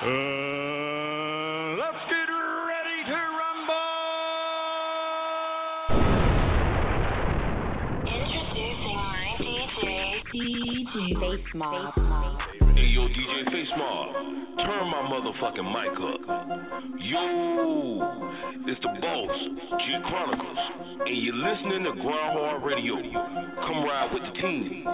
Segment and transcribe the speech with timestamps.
[0.00, 0.06] Uh,
[1.74, 2.30] let's get
[2.70, 3.90] ready to rumble.
[8.06, 10.22] Introducing my DJ.
[10.32, 11.94] DJ Face Mob.
[12.76, 14.14] Hey yo, DJ Face Mob,
[14.58, 16.22] turn my motherfucking mic up.
[17.00, 17.98] Yo,
[18.68, 19.34] it's the boss,
[19.84, 20.58] Jit Chronicles,
[21.06, 22.94] and you're listening to Grind Hard Radio.
[22.94, 24.84] Come ride with the team,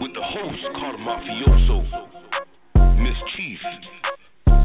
[0.00, 1.84] with the host called Mafioso,
[2.98, 3.58] Miss Chief,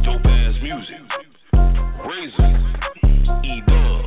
[0.04, 1.02] dope ass music,
[2.06, 2.56] Razor,
[3.44, 4.03] E Dub,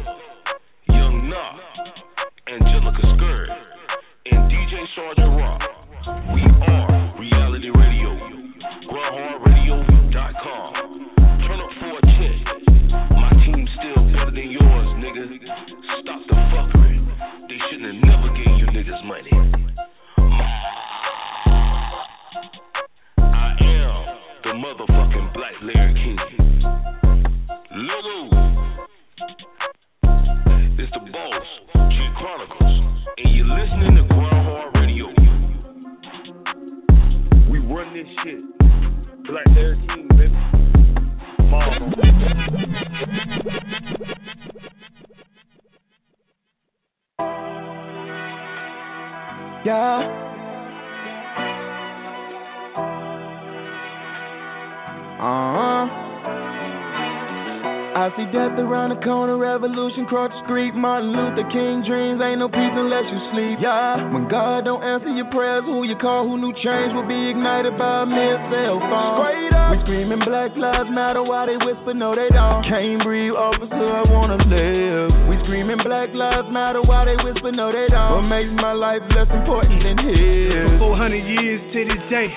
[59.57, 60.77] revolution cross the street.
[60.77, 63.57] Martin Luther King dreams, ain't no peace unless you sleep.
[63.57, 67.33] Yeah, when God don't answer your prayers, who you call, who new change will be
[67.33, 69.17] ignited by a mere cell phone.
[69.17, 72.69] Straight up, we screaming Black Lives Matter while they whisper, no they don't.
[72.69, 75.09] Can't breathe, officer, I wanna live.
[75.25, 78.13] We screaming Black Lives Matter while they whisper, no they don't.
[78.13, 80.69] What makes my life less important than his?
[80.77, 82.29] For 400 years to this day,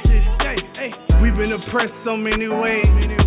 [1.20, 3.19] we've been oppressed so many ways.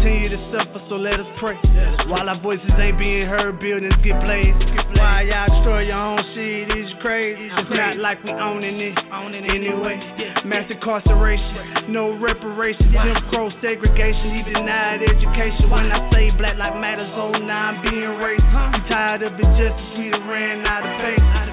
[0.00, 1.60] Continue to suffer, so let us pray.
[2.08, 4.56] While our voices ain't being heard, buildings get blazed.
[4.96, 7.52] Why y'all destroy your own shit is crazy.
[7.52, 8.96] It's not like we owning it
[9.44, 10.00] anyway.
[10.48, 15.68] Mass incarceration, no reparations, Jim Crow segregation, he denied education.
[15.68, 18.72] When I say black life matters, oh now I'm being racist.
[18.72, 21.49] We tired of injustice, we ran out of pace.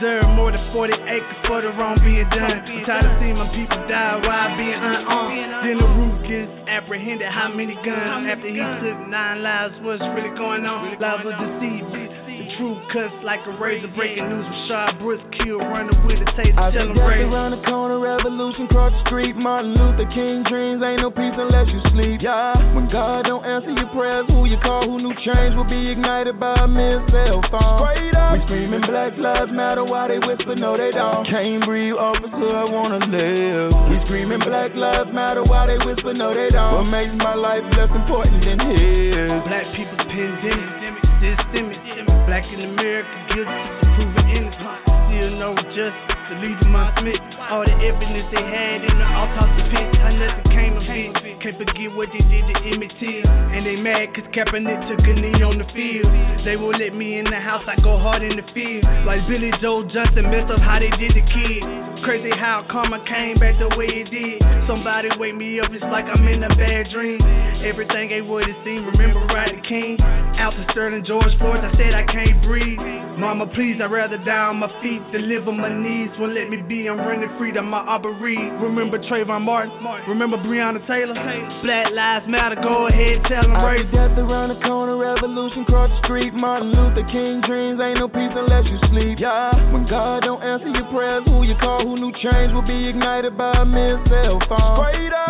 [0.00, 2.40] Deserve more than 40 acres for the wrong being done.
[2.40, 5.52] I'm tired of seeing my people die while being unarmed.
[5.52, 5.60] Uh?
[5.60, 7.28] Then the root gets apprehended.
[7.28, 9.76] How many guns after he took nine lives?
[9.84, 10.96] What's really going on?
[10.96, 12.09] Lives are deceived.
[12.58, 13.88] Truth cuts like a razor.
[13.94, 16.58] Breaking news with Rayshard Brooks killed, running with a taser.
[16.58, 17.24] I Tell see him raise.
[17.30, 19.36] around the corner, revolution cross the street.
[19.36, 22.20] Martin Luther King dreams, ain't no peace unless you sleep.
[22.20, 25.88] Yeah, when God don't answer your prayers, who you call, who new change will be
[25.90, 27.80] ignited by a mere cell phone.
[27.86, 31.24] Straight up, we screaming Black Lives Matter while they whisper, no they don't.
[31.26, 33.72] Can't breathe, officer, I wanna live.
[33.88, 36.74] We screaming Black Lives Matter while they whisper, no they don't.
[36.82, 39.32] What makes my life less important than his?
[39.48, 40.79] Black people's pandemic,
[41.20, 41.78] systemic.
[42.26, 43.64] Black in America, guilty
[43.94, 44.80] proven innocent.
[45.08, 46.19] Still no justice.
[46.30, 47.18] The leader my Smith.
[47.50, 49.98] All the evidence they had in the autopsy pit.
[49.98, 51.10] How nothing came of it.
[51.42, 53.26] Can't forget what they did to Emmett Till.
[53.26, 56.06] And they mad cause Kaepernick took a knee on the field.
[56.46, 58.86] They won't let me in the house, I go hard in the field.
[59.02, 61.66] Like Billy Joe Johnson messed up how they did the kid.
[62.06, 64.38] Crazy how karma came back the way it did.
[64.70, 67.18] Somebody wake me up, it's like I'm in a bad dream.
[67.60, 68.86] Everything ain't what it seemed.
[68.96, 70.00] Remember Rodney King?
[70.40, 72.80] Alton Sterling, George Floyd, I said I can't breathe.
[73.20, 76.08] Mama, please, I'd rather die on my feet than live on my knees.
[76.20, 78.36] Won't let me be, I'm running free to my Aubrey.
[78.60, 79.72] Remember Trayvon Martin?
[80.06, 81.16] Remember Breonna Taylor?
[81.64, 83.88] Black Lives Matter, go ahead, tell them raise.
[83.88, 86.34] death around the corner, revolution cross the street.
[86.34, 89.16] Martin Luther King dreams, ain't no peace unless you sleep.
[89.16, 92.92] Yeah, when God don't answer your prayers, who you call, who new change will be
[92.92, 94.76] ignited by a mere cell phone.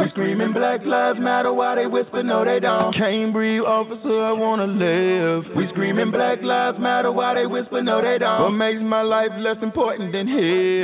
[0.02, 2.96] We screaming Black Lives Matter while they whisper, no they don't.
[2.96, 5.54] Can't breathe, officer, I wanna live.
[5.54, 8.42] We screaming Black Lives Matter while they whisper, no they don't.
[8.42, 10.79] What makes my life less important than his?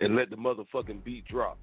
[0.00, 1.58] And let the motherfucking beat drop.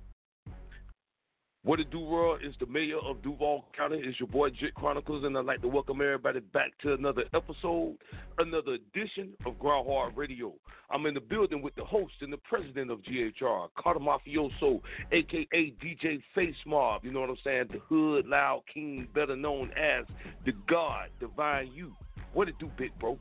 [1.64, 2.40] What it do, world?
[2.44, 4.00] Is the mayor of Duval County.
[4.02, 7.98] It's your boy Jit Chronicles, and I'd like to welcome everybody back to another episode,
[8.38, 10.54] another edition of Grind Hard Radio.
[10.90, 14.80] I'm in the building with the host and the president of GHR, Cata' Mafioso,
[15.12, 17.04] aka DJ Face Mob.
[17.04, 17.66] You know what I'm saying?
[17.72, 20.06] The Hood Loud King, better known as
[20.46, 21.92] the God Divine You.
[22.34, 23.20] What it do, big bro?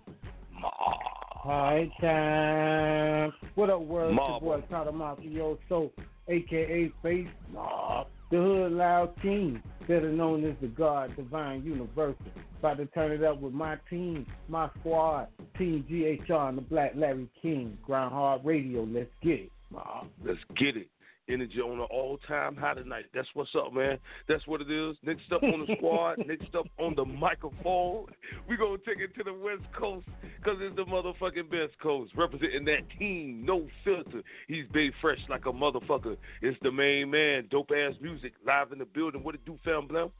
[1.47, 1.53] Ma.
[1.53, 3.33] Hi, time.
[3.55, 4.13] What up, world?
[4.13, 5.91] It's your boy, Cata' Mafioso,
[6.29, 6.93] a.k.a.
[7.03, 12.17] Face Mob, the Hood Loud King, better known as the God Divine Universal.
[12.59, 15.29] About to turn it up with my team, my squad,
[15.59, 18.85] Team GHR and the Black Larry King, Grind Hard Radio.
[18.85, 20.09] Let's get it, Mob.
[20.25, 20.89] Let's get it.
[21.29, 23.07] Energy on an all time high tonight.
[23.13, 23.99] That's what's up, man.
[24.29, 24.97] That's what it is.
[25.03, 28.07] Next up on the squad, next up on the microphone,
[28.49, 30.07] we going to take it to the West Coast
[30.39, 32.13] because it's the motherfucking best coast.
[32.17, 34.23] Representing that team, no filter.
[34.47, 36.17] He's big fresh like a motherfucker.
[36.43, 39.25] It's the main man, dope ass music, live in the building.
[39.25, 40.13] What it do, fam, Blam?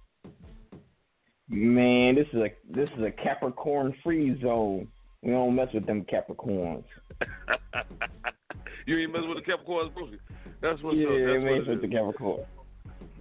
[1.49, 4.89] Man, this is a this is a Capricorn free zone.
[5.23, 6.85] We don't mess with them Capricorns.
[8.87, 10.11] you ain't messing with the Capricorns, bro.
[10.63, 11.15] That's what's yeah, up.
[11.15, 12.47] That's man, what with the Capricorn.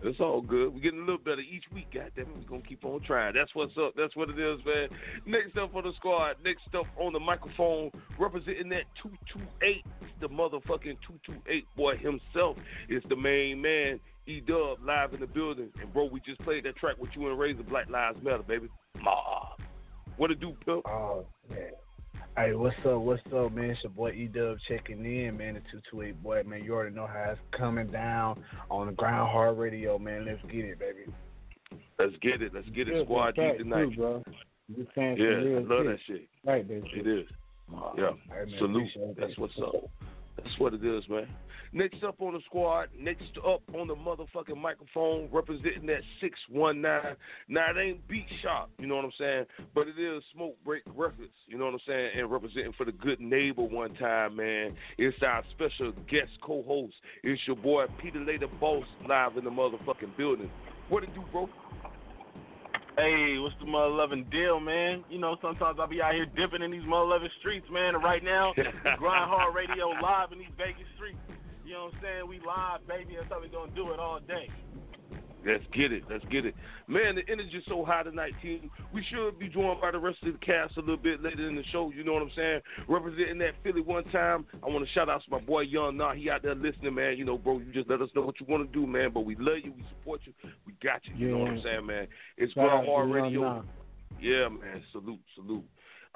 [0.04, 0.74] It's all good.
[0.74, 1.88] We're getting a little better each week.
[1.92, 3.34] God damn it, we're gonna keep on trying.
[3.34, 3.94] That's what's up.
[3.98, 4.90] That's what it is, man.
[5.26, 6.36] Next up for the squad.
[6.44, 7.90] Next up on the microphone,
[8.20, 9.84] representing that two two eight,
[10.22, 12.58] the motherfucking two two eight boy himself.
[12.88, 15.70] Is the main man, E Dub, live in the building.
[15.82, 18.70] And bro, we just played that track with you and Razor, Black Lives Matter, baby.
[19.02, 19.48] Ma,
[20.18, 20.86] what it do, Pimp?
[20.88, 21.72] Oh man.
[22.38, 23.00] Hey, what's up?
[23.00, 23.70] What's up, man?
[23.70, 25.54] It's your boy E Dub checking in, man.
[25.54, 26.66] The two two eight boy, man.
[26.66, 30.26] You already know how it's coming down on the Grind Hard Radio, man.
[30.26, 31.06] Let's get it, baby.
[31.98, 32.54] Let's get it.
[32.54, 33.90] Let's get it, Good squad track deep tonight.
[33.92, 34.24] Too, bro.
[34.68, 35.88] You saying Yeah, some I love shit.
[35.88, 36.28] that shit.
[36.46, 36.92] Right, baby.
[36.94, 37.26] It is.
[37.98, 38.10] Yeah.
[38.28, 38.90] Hey, man, Salute.
[39.18, 39.90] That's what's up.
[40.36, 41.28] That's what it is, man.
[41.74, 47.16] Next up on the squad, next up on the motherfucking microphone, representing that 619.
[47.50, 49.46] Now, it ain't Beat Shop, you know what I'm saying?
[49.74, 52.12] But it is Smoke Break Records, you know what I'm saying?
[52.18, 54.76] And representing for the good neighbor one time, man.
[54.98, 56.94] It's our special guest co host.
[57.24, 60.50] It's your boy Pedalay The Boss live in the motherfucking building.
[60.90, 61.50] What it do, bro?
[62.98, 65.04] Hey, what's the mother loving deal, man?
[65.10, 67.94] You know, sometimes I'll be out here dipping in these mother loving streets, man.
[67.96, 68.54] And right now,
[68.98, 71.20] Grind Hard Radio live in these Vegas streets.
[71.66, 72.28] You know what I'm saying?
[72.30, 73.18] We live, baby.
[73.20, 74.50] That's how we gonna do it all day.
[75.46, 76.04] Let's get it.
[76.10, 76.56] Let's get it.
[76.88, 78.72] Man, the energy's so high tonight, team.
[78.92, 81.56] We should be joined by the rest of the cast a little bit later in
[81.56, 81.92] the show.
[81.96, 82.62] You know what I'm saying?
[82.88, 86.14] Representing that Philly one time, I want to shout out to my boy Young Nah.
[86.14, 87.18] He out there listening, man.
[87.18, 89.12] You know, bro, you just let us know what you want to do, man.
[89.14, 89.72] But we love you.
[89.72, 90.34] We support you.
[90.66, 91.14] We got you.
[91.16, 92.08] You know what I'm saying, man?
[92.38, 93.42] It's Shout out Ground to Hard Radio.
[93.42, 93.62] Nah.
[94.20, 94.82] Yeah, man.
[94.92, 95.66] Salute, salute.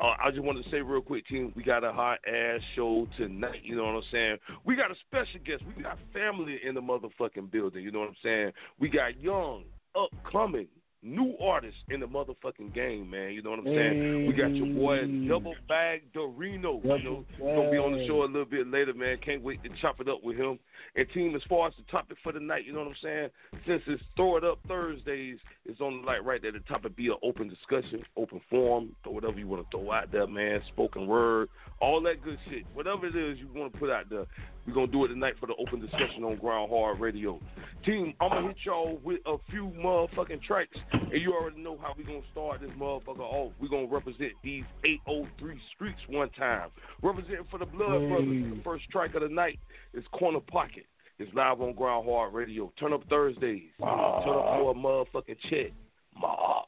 [0.02, 3.08] Uh, I just wanted to say real quick, team, we got a hot ass show
[3.18, 3.62] tonight.
[3.64, 4.38] You know what I'm saying?
[4.66, 5.64] We got a special guest.
[5.76, 7.84] We got family in the motherfucking building.
[7.84, 8.52] You know what I'm saying?
[8.80, 9.64] We got young,
[9.96, 10.68] upcoming,
[11.02, 13.32] new artists in the motherfucking game, man.
[13.32, 14.28] You know what I'm saying?
[14.28, 16.84] We got your boy Dubble Bagg Dorino.
[16.84, 19.18] You know, gonna be on the show a little bit later, man.
[19.24, 20.60] Can't wait to chop it up with him.
[20.96, 23.30] And team, as far as the topic for the night, you know what I'm saying?
[23.66, 26.52] Since it's Throw It Up Thursdays, it's on the light right there.
[26.52, 30.12] The topic be an open discussion, open forum, throw whatever you want to throw out
[30.12, 30.62] there, man.
[30.70, 31.50] Spoken word,
[31.80, 32.66] all that good shit.
[32.74, 34.26] Whatever it is you want to put out there,
[34.70, 37.40] we're gonna do it tonight for the open discussion on Grind Hard Radio.
[37.86, 41.94] Team, I'm gonna hit y'all with a few motherfucking tracks, and you already know how
[41.98, 43.52] we gonna start this motherfucker off.
[43.60, 46.70] we gonna represent these 803 streets one time.
[47.02, 48.08] Representing for the Blood Hey.
[48.10, 49.60] Brothers, the first track of the night
[49.94, 50.86] is Corner Pocket.
[51.18, 52.72] It's live on Grind Hard Radio.
[52.80, 53.72] Turn up Thursdays.
[53.80, 55.72] Turn up for a motherfucking check.
[56.16, 56.62] Ma.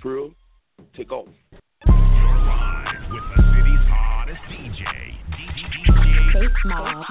[0.00, 0.30] Trill,
[0.96, 1.28] take off.
[1.86, 4.84] Live with the city's hottest DJ,
[6.48, 6.54] DJ.
[6.54, 7.04] Face Mob.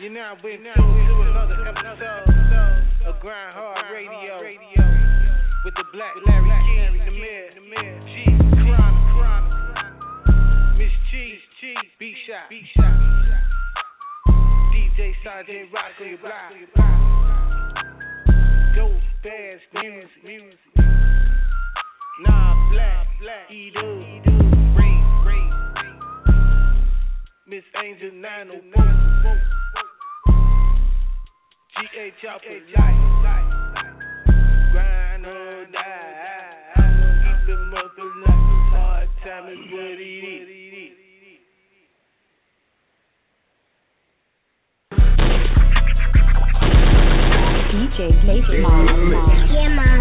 [0.00, 2.34] You now been tuned to another episode.
[3.06, 4.42] Of Grind Hard Radio.
[5.64, 8.24] With the Black Larry King, the mayor, the mayor, G,
[8.62, 9.04] Chronic,
[10.78, 12.94] Miss Cheese, Cheese, B Shot, B Shot,
[14.72, 16.18] DJ Sergeant Rock your
[18.76, 20.58] dope bass music, music,
[22.24, 23.80] nah black, black, E do,
[24.78, 25.67] ring, ring,
[27.48, 29.40] Miss Angel 904.
[31.80, 32.12] G.A.
[32.20, 33.42] Chopper life.
[34.70, 36.76] Grind or die.
[36.76, 38.36] Keep the mother life.
[38.76, 40.48] Hard time is what it is.
[47.72, 49.50] DJ Face Mob.
[49.50, 49.97] Yeah, ma.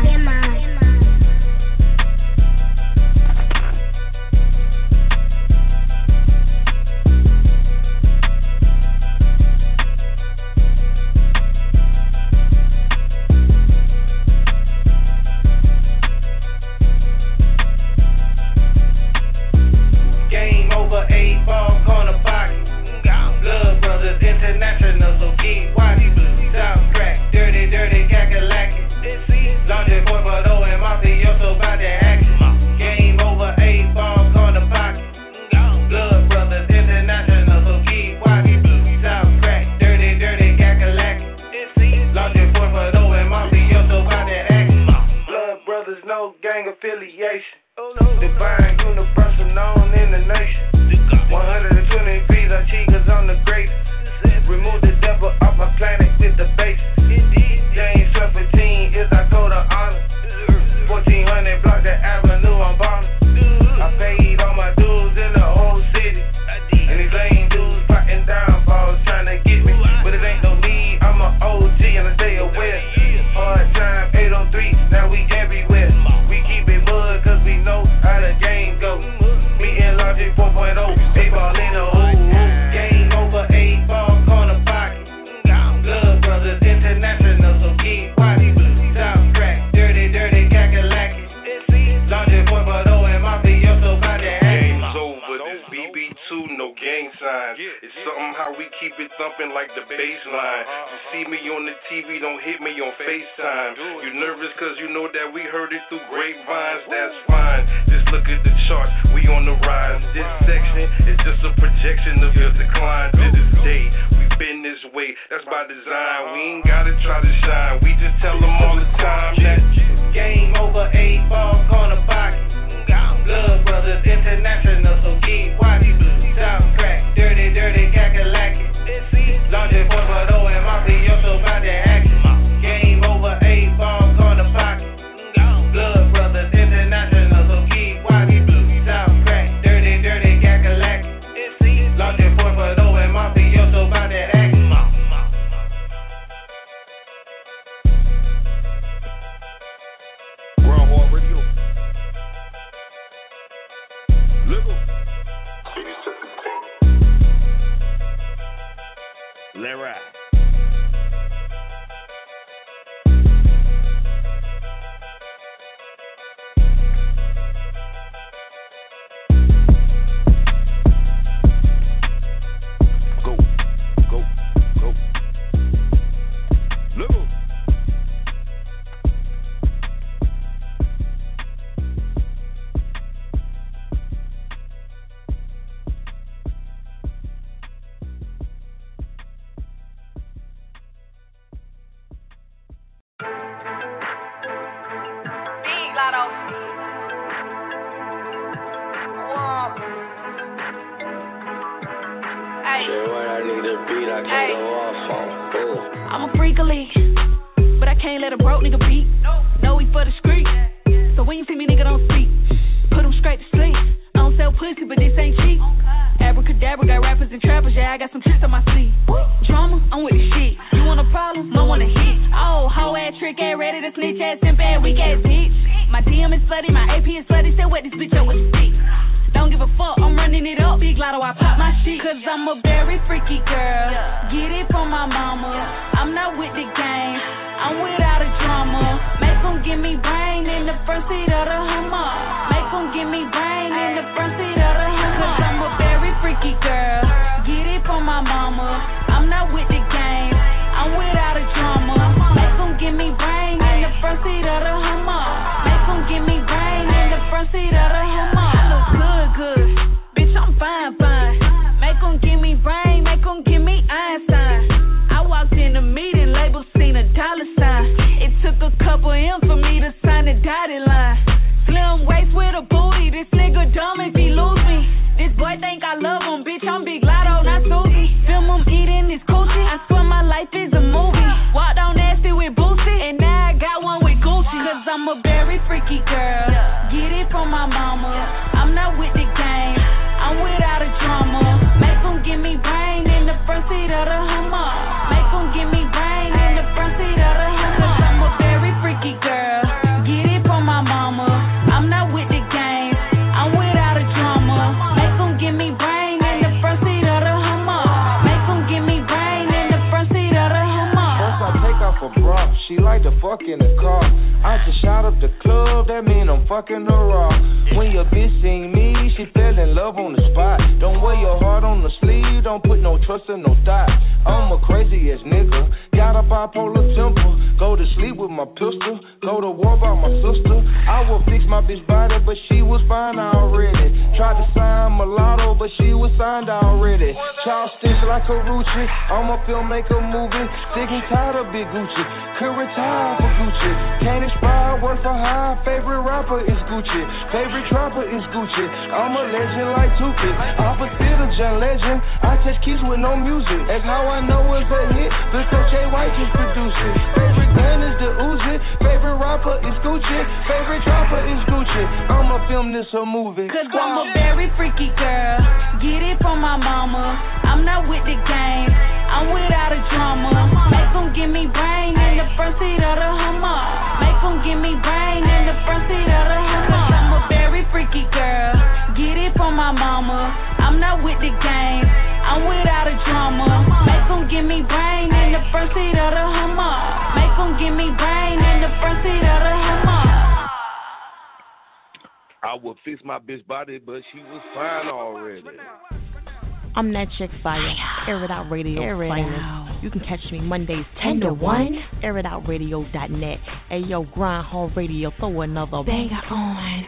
[398.08, 398.82] Air it out radio.
[398.82, 399.80] Air it out.
[399.84, 401.38] You can catch me Mondays 10 to 1.
[401.40, 401.76] one.
[402.02, 403.40] Air It AirItOutRadio.net.
[403.70, 405.12] Hey yo, Grind Hard Radio.
[405.20, 406.86] Throw another Banger on, on,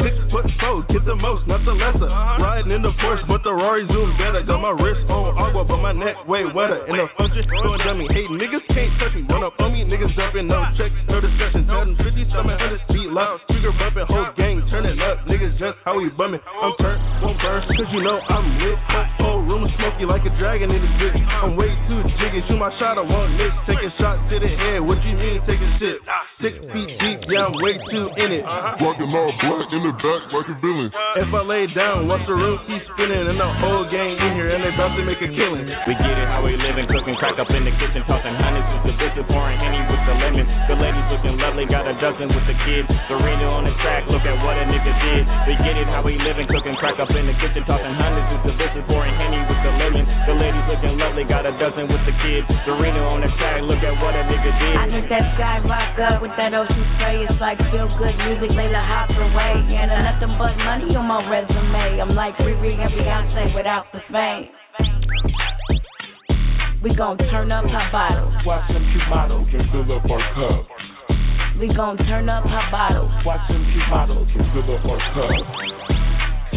[0.00, 2.08] Six foot four, get the most, not the lesser.
[2.08, 2.42] Uh-huh.
[2.42, 4.42] Riding in the Porsche, but the Rari zoom better.
[4.42, 6.86] Got my wrist on agua, but my neck way wetter.
[6.86, 8.06] In the function, going dummy.
[8.10, 9.22] Hey, niggas can't touch me.
[9.28, 11.66] Run up on me, niggas jumping, no check, no discussion.
[11.66, 15.22] 750, 700, beat loud, trigger bumping, whole gang turning up.
[15.26, 16.40] Niggas just how we bumming.
[16.40, 18.78] I'm turned, won't burn, cause you know I'm lit.
[19.20, 21.18] Whole room smoky like a dragon in the bitch.
[21.42, 23.52] I'm way too jiggy, shoot my shot, I won't miss.
[23.66, 25.98] Taking shots to the head, what you mean taking shit?
[26.40, 28.44] Six feet deep, yeah, I'm way too in it.
[28.44, 30.88] Rockin' all black in the back like a villain.
[31.20, 34.48] If I lay down, watch the room keep spinning, and the whole gang in here,
[34.56, 35.68] and they about to make a killing.
[35.84, 38.84] We get it how we living, cooking crack up in the kitchen, tossing hundreds with
[38.88, 40.48] the biscuit, pouring henny with the lemon.
[40.64, 42.88] The ladies looking lovely, got a dozen with the kids.
[43.12, 45.22] Serena on the track, look at what a nigga did.
[45.44, 48.42] We get it how we living, cooking crack up in the kitchen, tossing hundreds with
[48.48, 50.08] the biscuit, pouring henny with the lemon.
[50.24, 52.48] The ladies looking lovely, got a dozen with the kids.
[52.64, 54.74] Serena on the track, look at what a nigga did.
[54.80, 57.28] I think that sky rock up with that ocean spray.
[57.28, 59.49] It's like feel good music, Layla hops away.
[59.52, 62.00] And uh, nothing but money on my resume.
[62.00, 64.48] I'm like Riri and Beyonce without the fame.
[66.82, 68.32] We gon' turn up her bottles.
[68.46, 70.66] Watch them cute models and fill up our cup.
[71.58, 73.10] We gon' turn up her bottles.
[73.26, 75.99] Watch them cute models and fill up our cup.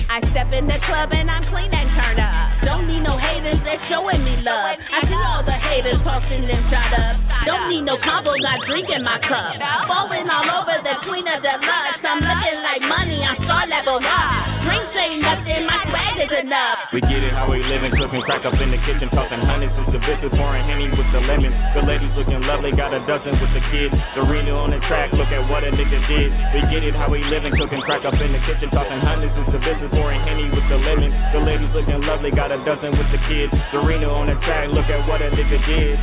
[0.09, 2.63] I step in the club and I'm clean and turned up.
[2.67, 4.77] Don't need no haters, they're showing me love.
[4.79, 7.15] I see all the haters tossing them shot up.
[7.45, 9.57] Don't need no combo, got drink in my cup.
[9.87, 11.99] Falling all over the queen of the lux.
[12.03, 14.63] I'm looking like money, I'm star level rock.
[14.63, 16.93] Drinks ain't nothing, my swag is.
[16.93, 19.91] We get it how we living, cooking crack up in the kitchen, tossing hundreds with
[19.91, 21.51] the biscuits, pouring henny with the lemon.
[21.75, 23.95] The ladies looking lovely, got a dozen with the kids.
[24.15, 26.29] Serena on the track, look at what a nigga did.
[26.53, 29.51] We get it how we living, cooking crack up in the kitchen, tossing hundreds with
[29.51, 31.11] the biscuits, pouring henny with the lemon.
[31.33, 33.51] The ladies looking lovely, got a dozen with the kids.
[33.73, 35.97] Serena on the track, look at what a nigga did.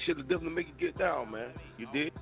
[0.00, 1.50] That shit will definitely make you get down, man.
[1.78, 2.12] You did.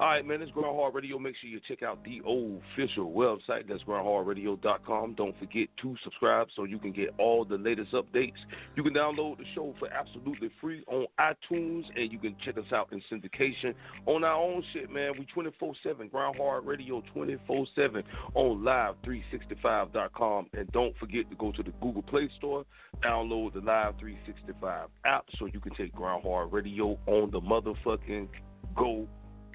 [0.00, 0.40] All right, man.
[0.42, 1.18] It's Grind Hard Radio.
[1.18, 3.66] Make sure you check out the official website.
[3.68, 5.14] That's grindhardradio.com.
[5.14, 8.36] Don't forget to subscribe so you can get all the latest updates.
[8.76, 12.72] You can download the show for absolutely free on iTunes, and you can check us
[12.72, 13.74] out in syndication
[14.06, 15.14] on our own shit, man.
[15.18, 21.72] We 24/7 Grind Hard Radio 24/7 on live365.com, and don't forget to go to the
[21.80, 22.64] Google Play Store,
[23.02, 28.28] download the Live 365 app so you can take Grind Hard Radio on the motherfucking
[28.76, 29.08] go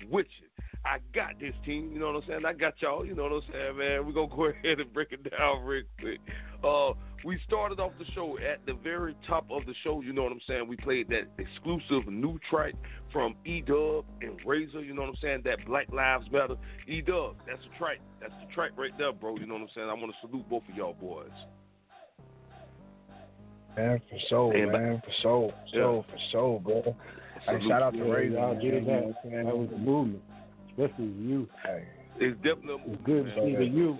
[0.09, 0.47] with you.
[0.85, 2.45] I got this team, you know what I'm saying?
[2.45, 4.05] I got y'all, you know what I'm saying, man.
[4.05, 6.19] We're gonna go ahead and break it down real quick.
[6.63, 6.93] Uh
[7.25, 10.33] we started off the show at the very top of the show, you know what
[10.33, 10.67] I'm saying?
[10.67, 12.73] We played that exclusive new track
[13.13, 15.41] from E Dub and Razor, you know what I'm saying?
[15.45, 16.55] That Black Lives Matter.
[16.85, 17.99] E Dub, that's the track.
[18.19, 19.37] That's the track right there, bro.
[19.37, 19.89] You know what I'm saying?
[19.89, 21.29] I wanna salute both of y'all boys.
[23.77, 26.95] Man, for sure, man, for sure, for sure, for sure, bro.
[27.45, 28.33] Hey, shout out to Yeah, Razor.
[28.35, 29.03] y'all man, did that.
[29.05, 30.23] what That was a movement,
[30.69, 31.49] especially the youth.
[32.19, 33.99] It's definitely It's good to see the youth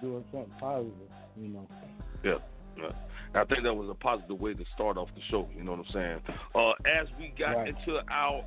[0.00, 0.92] doing something positive,
[1.40, 1.68] you know.
[2.24, 2.32] Yeah.
[2.76, 2.90] yeah.
[3.34, 5.48] I think that was a positive way to start off the show.
[5.56, 6.20] You know what I'm saying?
[6.54, 7.68] Uh, as we got Right.
[7.68, 8.44] into our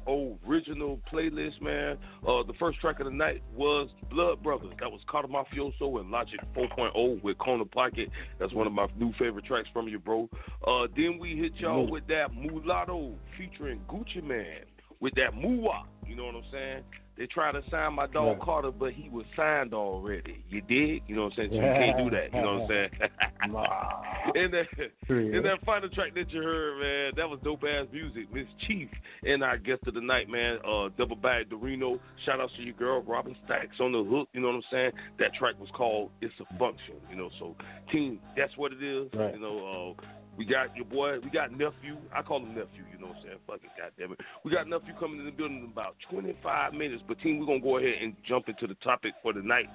[0.47, 4.71] original playlist, man, uh, the first track of the night was Blood Brothers.
[4.79, 8.09] That was Cata' Mafioso and Logic 4.0 with Kona Pocket.
[8.39, 10.29] That's one of my new favorite tracks from you, bro.
[10.65, 14.65] Uh, then we hit y'all with that Mulatto featuring Gucci Mane
[14.99, 15.85] with that Muwop.
[16.05, 16.83] You know what I'm saying?
[17.17, 18.39] They tried to sign my dog Right.
[18.41, 20.43] Carter, but he was signed already.
[20.49, 21.03] You dig?
[21.07, 21.49] You know what I'm saying?
[21.51, 22.33] So you can't do that.
[22.33, 22.89] You know what I'm saying?
[24.35, 24.65] and that
[25.09, 28.31] and that final track that you heard, man, that was dope ass music.
[28.33, 28.89] Miss Chief
[29.23, 31.99] and our guest of the night, man, uh, Dubble Bagg Dorino.
[32.25, 34.29] Shout out to your girl, Robin Stacks on the hook.
[34.33, 34.91] You know what I'm saying?
[35.19, 37.55] That track was called "It's a Function." You know, so
[37.91, 39.09] team, that's what it is.
[39.13, 39.33] Right.
[39.33, 40.01] You know, uh,
[40.37, 41.97] we got your boy, we got nephew.
[42.13, 42.85] I call him nephew.
[42.93, 43.37] You know what I'm saying?
[43.47, 44.19] Fuck it, goddamn it.
[44.45, 47.03] We got nephew coming in the building in about 25 minutes.
[47.07, 49.65] But team, we're gonna go ahead and jump into the topic for tonight,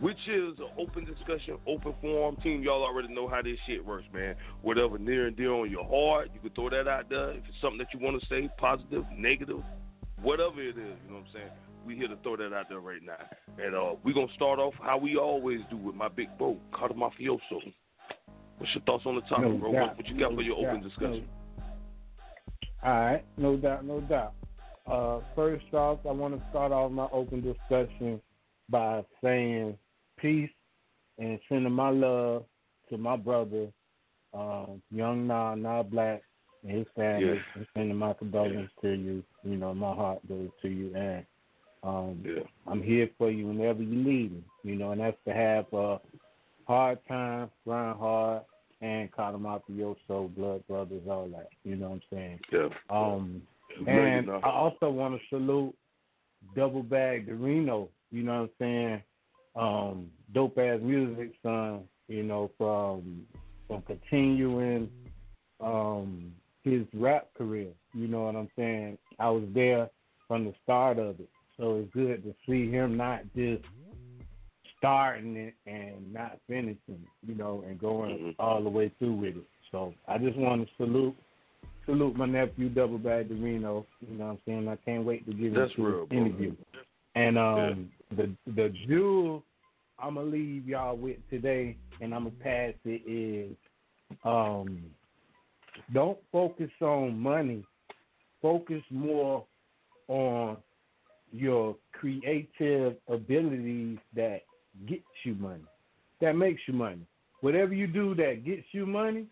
[0.00, 2.36] which is an open discussion, open forum.
[2.42, 4.34] Team, y'all already know how this shit works, man.
[4.60, 7.30] Whatever near and dear on your heart, you can throw that out there.
[7.30, 9.62] If it's something that you want to say, positive, negative,
[10.20, 11.50] whatever it is, you know what I'm saying?
[11.86, 13.16] We here to throw that out there right now.
[13.58, 16.94] And uh, we're to start off how we always do with my big bro, Cata'
[16.94, 17.72] Mafioso.
[18.62, 19.72] What's your thoughts on the topic, No bro?
[19.72, 19.96] doubt.
[19.96, 20.82] What, you got No for your open doubt.
[20.84, 21.24] discussion?
[22.84, 24.34] All right, no doubt, no doubt.
[24.86, 28.20] Uh, first off, I want to start off my open discussion
[28.68, 29.76] by saying
[30.16, 30.48] peace
[31.18, 32.44] and sending my love
[32.88, 33.66] to my brother,
[34.32, 36.22] um, Young Nah, Nah Black,
[36.62, 37.40] and his family, Yeah.
[37.56, 39.24] and sending my condolences to you.
[39.42, 41.26] You know, my heart goes to you, and
[41.82, 42.24] um,
[42.68, 44.44] I'm here for you whenever you need me.
[44.62, 46.00] You know, and that's to have a
[46.68, 48.42] hard time, grind hard,
[48.82, 51.48] and Mafioso, Blood Brothers, all that.
[51.64, 52.40] You know what I'm saying?
[52.52, 52.68] Yeah.
[52.90, 53.42] Um,
[53.80, 54.44] Million and.
[54.44, 55.74] I also want to salute
[56.56, 59.02] Dubble Bagg Dorino, you know what I'm saying?
[59.54, 63.22] Um, dope ass music, son, you know, from
[63.68, 64.90] from continuing
[65.60, 66.32] um
[66.64, 67.68] his rap career.
[67.94, 68.98] You know what I'm saying?
[69.18, 69.88] I was there
[70.26, 71.28] from the start of it.
[71.58, 73.62] So it's good to see him not just
[74.82, 79.46] starting it and not finishing, you know, and going all the way through with it.
[79.70, 81.14] So I just want to salute
[81.86, 83.86] salute my nephew Dubble Bagg Dorino.
[84.00, 84.68] You know what I'm saying?
[84.68, 86.56] I can't wait to give That's him this interview.
[87.14, 89.44] And um the the jewel
[90.00, 93.56] I'm gonna leave y'all with today and I'm gonna pass it is
[94.24, 94.82] um
[95.94, 97.64] don't focus on money.
[98.40, 99.44] Focus more
[100.08, 100.56] on
[101.30, 104.42] your creative abilities that
[104.86, 105.64] gets you money.
[106.20, 107.06] That makes you money.
[107.40, 109.26] Whatever you do that gets you money,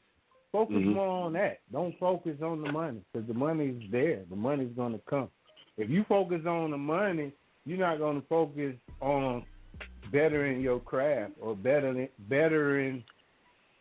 [0.52, 0.94] focus Mhm.
[0.94, 1.60] more on that.
[1.72, 4.24] Don't focus on the money because the money's there.
[4.28, 5.30] The money's going to come.
[5.76, 7.32] If you focus on the money,
[7.64, 9.44] you're not going to focus on
[10.10, 13.04] bettering your craft or bettering bettering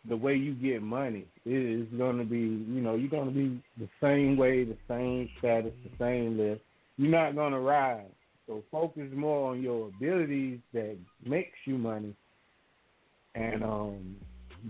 [0.07, 1.25] the way you get money.
[1.45, 4.77] It is going to be, you know, you're going to be the same way, the
[4.87, 6.61] same status, the same list.
[6.97, 8.05] You're not going to rise.
[8.49, 12.15] So focus more on your abilities that makes you money,
[13.35, 14.15] and um,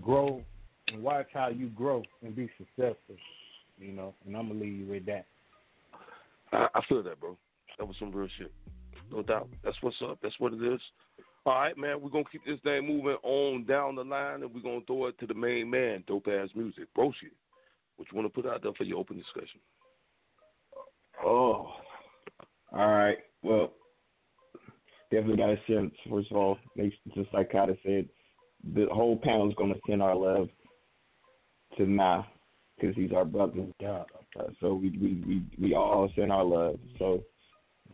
[0.02, 0.42] grow
[0.88, 3.16] and watch how you grow and be successful.
[3.78, 5.24] You know, and I'm gonna leave you with that.
[6.52, 7.38] I, I feel that, bro.
[7.78, 8.52] That was some real shit.
[9.10, 9.48] No doubt.
[9.64, 10.18] That's what's up.
[10.22, 10.80] That's what it is.
[11.46, 12.02] All right, man.
[12.02, 15.18] We're gonna keep this thing moving on down the line, and we're gonna throw it
[15.20, 17.32] to the main man, dope ass music, Broski.
[17.96, 19.60] What you want to put out there for your open discussion?
[21.24, 21.72] Oh,
[22.72, 23.16] all right.
[23.42, 23.72] Well,
[25.10, 25.92] definitely got to send.
[26.10, 26.58] First of all,
[27.14, 28.08] just like Kata said,
[28.74, 30.48] the whole panel is going to send our love
[31.78, 32.24] to Ma
[32.78, 33.66] because he's our brother.
[33.80, 34.04] Yeah.
[34.38, 36.78] Uh, so we, we we we all send our love.
[36.98, 37.22] So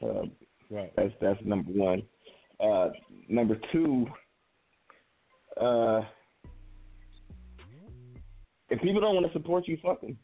[0.03, 0.23] uh,
[0.71, 0.93] right.
[0.97, 2.03] that's that's number one.
[2.61, 2.89] Uh,
[3.29, 4.07] number two.
[5.61, 6.03] Uh,
[8.69, 10.19] if people don't want to support you, fuck them.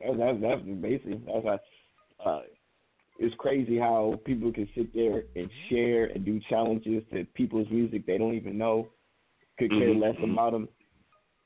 [0.00, 1.60] That's that's, that's basically that's
[2.24, 2.40] how, uh,
[3.18, 8.06] it's crazy how people can sit there and share and do challenges to people's music
[8.06, 8.88] they don't even know,
[9.58, 10.00] could care Mhm.
[10.00, 10.68] less about them,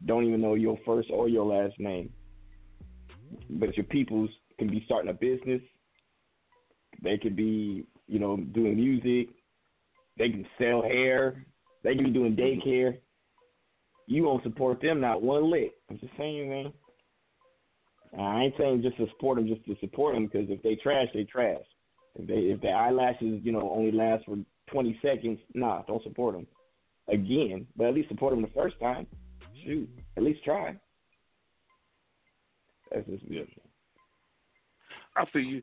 [0.06, 2.12] don't even know your first or your last name.
[3.50, 5.62] But your peoples can be starting a business.
[7.02, 9.34] They could be, you know, doing music.
[10.16, 11.44] They can sell hair.
[11.82, 12.98] They can be doing daycare.
[14.06, 15.74] You won't support them not one lick.
[15.90, 16.72] I'm just saying, man.
[18.16, 21.08] I ain't saying just to support them, just to support them, because if they trash,
[21.12, 21.64] they trash.
[22.14, 24.36] If they if their eyelashes, you know, only last for
[24.70, 26.46] 20 seconds, nah, don't support them
[27.08, 27.66] again.
[27.76, 29.06] But at least support them the first time.
[29.64, 30.76] Shoot, at least try.
[32.90, 33.42] That's just yeah.
[35.16, 35.62] I see you.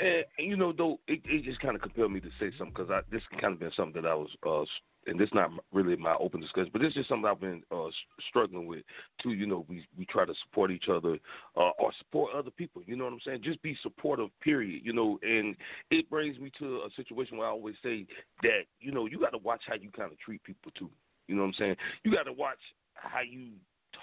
[0.00, 2.90] And, you know, though, it, it just kind of compelled me to say something because
[2.90, 4.64] I this kind of been something that I was, uh,
[5.10, 7.88] and this not really my open discussion, but this is something I've been uh,
[8.28, 8.82] struggling with
[9.22, 9.32] too.
[9.32, 11.18] You know, we we try to support each other
[11.56, 12.82] uh, or support other people.
[12.86, 13.40] You know what I'm saying?
[13.44, 14.28] Just be supportive.
[14.40, 14.82] Period.
[14.84, 15.56] You know, and
[15.90, 18.06] it brings me to a situation where I always say
[18.42, 20.90] that you know you got to watch how you kind of treat people too.
[21.28, 21.76] You know what I'm saying?
[22.04, 22.58] You got to watch
[22.94, 23.50] how you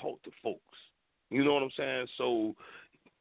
[0.01, 0.77] talk to folks.
[1.29, 2.07] You know what I'm saying?
[2.17, 2.55] So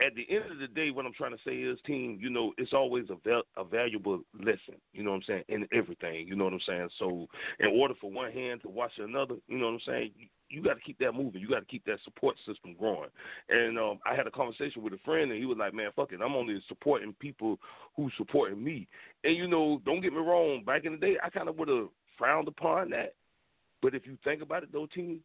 [0.01, 2.53] at the end of the day, what I'm trying to say is, team, you know,
[2.57, 6.37] it's always a, val- a valuable lesson, you know what I'm saying, in everything, you
[6.37, 6.89] know what I'm saying?
[7.01, 7.27] So,
[7.59, 10.63] in order for one hand to watch another, you know what I'm saying, you, you
[10.63, 11.41] got to keep that moving.
[11.41, 13.11] You got to keep that support system growing.
[13.49, 16.13] And um, I had a conversation with a friend, and he was like, man, fuck
[16.13, 16.21] it.
[16.25, 17.59] I'm only supporting people
[17.97, 18.87] who supporting me.
[19.25, 21.69] And, you know, don't get me wrong, back in the day, I kind of would
[21.69, 23.15] have frowned upon that.
[23.83, 25.21] But if you think about it, though, team,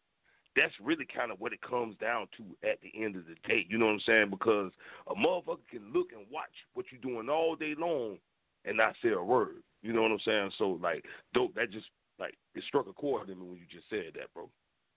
[0.56, 3.66] that's really kind of what it comes down to at the end of the day.
[3.68, 4.30] You know what I'm saying?
[4.30, 4.70] Because
[5.08, 8.18] a motherfucker can look and watch what you're doing all day long
[8.64, 9.62] and not say a word.
[9.82, 10.50] You know what I'm saying?
[10.58, 11.54] So like, dope.
[11.54, 11.86] That just
[12.18, 14.48] like it struck a chord in me when you just said that, bro.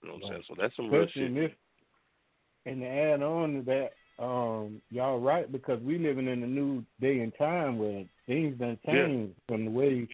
[0.01, 0.43] You know what I'm saying?
[0.47, 1.33] So that's some real shit.
[1.33, 1.51] this,
[2.65, 6.83] and to add on to that, um, y'all right because we living in a new
[7.01, 9.07] day and time where things done Yeah.
[9.07, 10.07] changed from the way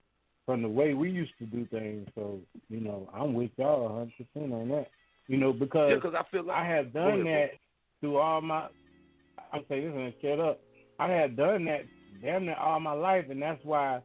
[0.45, 2.07] from the way we used to do things.
[2.15, 4.89] So you know, I'm with y'all 100 percent on that.
[5.27, 7.51] You know, because Yeah, 'cause I feel like I have done that
[8.01, 8.67] through all my.
[9.51, 10.59] I'm saying this and shut up.
[10.99, 11.85] I have done that
[12.21, 14.01] damn near all my life, and that's why,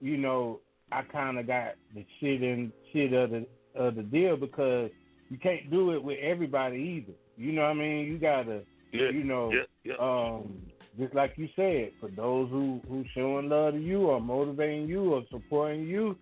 [0.00, 4.36] you know, I kind of got the shit and shit of the of the deal
[4.36, 4.90] because
[5.30, 7.16] you can't do it with everybody either.
[7.36, 8.06] You know what I mean?
[8.06, 9.94] You gotta, Yeah, you know, yeah, yeah.
[9.98, 10.60] um,
[10.98, 15.14] just like you said, for those who who showing love to you or motivating you
[15.14, 16.18] or supporting you,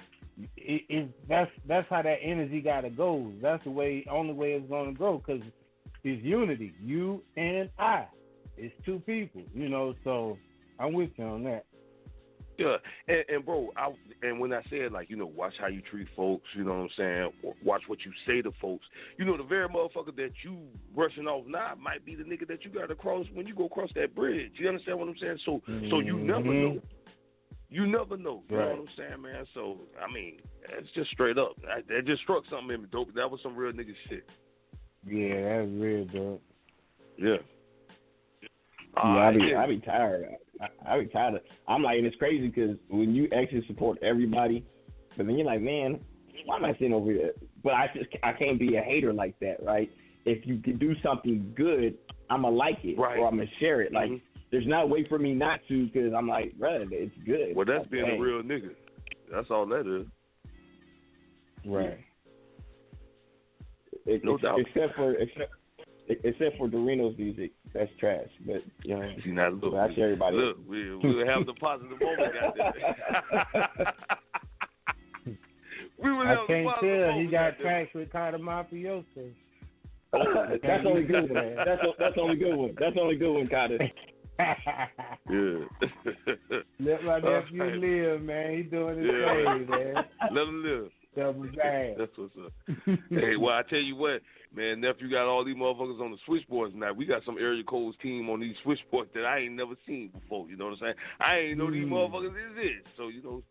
[0.56, 3.32] it, it that's that's how that energy gotta go.
[3.40, 5.42] That's the way, only way it's gonna go because
[6.04, 6.72] it's unity.
[6.82, 8.06] You and I,
[8.56, 9.42] it's two people.
[9.54, 10.38] You know, so
[10.78, 11.64] I'm with you on that.
[12.58, 12.76] Yeah,
[13.08, 13.90] and, and bro, I
[14.22, 16.80] and when I said like you know watch how you treat folks, you know what
[16.80, 18.84] I'm saying, watch what you say to folks.
[19.16, 20.58] You know the very motherfucker that you
[20.94, 23.64] brushing off now might be the nigga that you got to cross when you go
[23.64, 24.52] across that bridge.
[24.56, 25.38] You understand what I'm saying?
[25.46, 26.60] So so you never Mhm.
[26.60, 26.82] know.
[27.70, 28.42] You never know.
[28.48, 28.68] You Right.
[28.70, 29.46] know what I'm saying, man?
[29.54, 30.40] So I mean,
[30.78, 31.52] it's just straight up.
[31.62, 33.14] That, that just struck something in me, dope.
[33.14, 34.24] That was some real nigga shit.
[35.06, 36.42] Yeah, that's real, dope.
[37.16, 37.36] Yeah.
[38.96, 39.62] Yeah, I be yeah.
[39.62, 40.26] I be tired.
[40.60, 41.34] I, I be tired.
[41.34, 44.64] Of, I'm like, and it's crazy because when you actually support everybody,
[45.16, 46.00] but then you're like, man,
[46.44, 47.32] why am I sitting over here?
[47.62, 49.90] But I just I can't be a hater like that, right?
[50.26, 51.96] If you can do something good,
[52.28, 53.18] I'ma like it Right.
[53.18, 53.92] or I'ma share it.
[53.92, 54.20] Like, Mhm.
[54.50, 57.54] There's not a way for me not to because I'm like, brother, it's good.
[57.54, 58.70] Well, that's being a real nigga.
[59.32, 60.06] That's all that is.
[61.64, 61.98] Right.
[64.06, 64.58] It- No doubt.
[64.60, 65.52] Except for except
[66.08, 68.26] except for Dorino's music, that's trash.
[68.44, 70.36] But you know, See now, look, I share everybody.
[70.36, 72.72] look, we we'll have the positive moment, goddamn.
[76.02, 77.18] we will I have the can't positive tell.
[77.20, 77.62] He got goddamn.
[77.62, 79.30] tracks with Cata' Mafioso.
[80.62, 81.54] that's only good one.
[81.64, 82.74] That's o- that's only good one.
[82.80, 83.78] That's only good one, Carter.
[85.30, 85.64] Yeah.
[86.80, 87.78] Let my nephew right.
[87.78, 88.56] live, man.
[88.56, 89.34] He doing his Yeah.
[89.34, 90.04] thing, man.
[90.32, 90.90] Let him live.
[91.16, 91.44] Double.
[91.98, 92.52] That's what's up.
[93.10, 94.22] hey, well, I tell you what,
[94.54, 96.92] man, nephew got all these motherfuckers on the switchboards tonight.
[96.92, 100.48] We got some area codes team on these switchboards that I ain't never seen before.
[100.48, 100.94] You know what I'm saying?
[101.20, 101.90] I ain't know these Mm.
[101.90, 102.86] motherfuckers exist.
[102.96, 103.42] So you know,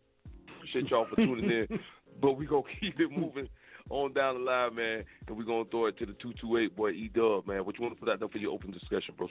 [0.56, 1.80] appreciate y'all for tuning in.
[2.20, 3.48] But we gonna keep it moving
[3.90, 5.04] on down the line, man.
[5.28, 7.64] And we gonna throw it to the two two eight boy E Dub, man.
[7.64, 9.28] What you want to put out there for your open discussion, bro?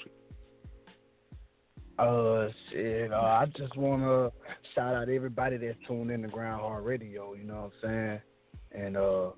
[1.99, 3.11] Uh, shit.
[3.11, 4.31] Uh, I just want to
[4.73, 7.33] shout out everybody that's tuned in to Grind Hard Radio.
[7.33, 8.21] You know what I'm
[8.71, 8.83] saying?
[8.85, 9.31] And uh,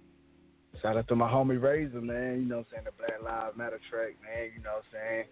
[0.82, 2.42] shout out to my homie Razor, man.
[2.42, 2.86] You know what I'm saying?
[2.86, 4.52] The Black Lives Matter track, man.
[4.56, 5.26] You know what I'm saying?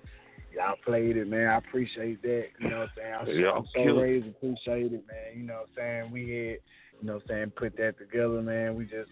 [0.55, 1.47] Y'all played it, man.
[1.47, 2.45] I appreciate that.
[2.59, 3.45] You know what I'm saying?
[3.45, 5.37] I'm, I'm so raised appreciate it, man.
[5.37, 6.11] You know what I'm saying?
[6.11, 6.57] We had,
[6.99, 8.73] you know what I'm saying, put that together, man.
[8.73, 9.11] We just,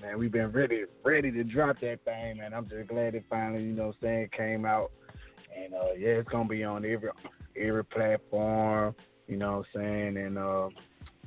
[0.00, 2.54] man, we've been ready, ready to drop that thing, man.
[2.54, 4.90] I'm just glad it finally, you know what I'm saying, came out.
[5.56, 7.10] And uh, yeah, it's gonna be on every
[7.56, 8.94] every platform.
[9.28, 10.16] You know what I'm saying?
[10.16, 10.68] And uh,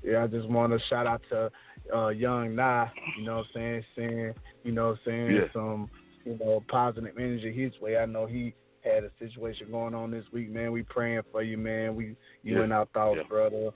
[0.03, 1.51] yeah, I just want to shout out to
[1.95, 2.87] uh, Young Nah.
[3.17, 3.83] You know what I'm saying?
[3.95, 4.33] Saying
[4.63, 5.47] you know what I'm saying Yeah.
[5.53, 5.89] some
[6.25, 7.97] you know positive energy his way.
[7.97, 10.71] I know he had a situation going on this week, man.
[10.71, 11.95] We praying for you, man.
[11.95, 12.63] We you Yeah.
[12.63, 13.27] in our thoughts, Yeah.
[13.27, 13.71] brother.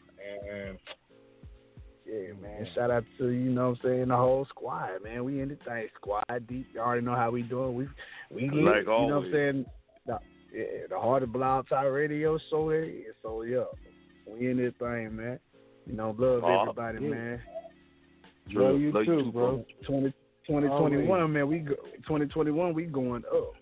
[0.46, 0.78] And
[2.06, 2.68] yeah, man.
[2.76, 5.24] Shout out to you know what I'm saying the whole squad, man.
[5.24, 6.68] We in the thing, squad deep.
[6.74, 7.76] You already know how we doing.
[7.76, 7.88] We
[8.30, 9.66] we Like you know what I'm saying.
[10.06, 10.20] The,
[10.54, 13.14] yeah, the heart of Blog Talk Radio show here.
[13.22, 13.64] So yeah,
[14.28, 15.40] we in this thing, man.
[15.86, 16.62] You know, love Aw.
[16.62, 17.10] everybody, Yeah.
[17.10, 17.42] man.
[18.52, 18.64] True.
[18.72, 19.66] Love you Love too, too, bro.
[19.86, 20.14] 20,
[20.48, 21.48] 2021, man.
[21.48, 21.76] We go,
[22.08, 23.54] 2021, we going up.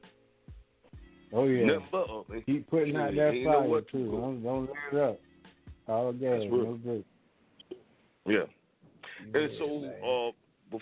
[1.34, 1.65] Oh yeah.
[1.65, 2.41] Nothing but up, man.
[2.45, 3.97] Keep putting out that ain't know fire what too.
[4.06, 4.12] do.
[4.12, 5.19] Don't, don't let it up.
[5.88, 6.63] All gas, That's real.
[6.65, 7.04] no good.
[8.26, 8.43] Yeah.
[9.34, 9.93] And so, man.
[10.04, 10.32] uh,
[10.76, 10.82] bef-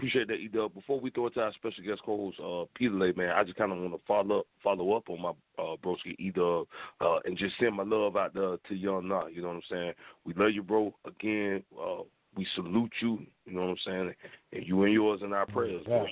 [0.00, 0.72] appreciate that, E Dub.
[0.72, 3.70] Before we throw it to our special guest co-host, uh, Pedalay, man, I just kind
[3.70, 6.66] of want to follow up, follow up on my uh, broski E Dub,
[7.00, 9.26] uh, and just send my love out there to Young Nah.
[9.26, 9.92] You know what I'm saying?
[10.24, 10.94] We love you, bro.
[11.06, 12.02] Again, uh,
[12.34, 13.26] we salute you.
[13.44, 14.14] You know what I'm saying?
[14.52, 16.06] And you and yours in our prayers, bro.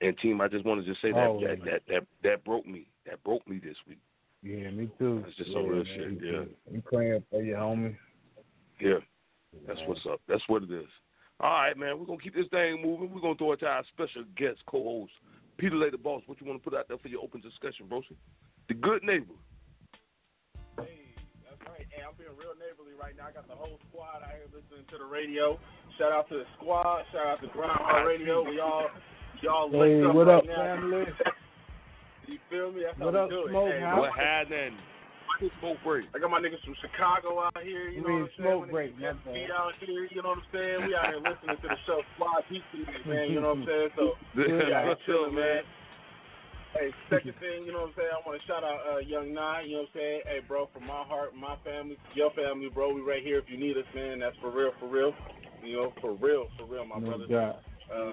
[0.00, 1.46] And team, I just want to just say that Always.
[1.46, 2.86] that, that that that broke me.
[3.06, 3.98] That broke me this week.
[4.42, 5.22] Yeah, me too.
[5.24, 6.32] That's just yeah, some real man, shit.
[6.32, 6.44] Yeah.
[6.70, 7.96] We praying for you, homie.
[8.80, 8.98] Yeah,
[9.66, 10.20] that's what's up.
[10.26, 10.86] That's what it is.
[11.40, 11.98] All right, man.
[11.98, 13.12] We're gonna keep this thing moving.
[13.12, 15.12] We're gonna throw it to our special guest co-host,
[15.60, 16.22] Pedalay, the boss.
[16.26, 18.02] What you want to put out there for your open discussion, bro?
[18.68, 19.34] The good neighbor.
[20.78, 21.10] Hey,
[21.44, 21.86] that's right.
[21.90, 23.26] Hey, I'm being real neighborly right now.
[23.28, 25.58] I got the whole squad out here listening to the radio.
[25.98, 27.02] Shout out to the squad.
[27.12, 28.42] Shout out to Grind Hard Radio.
[28.42, 28.86] We all,
[29.42, 30.76] y'all Hey, linked up what right up, now.
[30.76, 31.04] family?
[32.26, 32.80] You feel me?
[32.86, 33.50] That's What how up, we do it.
[33.50, 34.78] Smoke Hey, What happening?
[35.60, 36.06] Smoke break.
[36.14, 37.88] I got my niggas from Chicago out here.
[37.90, 38.72] You You know mean what I'm smoke saying?
[38.74, 39.48] break, My niggas my from bad.
[39.48, 40.02] SB out here.
[40.10, 40.78] You know what I'm saying?
[40.86, 43.24] We out here listening to the show Fly Deep today, man.
[43.34, 43.88] You know what I'm saying?
[43.98, 44.04] So
[44.36, 45.62] we out here What's chilling, up, man.
[45.62, 45.62] man?
[46.74, 48.10] Hey, second thing, you know what I'm saying?
[48.10, 49.70] I want to shout out uh, Young Nine.
[49.70, 50.20] You know what I'm saying?
[50.26, 52.90] Hey, bro, from my heart, my family, your family, bro.
[52.90, 54.18] We right here if you need us, man.
[54.18, 55.14] That's for real, for real.
[55.62, 57.26] You know, for real, for real, my No brother.
[57.30, 57.62] doubt.
[57.86, 58.10] Uh,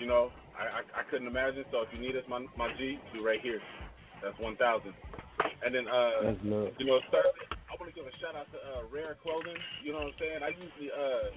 [0.00, 1.68] you know, I, I I couldn't imagine.
[1.70, 3.60] So if you need us, my my G, we right here.
[4.24, 4.94] That's one thousand.
[5.64, 6.34] And then uh,
[6.78, 9.56] you know, thirdly, I want to give a shout out to uh, Rare Clothing.
[9.82, 10.40] You know what I'm saying?
[10.42, 11.30] I usually uh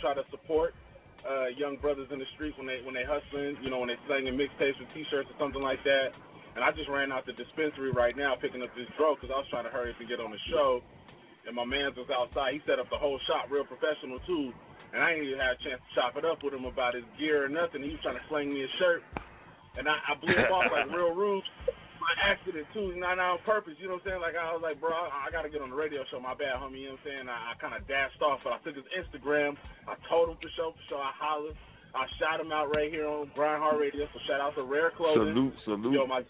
[0.00, 0.74] try to support
[1.24, 3.56] uh young brothers in the street when they when they hustling.
[3.64, 6.12] You know, when they slanging mixtapes or T-shirts or something like that.
[6.52, 9.40] And I just ran out the dispensary right now picking up this drug because I
[9.40, 10.84] was trying to hurry up and get on the show.
[11.48, 12.52] And my man's was outside.
[12.52, 14.52] He set up the whole shop, real professional too.
[14.92, 17.08] And I didn't even have a chance to chop it up with him about his
[17.16, 17.80] gear or nothing.
[17.80, 19.00] He was trying to sling me a shirt,
[19.80, 21.42] and I, I blew him off like real rude
[22.02, 23.78] by accident too, not on purpose.
[23.78, 24.22] You know what I'm saying?
[24.26, 26.18] Like I was like, bro, I, I got to get on the radio show.
[26.18, 26.82] My bad, homie.
[26.82, 27.26] You know what I'm saying?
[27.30, 29.54] I, I kind of dashed off, but I took his Instagram.
[29.86, 31.02] I told him for sure, for sure.
[31.02, 31.54] I hollered.
[31.92, 34.08] I shot him out right here on Grind Hard Radio.
[34.10, 35.30] So shout out to Rare Clothing.
[35.36, 35.92] Salute, salute.
[35.92, 36.24] Yo, my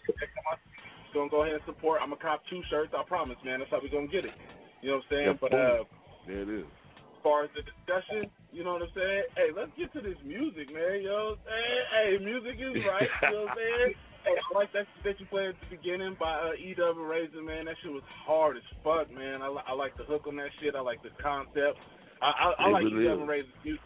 [1.13, 2.01] gonna go ahead and support.
[2.01, 2.91] I'm gonna cop two shirts.
[2.97, 3.59] I promise, man.
[3.59, 4.33] That's how we gonna get it.
[4.81, 5.27] You know what I'm saying?
[5.29, 5.83] Yeah, but uh,
[6.27, 6.65] There it is.
[6.65, 9.23] as far as the discussion, you know what I'm saying?
[9.37, 11.05] Hey, let's get to this music, man.
[11.05, 11.83] You know what I'm saying?
[11.93, 13.07] Hey, music is right.
[13.07, 13.93] you know what I'm saying?
[14.23, 17.45] Hey, I like that that you played at the beginning by uh, E-Dub and Raisin,
[17.45, 17.65] man.
[17.65, 19.41] That shit was hard as fuck, man.
[19.41, 20.75] I, li- I like the hook on that shit.
[20.75, 21.75] I like the concept.
[22.21, 23.83] I, I, I like really E-Dub and Raisin's music.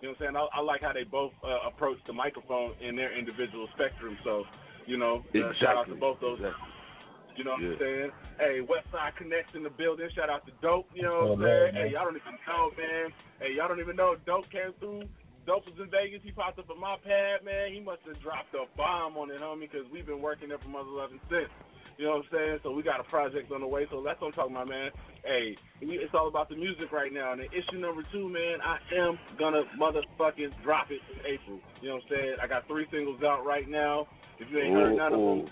[0.00, 0.36] You know what I'm saying?
[0.40, 4.16] I, I like how they both uh, approach the microphone in their individual spectrum.
[4.24, 4.44] So,
[4.86, 6.40] you know, uh, shout out to both those.
[6.40, 6.72] Exactly.
[7.36, 7.68] You know what Yeah.
[7.72, 8.10] I'm saying?
[8.40, 10.08] Hey, Westside Connects in the building.
[10.16, 10.88] Shout out to Dope.
[10.92, 11.74] You know Oh, what I'm man, saying?
[11.74, 11.86] man.
[11.86, 13.06] Hey, y'all don't even know, man.
[13.38, 15.04] Hey, y'all don't even know Dope came through.
[15.46, 16.22] Dope was in Vegas.
[16.22, 17.72] He popped up at my pad, man.
[17.74, 20.68] He must have dropped a bomb on it, homie, because we've been working there for
[20.70, 21.50] Mother Loving since.
[21.98, 22.58] You know what I'm saying?
[22.62, 23.86] So we got a project on the way.
[23.90, 24.90] So that's what I'm talking about, man.
[25.24, 27.32] Hey, it's all about the music right now.
[27.32, 31.60] And then issue number two, man, I am gonna motherfucking drop it in April.
[31.82, 32.36] You know what I'm saying?
[32.42, 34.06] I got three singles out right now.
[34.38, 35.36] If you ain't heard Oh, none of oh.
[35.36, 35.50] them,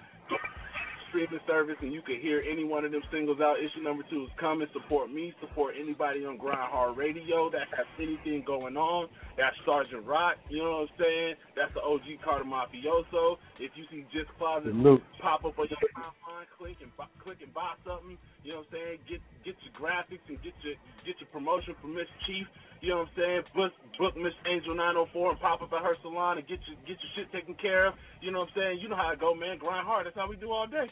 [1.10, 3.58] streaming service and you can hear any one of them singles out.
[3.58, 7.68] Issue number two is come and support me, support anybody on Grind Hard Radio that
[7.76, 9.08] has anything going on.
[9.36, 11.34] That's Sergeant Rock, you know what I'm saying?
[11.54, 13.36] That's the OG Cata' Mafioso.
[13.58, 14.72] If you see Just Closet
[15.20, 18.16] pop up on your timeline, click and buy, click and buy something.
[18.42, 18.98] You know what I'm saying?
[19.10, 22.46] Get get your graphics and get your get your promotion from Miss Chief.
[22.80, 23.42] You know what I'm saying?
[23.54, 26.96] Book book Miss Angel 904 and pop up at her salon and get your get
[26.96, 27.94] your shit taken care of.
[28.20, 28.78] You know what I'm saying?
[28.80, 29.58] You know how it go, man.
[29.58, 30.06] Grind hard.
[30.06, 30.88] That's how we do all day.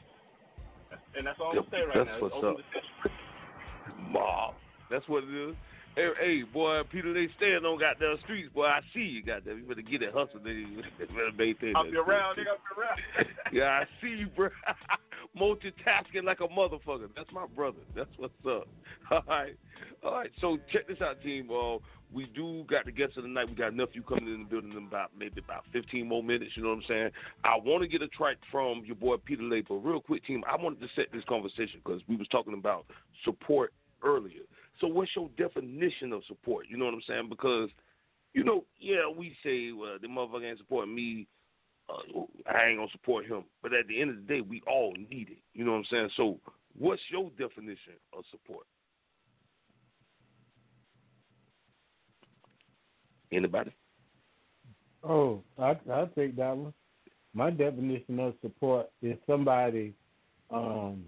[1.17, 2.29] And that's all I'm gonna say right That's now.
[2.29, 2.57] what's up.
[4.13, 4.55] Mob.
[4.91, 5.57] That's what it is.
[5.99, 8.67] Hey, hey, boy, Peter, they stand on goddamn streets, boy.
[8.67, 9.59] I see you, goddamn.
[9.59, 10.71] You better get it hustle, nigga.
[10.71, 12.09] You better maintain I'll that be shit.
[12.09, 12.55] around, nigga.
[12.55, 13.29] I'll be around.
[13.53, 14.49] Yeah, I see you, bro.
[15.37, 17.09] Multitasking like a motherfucker.
[17.17, 17.81] That's my brother.
[17.97, 18.69] That's what's up.
[19.11, 19.57] All right.
[20.05, 20.31] All right.
[20.41, 21.51] So check this out, team.
[21.51, 21.79] Uh,
[22.13, 23.49] we do got the guests of the night.
[23.49, 26.53] We got enough you coming in the building in about maybe about 15 more minutes.
[26.55, 27.11] You know what I'm saying?
[27.43, 30.63] I want to get a track from your boy Pedalay, but real quick, team, I
[30.63, 32.87] wanted to set this conversation because we was talking about
[33.25, 33.73] support
[34.05, 34.43] earlier.
[34.81, 36.67] So what's your definition of support?
[36.69, 37.29] You know what I'm saying?
[37.29, 37.71] Because
[38.35, 41.27] you know, yeah, we say, well, the motherfucker ain't supporting me.
[41.89, 43.45] Uh, I ain't gonna support him.
[43.63, 45.39] But at the end of the day, we all need it.
[45.55, 46.11] You know what I'm saying?
[46.17, 46.39] So,
[46.79, 48.67] what's your definition of support?
[53.33, 53.73] Anybody?
[55.03, 56.75] Oh, I I'll take that one.
[57.35, 59.95] My definition of support is somebody
[60.51, 61.05] um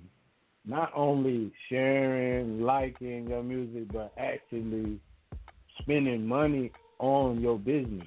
[0.64, 4.98] not only sharing, liking your music, but actually
[5.80, 8.06] spending money on your business.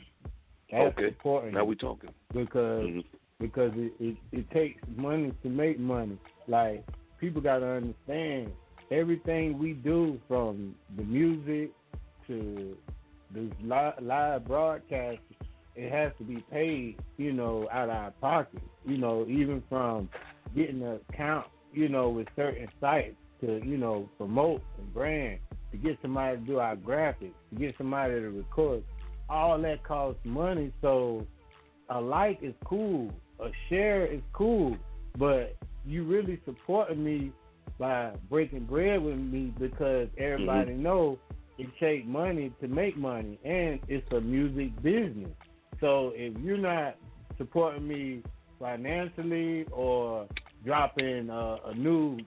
[0.71, 1.07] That's Okay.
[1.07, 1.53] important.
[1.53, 2.13] Now we talking.
[2.33, 3.05] because Mhm.
[3.39, 6.17] because it, it it takes money to make money.
[6.47, 6.83] Like
[7.19, 8.51] people got to understand
[8.91, 11.71] everything we do from the music
[12.27, 12.77] to
[13.33, 15.19] the live, live broadcast.
[15.75, 18.61] It has to be paid, you know, out of our pocket.
[18.85, 20.09] You know, even from
[20.55, 25.39] getting an account, you know, with certain sites to, you know, promote and brand,
[25.71, 28.83] to get somebody to do our graphics, to get somebody to record.
[29.29, 30.71] All that costs money.
[30.81, 31.25] So
[31.89, 34.77] a like is cool, a share is cool,
[35.17, 35.55] but
[35.85, 37.31] you really supporting me
[37.79, 40.83] by breaking bread with me because everybody mm-hmm.
[40.83, 41.19] know
[41.57, 45.29] it takes money to make money, and it's a music business.
[45.79, 46.95] So if you're not
[47.37, 48.23] supporting me
[48.59, 50.27] financially or
[50.65, 52.17] dropping a, a new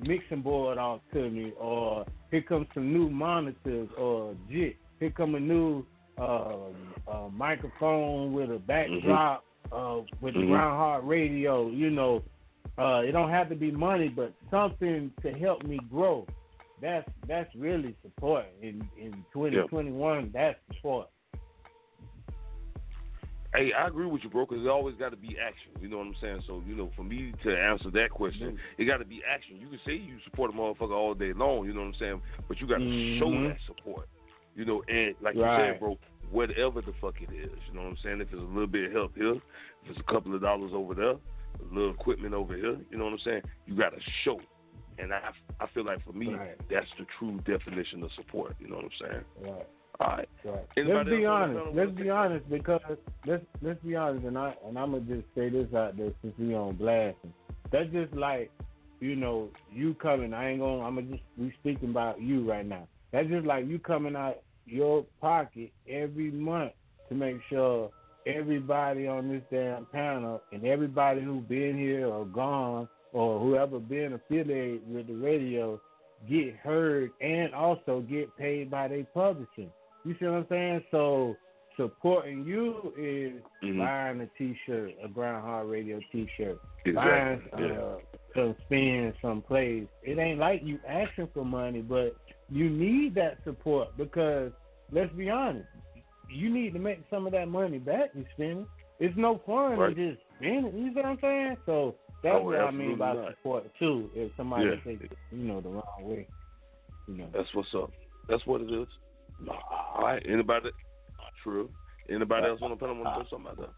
[0.00, 5.34] mixing board off to me, or here comes some new monitors, or jit, here come
[5.34, 5.84] a new
[6.18, 6.56] uh,
[7.08, 10.56] uh, microphone with a backdrop uh, with Mhm.
[10.56, 11.68] Hard Radio.
[11.68, 12.22] You know,
[12.78, 16.26] Uh, it don't have to be money, but something to help me grow.
[16.80, 20.30] That's that's really support in in 2021.
[20.32, 21.08] That's support.
[23.54, 24.46] Hey, I agree with you, bro.
[24.46, 25.72] Because it always got to be action.
[25.80, 26.42] You know what I'm saying?
[26.46, 29.58] So, you know, for me to answer that question, it got to be action.
[29.60, 31.66] You can say you support a motherfucker all day long.
[31.66, 32.22] You know what I'm saying?
[32.48, 33.48] But you got to show Mhm.
[33.50, 34.08] that support.
[34.56, 35.72] You know, and like you Right.
[35.72, 35.98] said, bro,
[36.30, 37.52] whatever the fuck it is.
[37.68, 38.20] You know what I'm saying?
[38.22, 40.94] If it's a little bit of help here, if it's a couple of dollars over
[40.94, 42.78] there, a little equipment over here.
[42.90, 43.42] You know what I'm saying?
[43.66, 44.40] You got to show.
[44.98, 45.30] And I,
[45.60, 46.56] I feel like for me, Right.
[46.70, 48.56] that's the true definition of support.
[48.60, 49.24] You know what I'm saying?
[49.40, 49.66] Right.
[50.02, 50.28] All right.
[50.44, 50.66] Right.
[50.76, 51.76] Let's be else on the honest.
[51.76, 52.80] Let's wanna be honest because
[53.24, 56.34] let's let's be honest, and I and I'm gonna just say this out there since
[56.38, 57.16] we on blast.
[57.70, 58.50] That's just like,
[59.00, 60.34] you know, you coming.
[60.34, 60.82] I ain't gonna.
[60.82, 62.88] I'm gonna just we speaking about you right now.
[63.12, 66.72] That's just like you coming out your pocket every month
[67.08, 67.90] to make sure
[68.26, 74.14] everybody on this damn panel and everybody who been here or gone or whoever been
[74.14, 75.80] affiliated with the radio
[76.28, 79.70] get heard and also get paid by their publishing.
[80.04, 80.84] You see what I'm saying?
[80.90, 81.36] So
[81.76, 83.78] supporting you is Mhm.
[83.78, 87.80] buying a T-shirt, a Grind Hard Radio T-shirt, Exactly, buying yeah.
[87.80, 87.98] uh,
[88.34, 89.86] some spins, some plays.
[90.02, 92.16] It ain't like you asking for money, but
[92.50, 94.52] you need that support because
[94.90, 95.68] let's be honest,
[96.28, 98.66] you need to make some of that money back you spending.
[98.98, 99.96] It's no fun Right.
[99.96, 100.74] to just spend it.
[100.74, 101.56] You see what I'm saying?
[101.66, 103.30] So that's Oh, what I mean by not.
[103.30, 104.10] support too.
[104.14, 104.76] If somebody Yeah.
[104.76, 106.26] takes you know, the wrong way,
[107.08, 107.28] you know.
[107.32, 107.90] That's what's up.
[108.28, 108.88] That's what it is.
[109.48, 110.22] All right.
[110.28, 110.70] Anybody?
[111.42, 111.70] True.
[112.08, 112.86] Anybody else on want to
[113.24, 113.70] say something about that?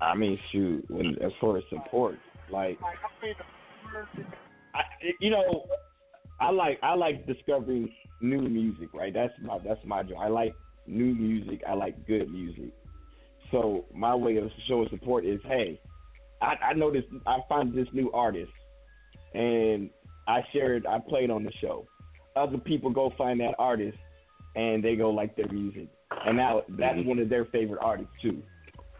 [0.00, 2.16] I mean, shoot, when as far as support,
[2.50, 2.78] like,
[4.74, 4.80] I,
[5.20, 5.64] you know,
[6.40, 9.12] I like I like discovering new music, right?
[9.12, 10.18] That's my that's my job.
[10.20, 10.54] I like
[10.86, 11.62] new music.
[11.68, 12.72] I like good music.
[13.50, 15.80] So my way of showing support is, hey,
[16.40, 17.04] I, I know this.
[17.26, 18.52] I find this new artist,
[19.34, 19.90] and
[20.28, 20.86] I shared.
[20.86, 21.86] I played on the show.
[22.36, 23.98] Other people go find that artist,
[24.58, 25.88] and they go like their music,
[26.26, 28.42] and now that's one of their favorite artists too.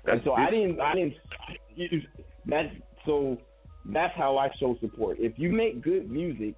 [0.06, 1.14] And so I didn't, I didn't.
[2.46, 3.36] That's so.
[3.90, 5.16] That's how I show support.
[5.18, 6.54] If you make good music,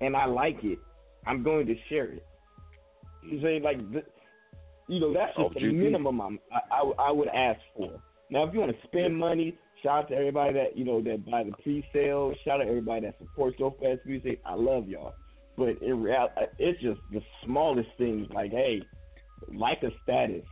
[0.00, 0.78] and I like it,
[1.26, 2.26] I'm going to share it.
[3.22, 3.78] You say like,
[4.88, 5.74] you know, that's Oh, the GP.
[5.74, 7.90] minimum I'm, I, I I would ask for.
[8.30, 11.24] Now, if you want to spend money, shout out to everybody that you know that
[11.30, 12.34] buy the pre-sale.
[12.44, 14.40] Shout out to everybody that supports So Fast Music.
[14.44, 15.14] I love y'all.
[15.56, 18.82] But in reality, it's just the smallest things like, hey,
[19.52, 20.44] like a status,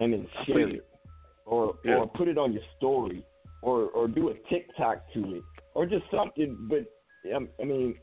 [0.00, 0.86] and then share it,
[1.44, 1.96] or Yeah.
[1.96, 3.24] or put it on your story,
[3.62, 6.56] or or do a TikTok to it, or just something.
[6.68, 6.86] But
[7.34, 7.96] um, I mean,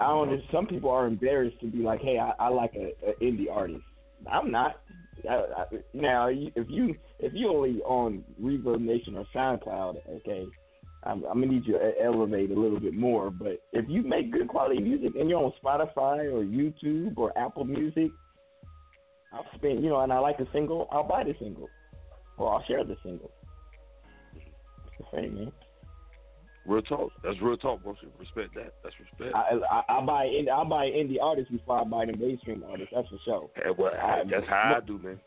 [0.00, 0.30] I don't.
[0.30, 3.50] know, Some people are embarrassed to be like, hey, I, I like a, a indie
[3.50, 3.84] artist.
[4.30, 4.80] I'm not.
[5.28, 10.46] I, I, now, if you if you only on Reverb Nation or SoundCloud, okay,
[11.06, 13.30] I'm, I'm gonna need you to elevate a little bit more.
[13.30, 17.64] But if you make good quality music and you're on Spotify or YouTube or Apple
[17.64, 18.10] Music,
[19.32, 21.68] I'll spend, you know, and I like a single, I'll buy the single,
[22.38, 23.30] or I'll share the single.
[24.34, 24.44] It's
[24.98, 25.52] the same, man.
[26.66, 27.12] Real talk.
[27.22, 27.94] That's real talk, bro.
[28.18, 28.74] Respect that.
[28.82, 29.34] That's respect.
[29.36, 32.92] I, I I buy I buy indie artists before I buy the mainstream artists.
[32.94, 33.50] That's for sure.
[33.54, 35.20] Hey, well, I- that's how I do, man.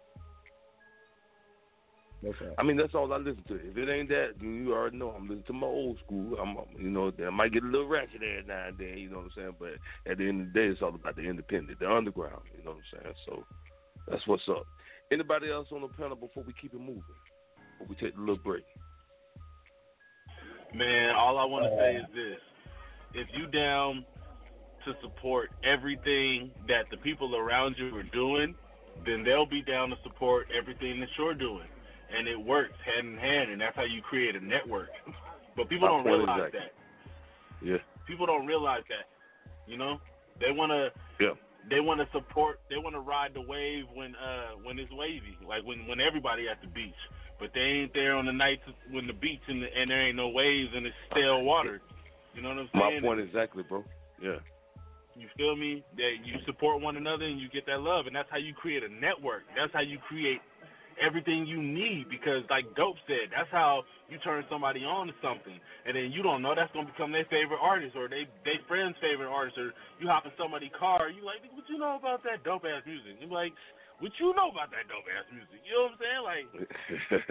[2.21, 2.55] That's right.
[2.57, 3.55] I mean, that's all I listen to.
[3.55, 6.37] If it ain't that, then you already know I'm listening to my old school.
[6.37, 8.97] I'm, you know, I might get a little ratchet every now and then.
[8.97, 9.55] You know what I'm saying?
[9.57, 12.41] But at the end of the day, it's all about the independent, the underground.
[12.57, 13.15] You know what I'm saying?
[13.25, 13.45] So
[14.09, 14.65] that's what's up.
[15.11, 17.01] Anybody else on the panel before we keep it moving?
[17.79, 18.65] Before we take a little break.
[20.75, 22.41] Man, all I want to say is this:
[23.13, 24.05] if you down
[24.85, 28.53] to support everything that the people around you are doing,
[29.05, 31.67] then they'll be down to support everything that you're doing,
[32.15, 34.89] and it works hand in hand, and that's how you create a network.
[35.55, 36.71] But people don't realize that.
[37.61, 37.77] Yeah.
[38.07, 39.05] People don't realize that.
[39.67, 39.99] You know,
[40.39, 40.89] they want to
[41.23, 41.33] Yeah.
[41.69, 45.37] they want to support they want to ride the wave when uh when it's wavy
[45.47, 46.97] like when when everybody at the beach
[47.39, 50.15] but they ain't there on the nights when the beach and, the, and there ain't
[50.15, 51.81] no waves and it's stale water
[52.33, 53.01] you know what i'm saying?
[53.03, 53.83] My point exactly, bro.
[54.21, 54.39] Yeah.
[55.15, 58.29] you feel me that you support one another and you get that love and that's
[58.31, 60.39] how you create a network that's how you create
[60.99, 65.55] everything you need because like dope said that's how you turn somebody on to something
[65.85, 68.59] and then you don't know that's going to become their favorite artist or they they
[68.67, 72.23] friend's favorite artist or you hop in somebody's car you like what you know about
[72.23, 73.53] that dope ass music you like
[73.99, 76.47] what you know about that dope ass music you know what i'm saying like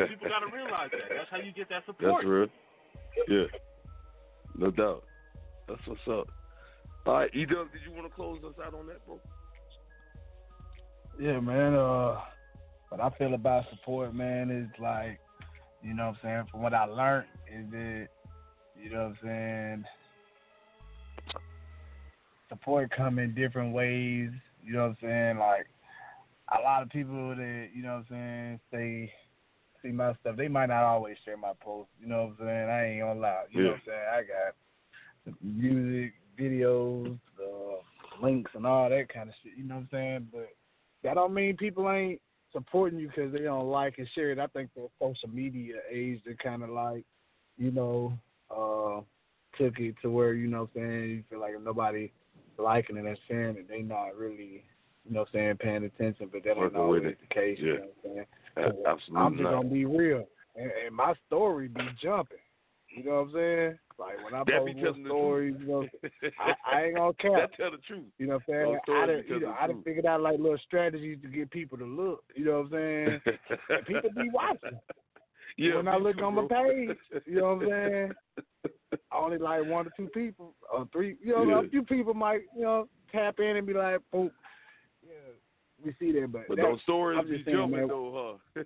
[0.13, 2.49] people got to realize that that's how you get that support That's real.
[3.29, 3.49] Yeah.
[4.57, 5.05] No doubt.
[5.67, 6.29] That's what's up.
[7.07, 9.19] All right, E Dub, did you want to close us out on that, bro?
[11.19, 11.75] Yeah, man.
[11.75, 12.21] Uh,
[12.89, 15.19] what I feel about support, man, is like,
[15.83, 18.09] you know what I'm saying, from what I learned, is that
[18.83, 19.85] you know what I'm saying?
[22.49, 24.31] Support come in different ways.
[24.65, 25.39] You know what I'm saying?
[25.39, 25.67] Like
[26.57, 29.13] a lot of people that you know what I'm saying say
[29.83, 30.37] see my stuff.
[30.37, 31.93] They might not always share my posts.
[32.01, 32.71] You know what I'm saying?
[32.71, 33.45] I ain't gonna lie.
[33.51, 33.99] You know what I'm saying?
[34.13, 39.53] I got music, videos, uh, links, and all that kind of shit.
[39.57, 40.29] You know what I'm saying?
[40.33, 40.49] But
[41.03, 42.21] that don't mean people ain't
[42.53, 44.39] supporting you because they don't like and share it.
[44.39, 47.05] I think the social media age that kind of like,
[47.57, 48.13] you know,
[48.51, 49.01] uh,
[49.59, 52.11] took it to where you know what I'm saying you feel like if nobody
[52.59, 54.65] liking it and sharing it, they not really,
[55.05, 56.29] you know what I'm saying, paying attention.
[56.33, 57.59] But that ain't always the case.
[57.61, 57.67] Yeah.
[57.67, 58.27] You know what I'm saying?
[58.55, 59.53] So absolutely I'm just not.
[59.53, 60.25] gonna be real,
[60.57, 62.38] and, and my story be jumping.
[62.91, 63.79] You know what I'm saying?
[63.99, 65.87] Like when I That post telling little stories, you know,
[66.41, 67.33] I, I ain't gonna cap.
[67.51, 68.05] That tell the truth.
[68.19, 68.97] You know what I'm saying?
[68.97, 71.85] I done, you know, I done figured out like little strategies to get people to
[71.85, 72.25] look.
[72.37, 73.39] You know what I'm saying?
[73.87, 74.79] people be watching.
[75.57, 78.13] Yeah, when I look too, on my page, you know what I'm saying?
[79.13, 81.17] Only like one or two people or three.
[81.21, 81.67] You know, Yeah.
[81.67, 84.31] a few people might you know tap in and be like, "Boom,
[85.05, 85.13] yeah,
[85.85, 88.65] we see that." But, But that- those stories be saying, jumping man, though, huh?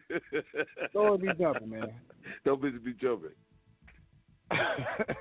[0.90, 1.92] Stories be jumping, man.
[2.44, 3.30] Those bitches be jumping.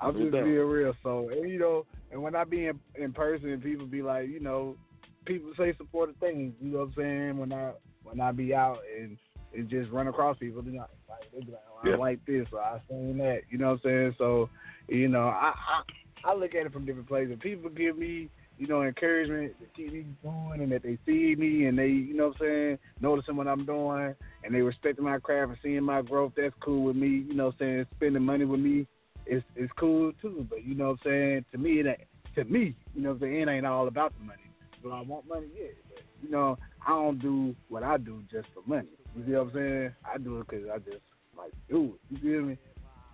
[0.00, 0.94] I'm just being real.
[1.02, 4.40] So, and, you know, and when I be in, in person, people be like, you
[4.40, 4.76] know,
[5.24, 6.54] people say supportive things.
[6.60, 7.38] You know what I'm saying?
[7.38, 9.16] When I when I be out and
[9.54, 10.88] and just run across people, they like,
[11.32, 11.94] they be like, oh, Yeah.
[11.94, 13.42] I like this or I seen that.
[13.50, 14.14] You know what I'm saying?
[14.18, 14.50] So,
[14.88, 17.36] you know, I I, I look at it from different places.
[17.40, 18.28] People give me.
[18.62, 22.14] You know, encouragement to keep me going, and that they see me, and they, you
[22.14, 25.82] know, what I'm saying, noticing what I'm doing, and they respecting my craft and seeing
[25.82, 26.32] my growth.
[26.36, 27.08] That's cool with me.
[27.08, 28.86] You know, what I'm saying, spending money with me
[29.26, 30.46] it's it's cool too.
[30.48, 31.44] But you know what I'm saying?
[31.52, 34.24] To me it to me, you know what I'm saying, it ain't all about the
[34.24, 34.38] money.
[34.82, 35.46] Do I want money?
[35.54, 35.68] Yeah.
[35.90, 38.88] But, you know, I don't do what I do just for money.
[39.14, 39.94] You see what I'm saying?
[40.04, 41.02] I do it because I just
[41.36, 42.14] like do it.
[42.14, 42.58] You feel me?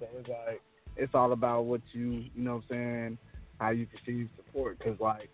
[0.01, 0.63] So it's like
[0.97, 3.19] it's all about what you you know what I'm saying,
[3.59, 4.79] how you perceive support.
[4.81, 5.31] Cause like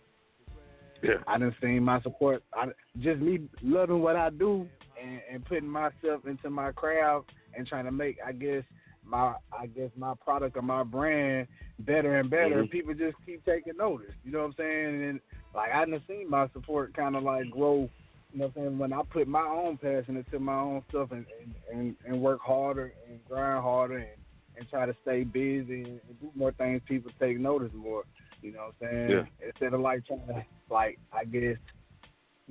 [1.05, 1.17] Yeah.
[1.27, 2.43] I done seen my support.
[2.55, 2.67] I
[3.01, 4.67] just me loving what I do
[5.01, 7.27] and, and putting myself into my craft
[7.57, 8.65] and trying to make, I guess,
[9.07, 11.47] my I guess my product or my brand
[11.81, 12.63] better and better.
[12.63, 12.71] Mhm.
[12.71, 14.15] People just keep taking notice.
[14.25, 15.05] You know what I'm saying?
[15.05, 15.21] And
[15.55, 17.91] like I done seen my support kind of like grow.
[18.33, 18.79] You know what I'm saying?
[18.79, 22.41] When I put my own passion into my own stuff and and, and, and work
[22.41, 24.09] harder and grind harder and,
[24.57, 28.05] and try to stay busy and, and do more things, people take notice more.
[28.45, 29.11] You know what I'm saying?
[29.11, 29.47] Yeah.
[29.49, 31.57] Instead of like trying to like I guess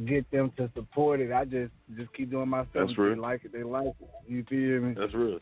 [0.06, 2.88] get them to support it, I just just keep doing my stuff.
[2.88, 3.14] That's real.
[3.14, 4.10] They like it, they like it.
[4.28, 4.96] You feel me?
[4.98, 5.39] That's real.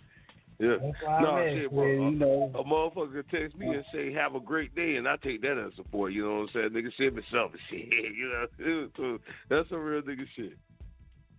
[0.60, 0.76] Yeah.
[0.82, 1.86] That's why I'm No, at, shit, bro.
[1.88, 2.52] you know.
[2.54, 5.58] A, motherfucker could text me and say, "Have a great day," and I take that
[5.58, 6.12] as support.
[6.12, 6.70] You know what I'm saying?
[6.70, 7.60] Nigga, me something.
[7.70, 8.30] Shit, you
[8.60, 8.89] know.
[8.97, 10.58] So that's some real nigga shit.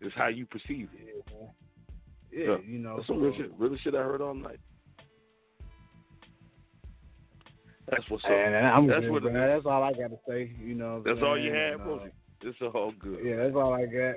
[0.00, 1.24] It's how you perceive it.
[2.32, 2.96] Yeah, you know.
[2.96, 3.52] That's some real shit.
[3.58, 4.58] Real shit I heard all night.
[7.90, 8.30] That's what's up.
[8.30, 9.48] And I'm that's good, what it man.
[9.48, 10.50] That's all I got to say.
[10.62, 10.98] You know.
[10.98, 11.54] what I'm That's all you saying?
[11.54, 11.96] had, And, bro.
[11.98, 12.08] uh,
[12.42, 13.18] It's all good.
[13.24, 14.14] Yeah, that's all I got.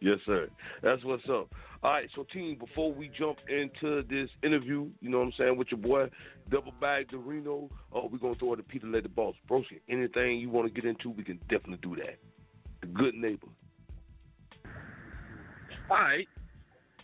[0.00, 0.48] Yes, sir.
[0.82, 1.48] That's what's up.
[1.82, 5.56] All right, so team, before we jump into this interview, you know what I'm saying,
[5.56, 6.10] with your boy,
[6.50, 9.34] Dubble Bagg Dorino, oh, we're going to throw it to Pedalay the Boss.
[9.48, 12.18] Broski, anything you want to get into, we can definitely do that.
[12.82, 13.46] The good neighbor.
[15.90, 16.28] All right.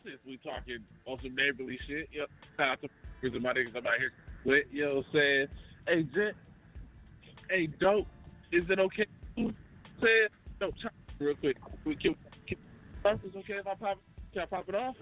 [0.04, 2.28] Since we talking on some neighborly shit, yep.
[2.56, 2.88] Shout out to
[3.20, 4.12] because my niggas I'm out here
[4.46, 5.46] with, you know what I'm saying?
[5.86, 6.34] Hey, Jet.
[7.50, 8.06] Hey, dope.
[8.52, 9.06] Is it okay?
[9.36, 10.28] Say
[10.60, 11.56] no, chop real quick.
[11.84, 12.14] We can,
[12.48, 12.58] can
[13.24, 13.98] is it okay if I pop
[14.32, 14.94] can I pop it off?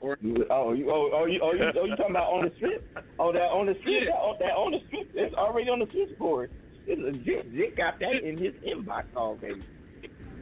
[0.00, 2.52] Or oh, oh, you, oh, oh, you, oh, you, oh, you talking about on the
[2.56, 2.86] strip?
[3.18, 4.04] Oh, that on the strip?
[4.06, 5.10] That, on, that on the strip?
[5.14, 6.50] It's already on the switchboard.
[6.86, 9.64] It's Jit, Jit got that in his inbox already.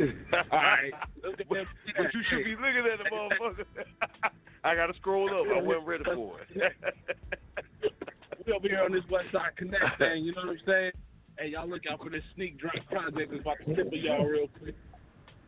[0.01, 0.92] All right.
[1.22, 3.64] but, but you should be looking at the motherfucker.
[4.64, 5.47] I got to scroll up.
[5.55, 6.72] I wasn't ready for it.
[8.47, 10.92] we over here on this West Side Connect thing, you know what I'm saying?
[11.38, 14.24] Hey, y'all look out for this sneak drop project that's about to tip of y'all
[14.24, 14.74] real quick.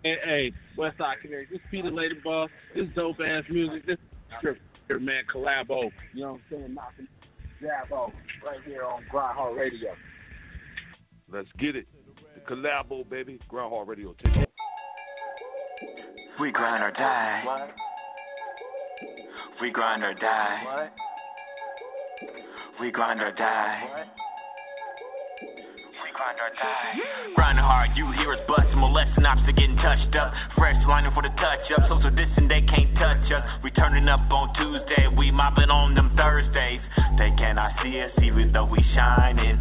[0.04, 3.98] And hey, West Side Connect, this Pedalay the Boss, this dope ass music, this
[4.40, 5.90] trip here, man, collabo.
[6.12, 6.74] You know what I'm saying?
[6.74, 7.08] Knocking
[7.62, 8.12] Jabo
[8.44, 9.94] right here on Grind Hard Radio.
[11.30, 11.86] Let's get it.
[12.48, 13.38] The collabo, baby.
[13.48, 14.14] Grind Hard Radio.
[14.22, 14.44] Take off.
[16.40, 17.42] We grind or die.
[19.60, 20.90] We grind or die.
[22.80, 24.04] We grind or die.
[25.42, 27.34] We grind or die.
[27.34, 30.32] Grinding hard, you hear us busting, molesting ops are getting touched up.
[30.56, 33.42] Fresh lining for the touch up, social distance they can't touch us.
[33.64, 36.80] We turning up on Tuesday, we mopping on them Thursdays.
[37.18, 39.58] They cannot see us even though we shining.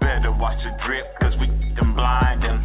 [0.00, 2.58] Better watch the drip, cause we them blind them.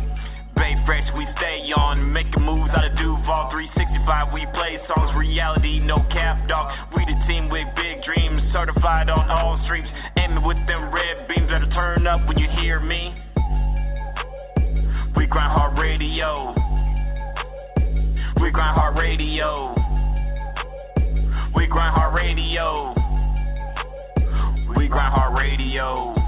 [0.56, 4.34] Bay fresh, we stay on, making moves out of Duval 360 certified.
[4.34, 6.72] We play songs, reality, no cap, dog.
[6.96, 9.88] We the team with big dreams, certified on all streams.
[10.18, 13.14] Aiming with them red beams that'll turn up when you hear me.
[15.18, 16.54] We grind hard radio.
[18.42, 19.76] We grind hard radio.
[21.56, 22.94] We grind hard radio.
[24.78, 26.25] We grind hard radio.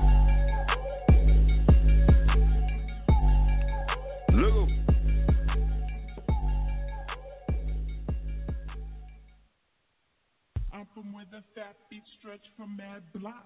[10.88, 13.43] I'm from where the fat beat stretch from mad block.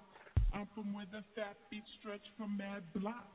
[0.53, 3.25] I'm from where the fat beat stretch from mad block.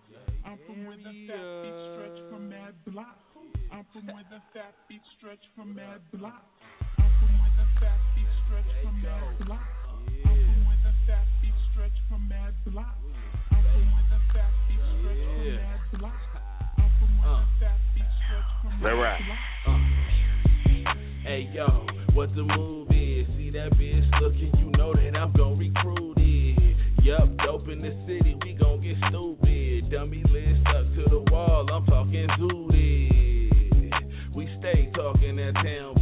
[0.44, 3.18] I'm from where the fat beat stretch from mad block.
[3.72, 6.46] I'm from where the fat beat stretch from mad block.
[6.98, 9.66] I'm from where the fat beat stretch from mad block.
[10.22, 12.94] I'm from where the fat beat stretch from mad block.
[13.50, 16.22] I'm from where the fat beat stretch from mad block.
[16.78, 19.42] I'm from where the fat beat stretch from mad block.
[19.66, 19.96] Uh.
[21.26, 21.84] Hey yo,
[22.14, 22.44] what the?
[22.88, 22.95] See
[23.56, 26.76] that bitch looking, you know that I'm gon' recruit it.
[27.02, 29.90] Yup, dope in the city, we gon' get stupid.
[29.90, 34.34] Dummy list stuck to the wall, I'm talking zooted.
[34.34, 35.95] We stay talking that town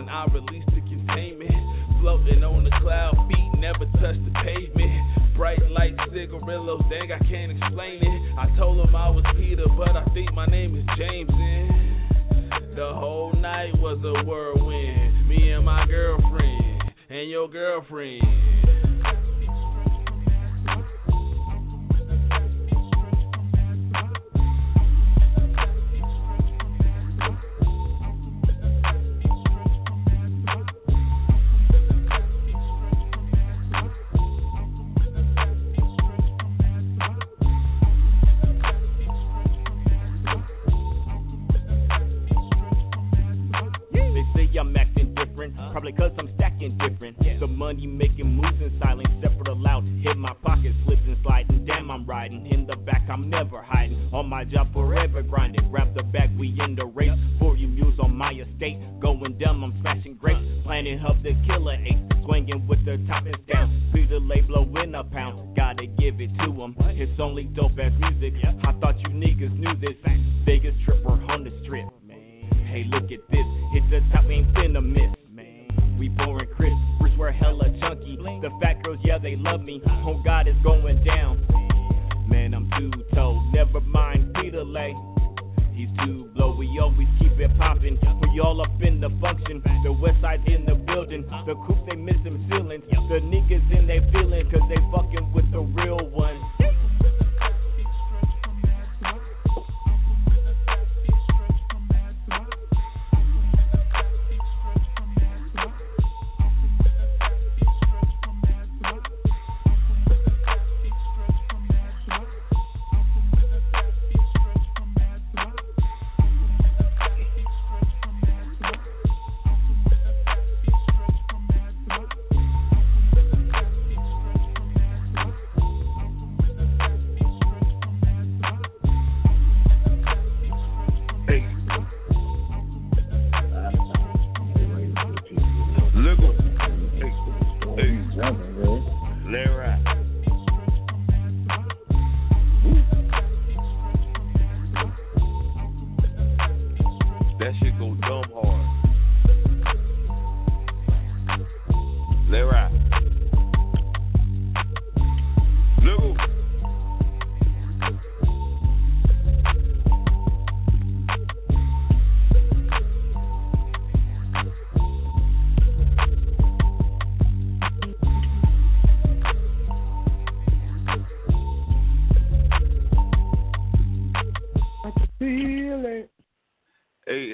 [0.00, 1.52] when I release the containment.
[2.00, 5.36] Floating on the cloud, feet never touch the pavement.
[5.36, 8.38] Bright light cigarillos, dang, I can't explain it.
[8.38, 11.28] I told him I was Peter, but I think my name is James.
[12.74, 15.28] The whole night was a whirlwind.
[15.28, 18.89] Me and my girlfriend, and your girlfriend.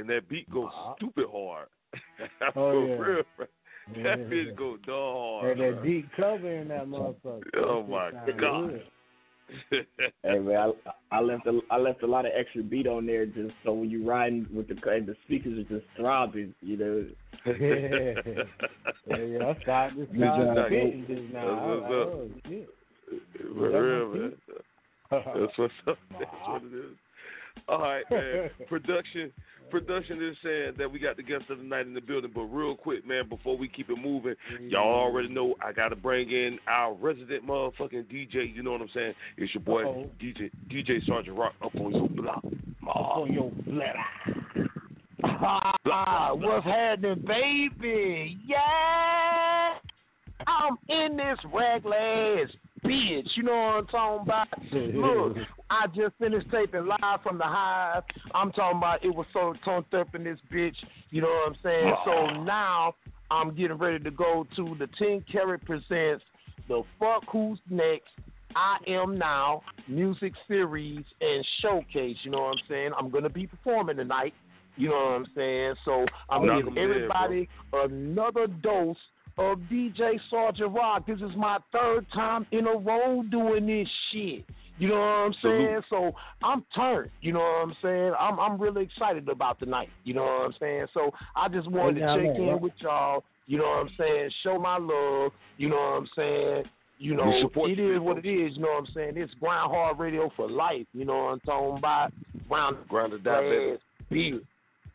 [0.07, 0.95] And that beat goes uh-huh.
[0.97, 1.69] stupid hard.
[2.57, 2.95] Oh, For yeah.
[2.95, 3.47] real, bro.
[3.95, 4.17] That Yeah.
[4.17, 5.51] bitch go dumb hard.
[5.53, 5.85] And that bro.
[5.85, 7.43] deep cover in that motherfucker.
[7.57, 8.83] Oh my God.
[10.25, 13.27] Hey man, I, I left a I left a lot of extra beat on there
[13.27, 17.07] just so when you riding with the and the speakers are just throbbing, you know.
[17.47, 18.35] yeah,
[19.07, 19.47] yeah, yeah.
[19.47, 20.73] I started to Good job, start
[21.07, 21.47] just now.
[21.47, 22.69] I was That's like, oh shit.
[23.55, 24.33] For real, man.
[25.11, 25.99] That's what's up.
[26.19, 26.97] That's what it is.
[27.69, 28.51] All right, man.
[28.69, 29.33] Production
[29.71, 32.43] production is saying that we got the guest of the night in the building, but
[32.43, 36.59] real quick, man, before we keep it moving, y'all already know I gotta bring in
[36.69, 38.55] our resident motherfucking DJ.
[38.55, 39.15] You know what I'm saying?
[39.37, 40.11] It's your boy Uh-oh.
[40.21, 42.45] DJ DJ Sergeant Rock up on your block.
[42.87, 43.97] on your block.
[45.39, 48.39] Ah, what's happening, baby?
[48.47, 49.75] Yeah,
[50.47, 52.51] I'm in this reckless
[52.87, 53.29] bitch.
[53.35, 54.49] You know what I'm talking about?
[54.73, 55.37] Look,
[55.71, 58.03] I just finished taping live from the hive.
[58.35, 60.77] I'm talking about it was so turned up in this bitch.
[61.11, 61.95] You know what I'm saying?
[62.05, 62.95] So now
[63.31, 66.25] I'm getting ready to go to the 10 Carat presents
[66.69, 68.09] the Fuck Who's Next.
[68.55, 72.17] I am now music series and showcase.
[72.23, 72.91] You know what I'm saying?
[72.99, 74.33] I'm gonna be performing tonight.
[74.77, 75.75] You know what I'm saying?
[75.85, 78.97] So I'm giving 'em dead, everybody another dose
[79.39, 81.07] of DJ Sergeant Rock.
[81.07, 84.45] This is my third time in a row doing this shit.
[84.79, 85.81] You know what I'm saying?
[85.89, 86.13] So
[86.43, 87.11] I'm turned.
[87.23, 88.13] You know what I'm saying?
[88.19, 89.89] I'm I'm really excited about tonight.
[90.05, 90.87] You know what I'm saying?
[90.93, 93.25] So I just wanted to check in with y'all.
[93.47, 94.31] You know what I'm saying?
[94.43, 95.33] Show my love.
[95.57, 96.65] You know what I'm saying?
[96.99, 98.57] You know, it is what it is.
[98.57, 99.13] You know what I'm saying?
[99.17, 100.87] It's grind hard radio for life.
[100.95, 102.13] You know what I'm talking about?
[102.49, 103.79] Ground die, baby.
[104.11, 104.43] beat.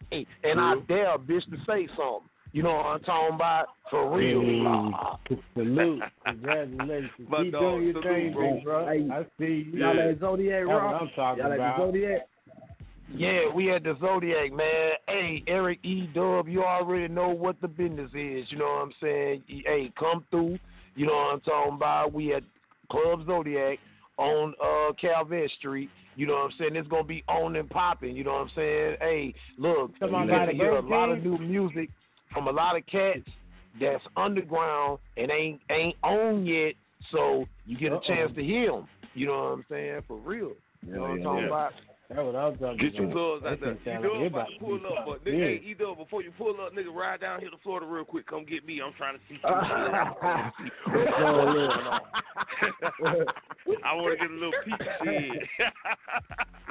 [0.10, 2.28] Hey, and I dare a bitch to say something.
[2.54, 3.68] You know what I'm talking about?
[3.89, 4.41] For real.
[5.30, 6.02] Hey, salute.
[6.26, 7.12] Congratulations.
[7.30, 8.62] My Keep dog, doing your salute, thing, bro.
[8.64, 8.88] bro.
[8.88, 9.80] Hey, I see you.
[9.80, 10.10] Y'all Yeah.
[10.10, 11.02] at Zodiac That's what Rock?
[11.02, 11.78] I'm talking Y'all at about.
[11.78, 12.22] the Zodiac?
[13.14, 14.91] Yeah, we at the Zodiac, man.
[15.08, 16.08] Hey, Eric E.
[16.14, 18.45] Dub, you already know what the business is.
[18.49, 19.43] You know what I'm saying?
[19.47, 20.58] Hey, come through.
[20.95, 22.14] You know what I'm talking about?
[22.14, 22.43] We at
[22.89, 23.80] Club Zodiac
[24.18, 25.89] on uh Calvin Street.
[26.16, 26.76] You know what I'm saying?
[26.76, 28.16] It's gonna be on and popping.
[28.16, 28.95] You know what I'm saying?
[28.99, 31.89] Hey, look, Come you on get by to hear a lot of new music
[32.34, 33.27] from a lot of cats
[33.79, 36.73] that's underground and ain't ain't on yet.
[37.11, 38.07] So you get a Uh-oh.
[38.07, 38.88] chance to hear them.
[39.13, 40.01] You know what I'm saying?
[40.07, 40.51] For real.
[40.86, 41.47] You know what I'm talking yeah.
[41.47, 41.73] about?
[42.12, 43.14] That's what I'm talking Get your about.
[43.16, 43.74] gloves out That there.
[43.76, 45.62] shit sound You like know about to pull up, but nigga, big.
[45.64, 48.28] hey, either before you pull up, nigga, ride down here to Florida real quick.
[48.28, 48.82] Come get me.
[48.84, 49.39] I'm trying to see.
[53.84, 55.47] I want to get a little peek shit.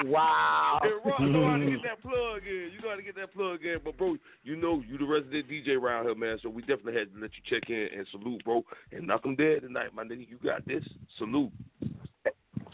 [0.07, 0.79] Wow.
[0.83, 2.71] Hey, Rock, you know how to get that plug in.
[2.73, 3.81] You know how to get that plug in.
[3.85, 6.39] But, bro, you know you the resident DJ around here, man.
[6.43, 8.65] So we definitely had to let you check in and salute, bro.
[8.93, 10.27] And knock 'em dead tonight, my nigga.
[10.27, 10.83] You got this.
[11.19, 11.53] Salute.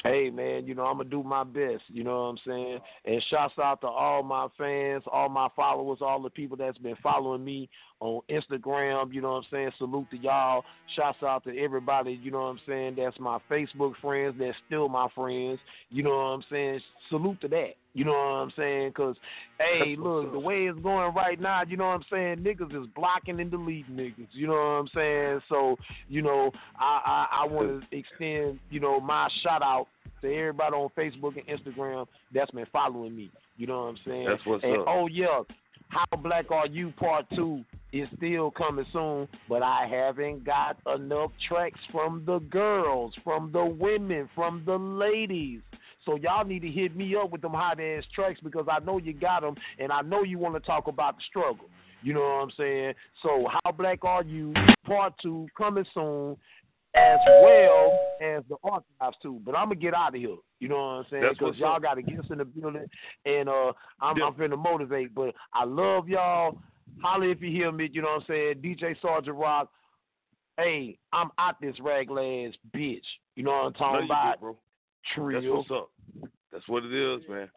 [0.03, 1.83] Hey man, you know I'm gonna do my best.
[1.89, 2.79] You know what I'm saying?
[3.05, 6.97] And shouts out to all my fans, all my followers, all the people that's been
[7.03, 7.69] following me
[8.01, 9.13] on Instagram.
[9.13, 9.71] You know what I'm saying?
[9.79, 10.65] Salute to y'all.
[10.95, 12.21] Shouts out to everybody.
[12.23, 12.97] You know what I'm saying?
[12.99, 14.37] That's my Facebook friends.
[14.39, 15.59] That's still my friends.
[15.91, 16.81] You know what I'm saying?
[17.09, 17.75] Salute to that.
[17.97, 18.93] You know what I'm saying?
[18.93, 19.17] Cause
[19.59, 22.37] hey, look, the way it's going right now, you know what I'm saying?
[22.41, 24.29] Niggas is blocking and deleting niggas.
[24.33, 25.41] You know what I'm saying?
[25.49, 25.77] So
[26.07, 29.87] you know, I I, I want to extend you know my shout out
[30.21, 33.31] to everybody on Facebook and Instagram that's been following me.
[33.57, 34.27] You know what I'm saying?
[34.29, 34.85] That's what's and, up.
[34.87, 35.41] Oh yeah,
[35.89, 41.31] How Black Are You Part Two is still coming soon, but I haven't got enough
[41.49, 45.63] tracks from the girls, from the women, from the ladies.
[46.07, 48.99] So y'all need to hit me up with them hot ass tracks because I know
[48.99, 51.69] you got them, and I know you want to talk about the struggle.
[52.03, 52.95] You know what I'm saying?
[53.23, 54.55] So how black are you?
[54.87, 56.37] Part two coming soon,
[56.95, 59.41] as well as the archives too.
[59.45, 60.37] But I'm gonna get out of here.
[60.61, 61.25] You know what I'm saying?
[61.39, 62.87] Because y'all got to get us in the building,
[63.25, 65.15] and uh, I'm, I'm finna motivate.
[65.15, 66.59] But I love y'all.
[67.03, 67.91] Holler if you hear me.
[67.93, 68.55] You know what I'm saying?
[68.63, 69.71] DJ Sergeant Rock.
[70.57, 73.01] Hey, I'm out this raglass bitch.
[73.35, 74.33] You know what I'm talking you about?
[74.33, 74.57] did, bro.
[75.15, 75.41] Trill.
[75.41, 75.91] That's what's up.
[76.53, 77.51] That's what it is, man.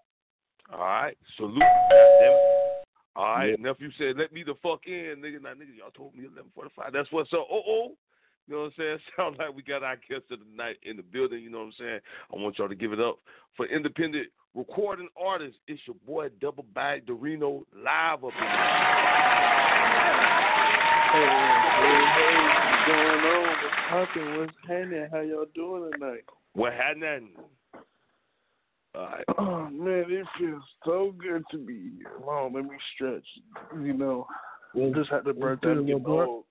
[0.71, 1.17] All right.
[1.37, 1.59] Salute.
[1.59, 2.85] Goddamn it.
[3.15, 3.59] All right.
[3.59, 5.41] Nephew said, let me the fuck in, nigga.
[5.41, 6.93] Now, nigga, y'all told me 1145.
[6.93, 7.47] That's what's up.
[7.51, 7.91] Oh, oh.
[8.47, 8.99] You know what I'm saying?
[9.17, 11.43] Sounds like we got our guest of the night in the building.
[11.43, 11.99] You know what I'm saying?
[12.33, 13.19] I want y'all to give it up
[13.55, 15.59] for independent recording artists.
[15.67, 18.31] It's your boy Dubble Bagg Dorino live up
[21.11, 23.47] Hey, hey, hey, what's going on?
[23.49, 24.39] What's poppin'?
[24.39, 25.07] What's happening?
[25.11, 26.23] How y'all doing tonight?
[26.59, 27.29] What happening?
[28.93, 29.23] All right.
[29.37, 32.11] Oh man, it feels so good to be here.
[32.17, 33.23] Come on, let me stretch.
[33.81, 34.27] You know,
[34.75, 36.43] We just had to burn that old.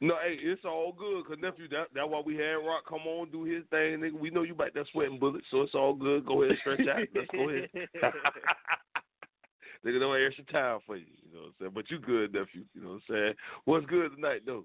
[0.00, 3.30] No, hey, it's all good, cause nephew, that that's why we had Rock come on
[3.30, 4.18] do his thing, nigga.
[4.18, 6.26] We know you back there sweating bullets, so it's all good.
[6.26, 7.06] Go ahead, and stretch out.
[7.14, 7.68] Let's go ahead.
[9.86, 11.72] nigga, don't extra time for you, you know what I'm saying?
[11.76, 13.34] But you good, nephew, you know what I'm saying?
[13.66, 14.64] What's good tonight, though?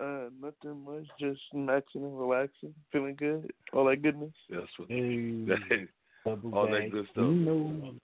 [0.00, 4.32] Uh, nothing much, just maxing and relaxing, feeling good, all that goodness.
[4.50, 4.88] That's what.
[4.88, 5.46] Hey,
[6.26, 7.16] all that good stuff.
[7.16, 7.94] You know.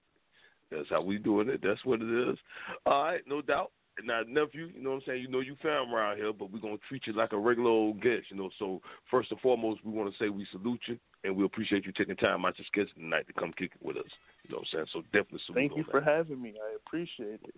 [0.70, 1.61] That's how we doing it.
[1.62, 2.38] That's what it is.
[2.86, 3.72] All right, no doubt.
[4.05, 5.22] now nephew, you know what I'm saying?
[5.22, 8.01] You know you found around here, but we're gonna treat you like a regular old
[8.01, 8.51] guest, you know.
[8.59, 8.80] So
[9.11, 12.16] first and foremost, we want to say we salute you and we appreciate you taking
[12.16, 14.05] time out your schedule tonight to come kick it with us.
[14.45, 14.86] You know what I'm saying?
[14.93, 15.59] So definitely salute.
[15.59, 16.09] Thank you for that.
[16.09, 16.55] having me.
[16.55, 17.55] I appreciate it.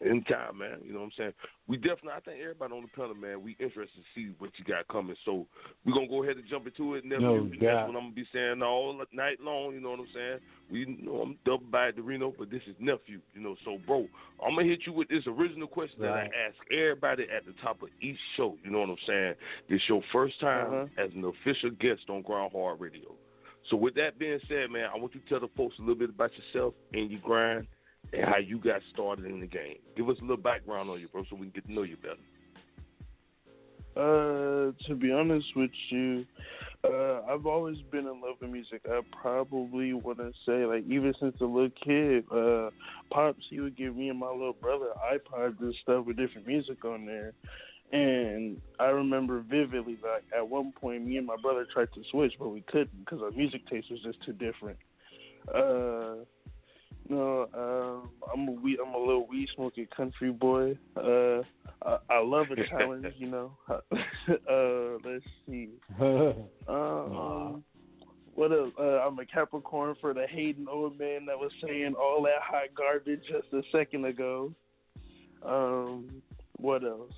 [0.00, 0.78] Anytime, man.
[0.84, 1.32] You know what I'm saying?
[1.66, 4.64] We definitely, I think everybody on the panel, man, we interested to see what you
[4.64, 5.16] got coming.
[5.24, 5.46] So
[5.84, 7.04] we're going to go ahead and jump into it.
[7.04, 7.20] Nephew.
[7.20, 7.60] No doubt.
[7.60, 9.72] That's what I'm going to be saying all night long.
[9.72, 10.38] You know what I'm saying?
[10.70, 13.20] We you know I'm Dubble Bagg Dorino, but this is Nephew.
[13.34, 14.06] You know, so, bro,
[14.44, 17.54] I'm going to hit you with this original question that I ask everybody at the
[17.62, 18.56] top of each show.
[18.64, 19.34] You know what I'm saying?
[19.70, 21.02] This your first time Uh-huh.
[21.02, 23.14] as an official guest on Grind Hard Radio.
[23.70, 25.94] So with that being said, man, I want you to tell the folks a little
[25.94, 27.66] bit about yourself and your grind
[28.12, 29.76] and how you got started in the game.
[29.96, 31.96] Give us a little background on you, bro, so we can get to know you
[31.96, 32.16] better.
[33.96, 36.26] Uh, to be honest with you,
[36.82, 38.82] uh, I've always been in love with music.
[38.90, 42.70] I probably want to say, like, even since a little kid, uh,
[43.12, 46.84] pops he would give me and my little brother iPods and stuff with different music
[46.84, 47.34] on there.
[47.92, 52.32] And I remember vividly, like, at one point, me and my brother tried to switch,
[52.38, 54.78] but we couldn't because our music taste was just too different.
[55.54, 56.24] Uh,
[57.08, 60.78] no, um, I'm a weed, I'm a little weed smoking country boy.
[60.96, 61.42] Uh,
[61.82, 63.52] I, I love a challenge, you know.
[63.68, 65.70] uh, let's see.
[66.66, 67.62] Um,
[68.34, 68.72] what else?
[68.78, 72.74] Uh, I'm a Capricorn for the hating old man that was saying all that hot
[72.74, 74.52] garbage just a second ago.
[75.44, 76.22] Um,
[76.56, 77.12] what else?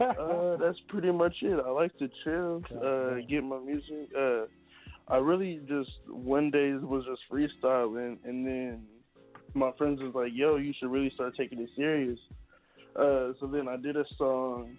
[0.00, 1.58] uh, that's pretty much it.
[1.64, 4.10] I like to chill, uh, get my music.
[4.16, 4.42] Uh,
[5.10, 8.86] I really just one day was just freestyling, and then
[9.54, 12.18] my friends was like, "Yo, you should really start taking it serious."
[12.94, 14.76] Uh, so then I did a song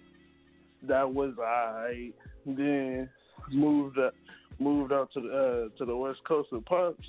[0.83, 2.11] that was I.
[2.45, 3.09] Then
[3.51, 4.13] moved up,
[4.59, 7.05] moved out to the uh, to the west coast of pops.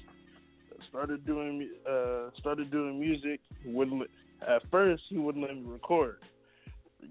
[0.89, 3.41] Started doing uh, started doing music.
[3.64, 4.03] Wouldn't
[4.47, 6.18] at first he wouldn't let me record.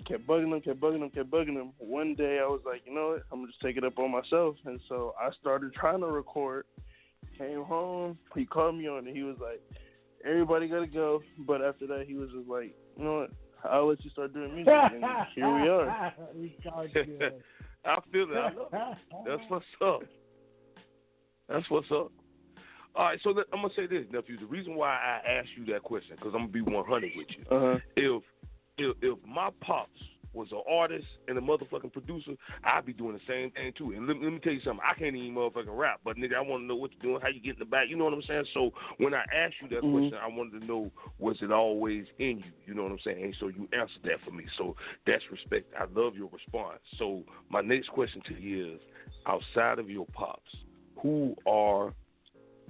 [0.07, 1.73] Kept bugging him, kept bugging him, kept bugging him.
[1.77, 3.23] One day I was like, you know what?
[3.31, 4.55] I'm gonna just take it up on myself.
[4.65, 6.65] And so I started trying to record.
[7.37, 9.15] Came home, he called me on it.
[9.15, 9.61] He was like,
[10.25, 11.21] everybody gotta go.
[11.39, 13.31] But after that, he was just like, you know what?
[13.69, 14.73] I'll let you start doing music.
[14.73, 15.03] And
[15.35, 16.13] here we are.
[16.35, 17.19] We called you.
[17.85, 18.53] I feel that.
[18.73, 18.93] I.
[19.25, 20.01] That's what's up.
[21.47, 22.11] That's what's up.
[22.93, 24.37] All right, so let, I'm gonna say this, nephew.
[24.37, 27.45] The reason why I asked you that question, because I'm gonna be 100 with you.
[27.49, 27.77] Uh-huh.
[27.95, 28.23] If
[28.81, 29.99] if if my pops
[30.33, 32.31] was an artist and a motherfucking producer,
[32.63, 33.91] I'd be doing the same thing too.
[33.91, 34.83] And let, let me tell you something.
[34.89, 37.27] I can't even motherfucking rap, but nigga, I want to know what you're doing, how
[37.27, 37.89] you get in the back.
[37.89, 38.45] You know what I'm saying?
[38.53, 39.91] So when I asked you that Mhm.
[39.91, 42.51] question, I wanted to know was it always in you?
[42.65, 43.21] You know what I'm saying?
[43.21, 44.45] And so you answered that for me.
[44.57, 44.75] So
[45.05, 45.73] that's respect.
[45.77, 46.79] I love your response.
[46.97, 48.81] So my next question to you is,
[49.25, 50.55] outside of your pops,
[51.01, 51.93] who are,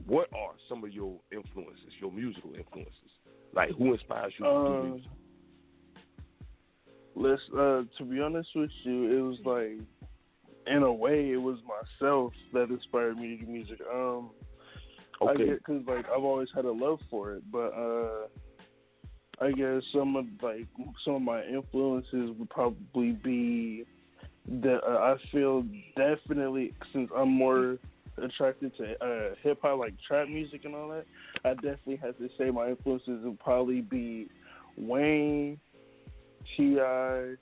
[0.07, 3.11] what are some of your influences, your musical influences?
[3.53, 5.11] Like who inspires you to do Uh, music?
[7.15, 9.87] Let's uh to be honest with you, it was like
[10.67, 13.79] in a way it was myself that inspired me to do music.
[13.93, 14.31] Um
[15.27, 18.27] I get cuz like I've always had a love for it, but uh
[19.39, 20.67] I guess some of like
[21.03, 23.85] some of my influences would probably be
[24.47, 25.63] that uh, I feel
[25.95, 27.77] definitely since I'm more
[28.17, 31.05] attracted to uh hip hop like trap music and all that,
[31.43, 34.27] I definitely have to say my influences would probably be
[34.77, 35.59] Wayne,
[36.57, 37.35] T.I.,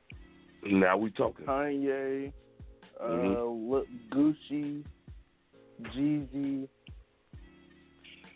[0.65, 1.45] Now we talking.
[1.45, 2.33] Kanye,
[2.99, 3.69] uh, Mhm.
[3.69, 4.83] Lil- Gucci,
[5.81, 6.67] Jeezy.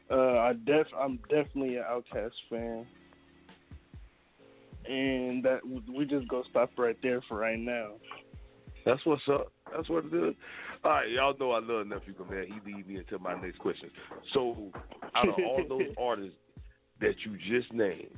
[0.09, 2.85] Uh, I def I'm definitely an Outkast fan,
[4.85, 7.93] and that we just go stop right there for right now.
[8.85, 9.51] That's what's up.
[9.75, 10.35] That's what it is.
[10.83, 12.47] All right, y'all know I love nephew man.
[12.47, 13.89] He lead me into my next question.
[14.33, 14.71] So,
[15.15, 16.37] out of all those artists
[16.99, 18.11] that you just named,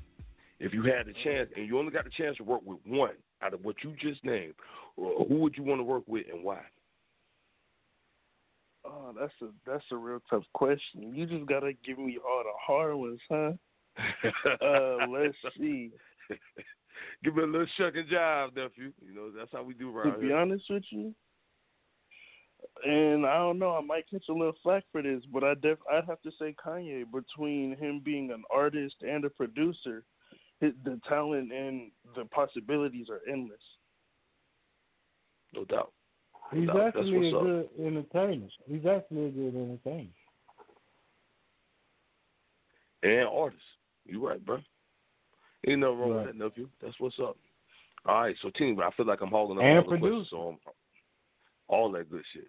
[0.60, 3.16] if you had the chance and you only got the chance to work with one
[3.42, 4.54] out of what you just named,
[4.98, 6.62] uh, who would you want to work with and why?
[8.86, 11.14] Oh, that's a that's a real tough question.
[11.16, 13.52] You just gotta give me all the hard ones, huh?
[14.62, 15.92] uh, let's see.
[17.24, 18.92] Give me a little shuck and jive, nephew.
[19.06, 20.38] You know that's how we do To be here.
[20.38, 21.14] honest with you,
[22.84, 25.78] and I don't know, I might catch a little flack for this, but I def
[25.92, 27.06] I'd have to say Kanye.
[27.12, 30.04] Between him being an artist and a producer,
[30.84, 33.60] the talent and the possibilities are endless.
[35.54, 35.92] No doubt.
[36.54, 36.76] No He's doubt.
[36.78, 37.42] That's actually a what's up.
[37.44, 38.48] good entertainer.
[38.68, 40.10] He's actually a good entertainer.
[43.04, 43.62] and artist.
[44.06, 44.58] you're right, bro.
[45.68, 46.26] Ain't nothing wrong Right.
[46.28, 46.70] with that, nephew.
[46.82, 47.38] That's what's up.
[48.06, 50.10] All right, so team, I feel like I'm holding up And all the producer.
[50.10, 50.74] questions, so I'm,
[51.68, 52.48] all that good shit.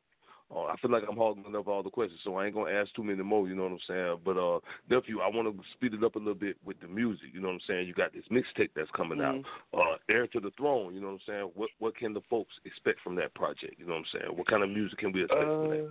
[0.54, 2.94] Uh, I feel like I'm hogging up all the questions, so I ain't gonna ask
[2.94, 3.48] too many more.
[3.48, 4.16] You know what I'm saying?
[4.24, 7.28] But uh, nephew, I want to speed it up a little bit with the music.
[7.32, 7.88] You know what I'm saying?
[7.88, 9.44] You got this mixtape that's coming Mhm.
[9.74, 11.50] out, uh, "Heir to the Throne." You know what I'm saying?
[11.54, 13.74] What what can the folks expect from that project?
[13.78, 14.36] You know what I'm saying?
[14.36, 15.90] What kind of music can we expect from that?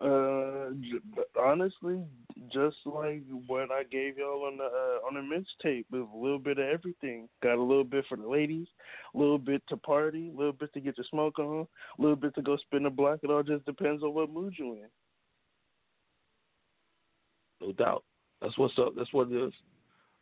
[0.00, 2.04] Uh, j- honestly,
[2.52, 6.38] just like what I gave y'all on the uh, on the mixtape, with a little
[6.38, 7.28] bit of everything.
[7.42, 8.68] Got a little bit for the ladies,
[9.14, 11.66] a little bit to party, a little bit to get your smoke on,
[11.98, 13.20] a little bit to go spin the block.
[13.24, 14.88] It all just depends on what mood you're in.
[17.60, 18.04] No doubt.
[18.40, 18.94] That's what's up.
[18.96, 19.52] That's what it is.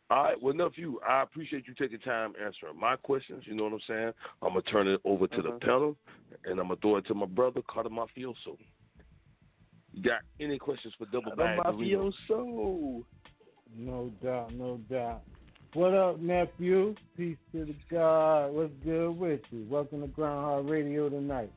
[0.09, 0.41] All right.
[0.41, 3.43] Well, nephew, I appreciate you taking time answering my questions.
[3.45, 4.11] You know what I'm saying?
[4.41, 5.95] I'm gonna turn it over to the panel,
[6.45, 8.57] and I'm gonna throw it to my brother Cata' Mafioso.
[9.97, 11.57] You got any questions for Dubble Bagg?
[11.57, 12.13] Dorino?
[12.29, 13.03] mafioso.
[13.75, 15.23] No doubt, no doubt.
[15.73, 16.93] What up, nephew?
[17.17, 18.53] Peace to the God.
[18.53, 19.65] What's good with you?
[19.67, 21.51] Welcome to Grind Hard Radio tonight.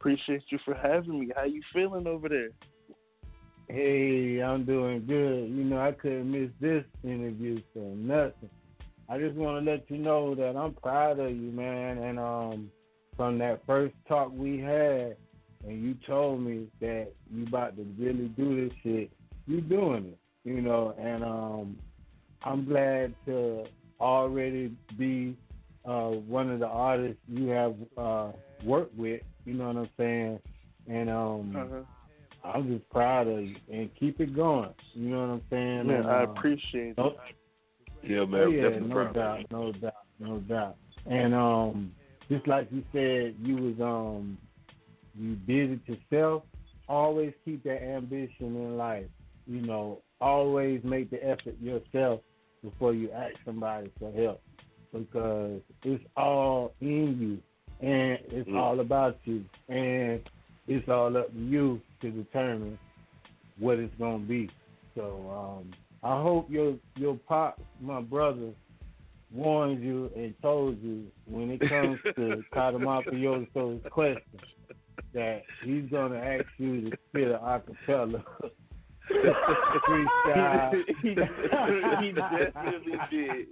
[0.00, 1.28] Appreciate you for having me.
[1.36, 2.48] How you feeling over there?
[3.68, 5.50] Hey, I'm doing good.
[5.50, 8.48] You know, I couldn't miss this interview for nothing.
[9.10, 11.98] I just want to let you know that I'm proud of you, man.
[11.98, 12.70] And um,
[13.18, 15.18] from that first talk we had,
[15.66, 19.10] and you told me that you about to really do this shit,
[19.46, 20.18] you doing it.
[20.44, 21.76] You know, and um,
[22.44, 23.64] I'm glad to
[24.00, 25.36] already be
[25.84, 28.28] uh, one of the artists you have uh,
[28.64, 29.22] worked with.
[29.44, 30.38] You know what I'm saying?
[30.88, 31.82] And um, Uh-huh.
[32.44, 34.70] I'm just proud of you and keep it going.
[34.94, 35.86] You know what I'm saying?
[35.88, 36.96] Man, And, I uh, appreciate it.
[36.96, 37.16] don't-
[38.04, 38.40] Yeah, man.
[38.40, 39.14] Oh, yeah, definitely no proud.
[39.14, 40.76] doubt, no doubt, no doubt.
[41.06, 41.92] And um,
[42.30, 44.38] just like you said, you was um,
[45.18, 46.42] you did it yourself.
[46.88, 49.06] Always keep that ambition in life.
[49.46, 52.20] You know, always make the effort yourself
[52.62, 54.40] before you ask somebody for help,
[54.92, 58.56] because it's all in you, and it's Mm.
[58.56, 60.28] all about you, and
[60.66, 62.78] it's all up to you to determine
[63.58, 64.50] what it's gonna be.
[64.94, 68.52] So um, I hope your your pop, my brother,
[69.32, 74.40] warned you and told you when it comes to Cata' Mafioso's question
[75.14, 78.22] that he's gonna ask you to spit an acapella.
[79.88, 80.72] Freestyle.
[81.02, 83.46] he, he definitely did.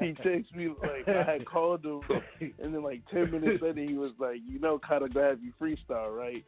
[0.00, 2.00] he texted me like I had called him,
[2.40, 5.52] and then like ten minutes later he was like, "You know, kind of glad you
[5.60, 6.44] freestyle, right?"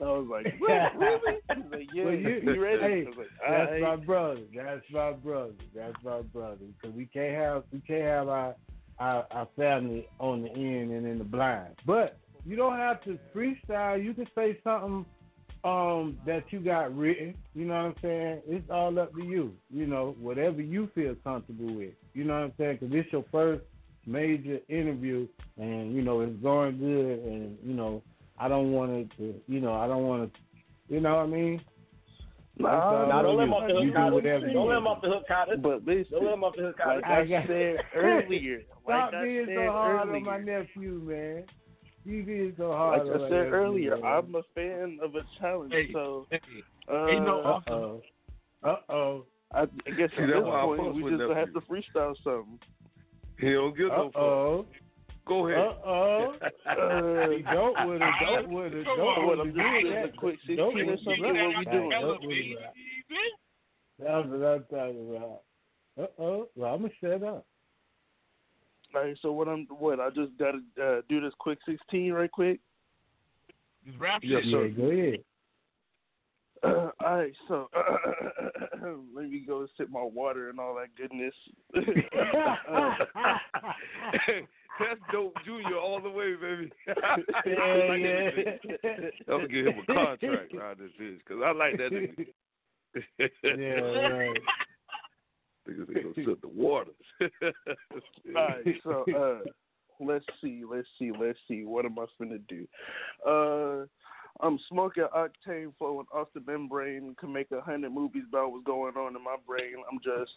[0.00, 0.96] And I was like, "What?
[0.98, 3.80] Really?" He was like, "Yeah, Well, you, you ready?" Hey, I was like, that's "Aight."
[3.80, 4.40] my brother.
[4.54, 5.54] That's my brother.
[5.74, 6.64] That's my brother.
[6.80, 8.54] Because we can't have we can't have our,
[8.98, 11.76] our our family on the end and in the blind.
[11.86, 14.02] But you don't have to freestyle.
[14.02, 15.04] You can say something
[15.64, 17.34] um that you got written.
[17.54, 18.42] You know what I'm saying?
[18.46, 19.52] It's all up to you.
[19.70, 21.94] You know whatever you feel comfortable with.
[22.14, 22.78] You know what I'm saying?
[22.80, 23.62] Because this your first
[24.06, 25.26] major interview,
[25.58, 28.02] and you know it's going good, and you know
[28.38, 29.34] I don't want it to.
[29.48, 30.40] You know I don't want to.
[30.88, 31.60] You know what I mean?
[32.58, 33.54] Nah, It's all nah, don't let him you.
[33.56, 34.52] off the hook, You do whatever.
[34.52, 35.56] Don't let him off the hook, Cata'.
[35.60, 36.94] But listen, Don't let him off the hook, Cata'.
[37.02, 40.38] like I I said earlier, Stop like I being said so hard earlier, on my
[40.38, 41.44] nephew, man.
[42.06, 44.04] You being so hard like I my said nephew, earlier, man.
[44.04, 45.74] I'm a fan of a challenge.
[45.92, 46.26] so,
[46.92, 48.02] uh, Ain't no Uh-oh.
[48.62, 49.24] Uh-oh.
[49.52, 52.58] I, I guess See, at this point we just have to freestyle something.
[53.40, 54.16] He don't give no fuck.
[54.22, 54.66] Uh-oh.
[55.26, 55.58] Go ahead.
[55.58, 56.34] Uh-oh.
[56.66, 59.54] Uh, He don't with it, don't with it, Come don't on, with I'm it.
[59.54, 60.04] just do doing that.
[60.04, 61.22] a quick 16 Don't or with it, something.
[61.22, 61.46] right.
[61.48, 61.90] What we doing?
[61.90, 62.58] Don't with it.
[63.98, 65.40] That's what I'm talking about.
[65.98, 66.48] Uh-oh.
[66.54, 67.46] Well, I'm going to shut up.
[68.96, 72.32] All right, so what I'm what I just gotta uh, do this quick 16 right
[72.32, 72.60] quick.
[73.98, 74.68] Rap Yes, Yeah, sir.
[74.68, 75.18] go ahead.
[76.62, 77.68] Uh, all right, so
[79.14, 81.34] let me go sip my water and all that goodness.
[84.78, 86.72] That's dope, Junior, all the way, baby.
[87.46, 88.30] Yeah, yeah.
[89.28, 92.26] I'm gonna give him a contract around this bitch because I like that nigga.
[93.42, 94.38] Yeah, right.
[95.68, 96.94] Niggas ain't gonna sip the waters.
[97.20, 99.50] All right, so uh,
[100.00, 101.64] let's see, let's see, let's see.
[101.64, 102.66] What am I finna do?
[103.26, 103.86] Uh,
[104.40, 107.14] I'm smoking octane flowing off the membrane.
[107.18, 109.76] Can make a hundred movies about what's going on in my brain.
[109.90, 110.32] I'm just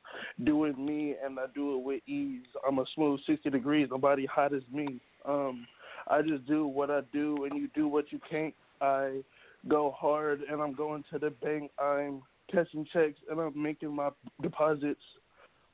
[0.46, 2.46] doing me, and I do it with ease.
[2.68, 3.88] I'm a smooth 60 degrees.
[3.92, 5.02] Nobody hot as me.
[5.26, 5.68] Um,
[6.08, 8.54] I just do what I do, and you do what you can't.
[8.82, 9.22] I
[9.68, 11.72] go hard, and I'm going to the bank.
[11.78, 12.22] I'm
[12.52, 14.10] cashing checks, and I'm making my
[14.42, 15.02] deposits.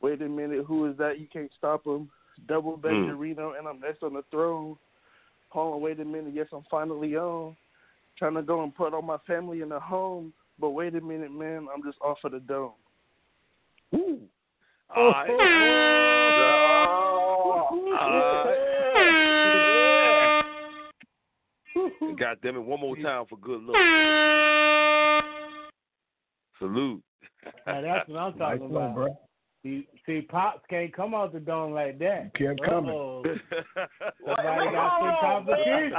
[0.01, 1.19] Wait a minute, who is that?
[1.19, 2.09] You can't stop him.
[2.47, 3.07] Double back Mm.
[3.07, 4.77] to Reno, and I'm next on the throne.
[5.49, 6.33] Hold on, wait a minute.
[6.33, 7.55] Yes, I'm finally on.
[8.17, 10.33] Trying to go and put all my family in a home.
[10.59, 11.67] But wait a minute, man.
[11.73, 12.73] I'm just off of the dome.
[13.93, 14.19] Ooh.
[14.95, 15.29] All right.
[17.99, 18.59] All right.
[22.17, 23.75] God damn it, one more time for good luck.
[26.59, 27.01] Salute.
[27.67, 28.95] Now, that's what I'm Nice talking one, about.
[28.95, 29.17] bro.
[29.63, 32.35] See, see, pops can't come out the dome like that.
[32.35, 32.91] Kept coming.
[32.91, 33.23] Uh-oh.
[34.23, 35.93] Somebody got some competition.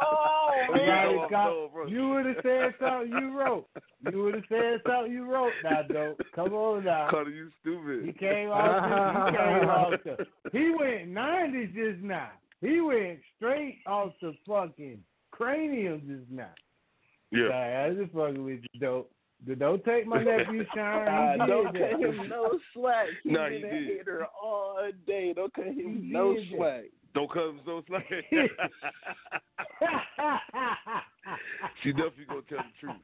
[0.00, 1.16] Oh, Somebody man.
[1.30, 1.86] got- No, bro.
[1.88, 3.66] you would have said something you wrote.
[4.10, 5.52] You would have said something you wrote.
[5.62, 7.08] Now, though, come on now.
[7.10, 8.06] Cata', you stupid.
[8.06, 8.82] He came off.
[8.82, 9.92] The, he came off.
[10.04, 10.26] The,
[10.58, 12.30] he went nineties just now.
[12.62, 15.00] He went straight off the fucking
[15.32, 16.48] cranium just now.
[17.30, 17.48] Yeah.
[17.48, 19.10] Sorry, I was just fucking with you, dope.
[19.58, 21.36] Don't take my nephew shine.
[21.36, 23.06] He Uh, don't cut him no slack.
[23.24, 25.32] He Nah, been he a hater all day.
[25.34, 26.84] Don't cut him He no did slack.
[27.14, 28.04] Don't cut him so slack.
[31.82, 32.96] she definitely gonna tell the truth.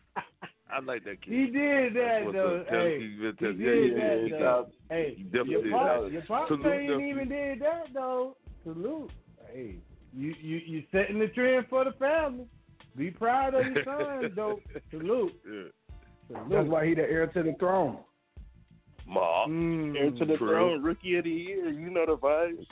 [0.70, 1.32] I like that kid.
[1.32, 2.64] He did that That's though.
[2.68, 4.66] Tell- Hey, he been he tell- did yeah, yeah, that yeah, though.
[4.90, 6.12] he Hey, He definitely your did pop, that.
[6.12, 7.10] your pop Salute, ain't definitely.
[7.10, 8.36] even did that though.
[8.64, 9.10] Salute.
[9.52, 9.76] Hey,
[10.12, 12.46] you you you setting the trend for the family.
[12.96, 14.60] Be proud of your son, dope.
[14.90, 15.32] Salute.
[15.48, 15.62] Yeah.
[16.28, 16.48] Salute.
[16.50, 17.98] That's why he the heir to the throne.
[19.06, 19.46] Ma.
[19.46, 20.48] Mm, Heir to the True.
[20.48, 21.68] throne, rookie of the year.
[21.68, 22.66] You know the vibes.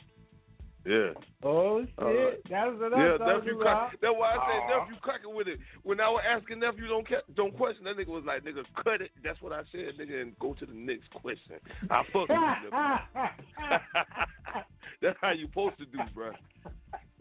[0.84, 1.12] Yeah.
[1.42, 3.60] Oh shit, Uh, that's what I'm Yeah, talking nephew.
[3.60, 3.88] about.
[3.90, 4.78] Crack, that's why I said Aw.
[4.80, 5.58] nephew cracking with it.
[5.82, 7.84] When I was asking nephew, don't ca- don't question.
[7.84, 9.10] That nigga was like, nigga, cut it.
[9.22, 11.56] That's what I said, nigga, and go to the next question.
[11.90, 12.36] I fuck with you,
[12.70, 13.80] nephew.
[15.00, 16.32] That's how you supposed to do, bro.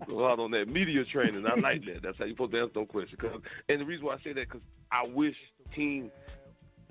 [0.07, 1.45] Go out on that media training.
[1.45, 2.01] I like that.
[2.03, 3.17] That's how you supposed to answer no question.
[3.17, 4.61] Cause, and the reason why I say that, because
[4.91, 5.36] I wish
[5.73, 6.11] team,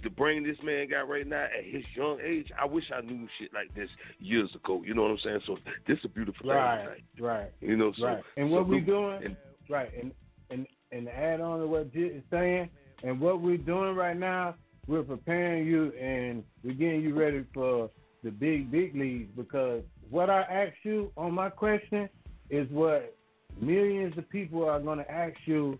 [0.02, 3.26] the brain this man got right now at his young age, I wish I knew
[3.38, 3.88] shit like this
[4.18, 4.82] years ago.
[4.84, 5.40] You know what I'm saying?
[5.46, 6.50] So this is a beautiful thing.
[6.50, 6.86] right,
[7.20, 7.52] right.
[7.60, 8.22] You know, so, right.
[8.36, 8.86] And what we salute.
[8.86, 9.36] doing, And,
[9.68, 10.12] right, and
[10.50, 12.68] and and add on to what Jit is saying,
[13.02, 14.54] and what we're doing right now,
[14.86, 17.90] we're preparing you and we're getting you ready for
[18.22, 22.08] the big big leagues because what I asked you on my question
[22.50, 23.16] is what
[23.60, 25.78] millions of people are going to ask you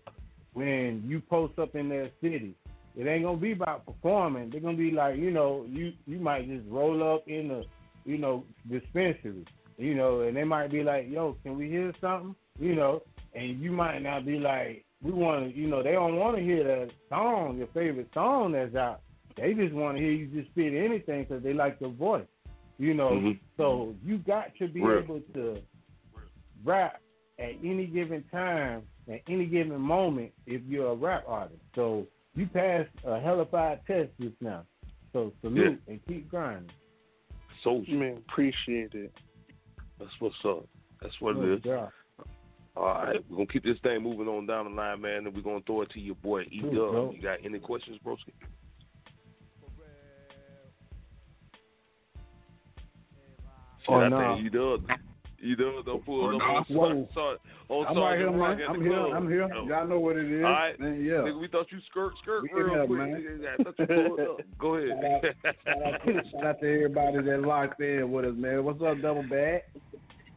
[0.53, 2.55] when you post up in their city.
[2.95, 4.49] It ain't gonna be about performing.
[4.49, 7.63] They're gonna be like, you know, you you might just roll up in the,
[8.05, 9.45] you know, dispensary,
[9.77, 13.01] you know, and they might be like, yo, can we hear something, you know,
[13.33, 16.43] and you might not be like, we want to, you know, they don't want to
[16.43, 19.01] hear that song, your favorite song that's out.
[19.35, 22.27] They just want to hear you just spit anything because they like your voice,
[22.77, 23.09] you know.
[23.11, 23.39] Mhm.
[23.57, 24.99] So you got to be Real.
[24.99, 25.57] able to
[26.63, 27.01] rap
[27.39, 31.59] at any given time, at any given moment, if you're a rap artist.
[31.73, 32.05] So
[32.35, 34.63] you passed a hell of hellified test just now.
[35.11, 36.71] So salute and keep grinding.
[37.63, 37.91] soldier.
[37.91, 39.13] Man, appreciate it.
[39.99, 40.65] That's what's up.
[41.01, 41.63] That's what Good it is.
[41.63, 41.89] job.
[42.75, 45.41] All right, we're gonna keep this thing moving on down the line, man, and we're
[45.43, 47.13] gonna throw it to your boy E Dub.
[47.13, 48.33] You got any questions, broski?
[53.87, 54.37] Oh, Shit, I no.
[54.39, 54.87] E Dub.
[55.57, 56.79] Dub done pulled Oh, up no.
[56.81, 57.37] on Sar-
[57.69, 58.61] on I'm right here, Sergeant Rock man.
[58.61, 58.93] at I'm the here.
[58.99, 59.13] club.
[59.13, 59.49] I'm here.
[59.53, 59.67] Oh.
[59.67, 60.43] Y'all know what it is.
[60.45, 61.11] All right, Man, yeah.
[61.13, 62.99] nigga, we thought you skirt skirt We in real there, quick.
[62.99, 63.45] man.
[63.59, 64.37] I thought you pulled up.
[64.57, 65.35] Go ahead.
[65.65, 68.63] Shout out, to, shout out to everybody that locked in with us, man.
[68.63, 69.61] What's up, Dubble Bagg?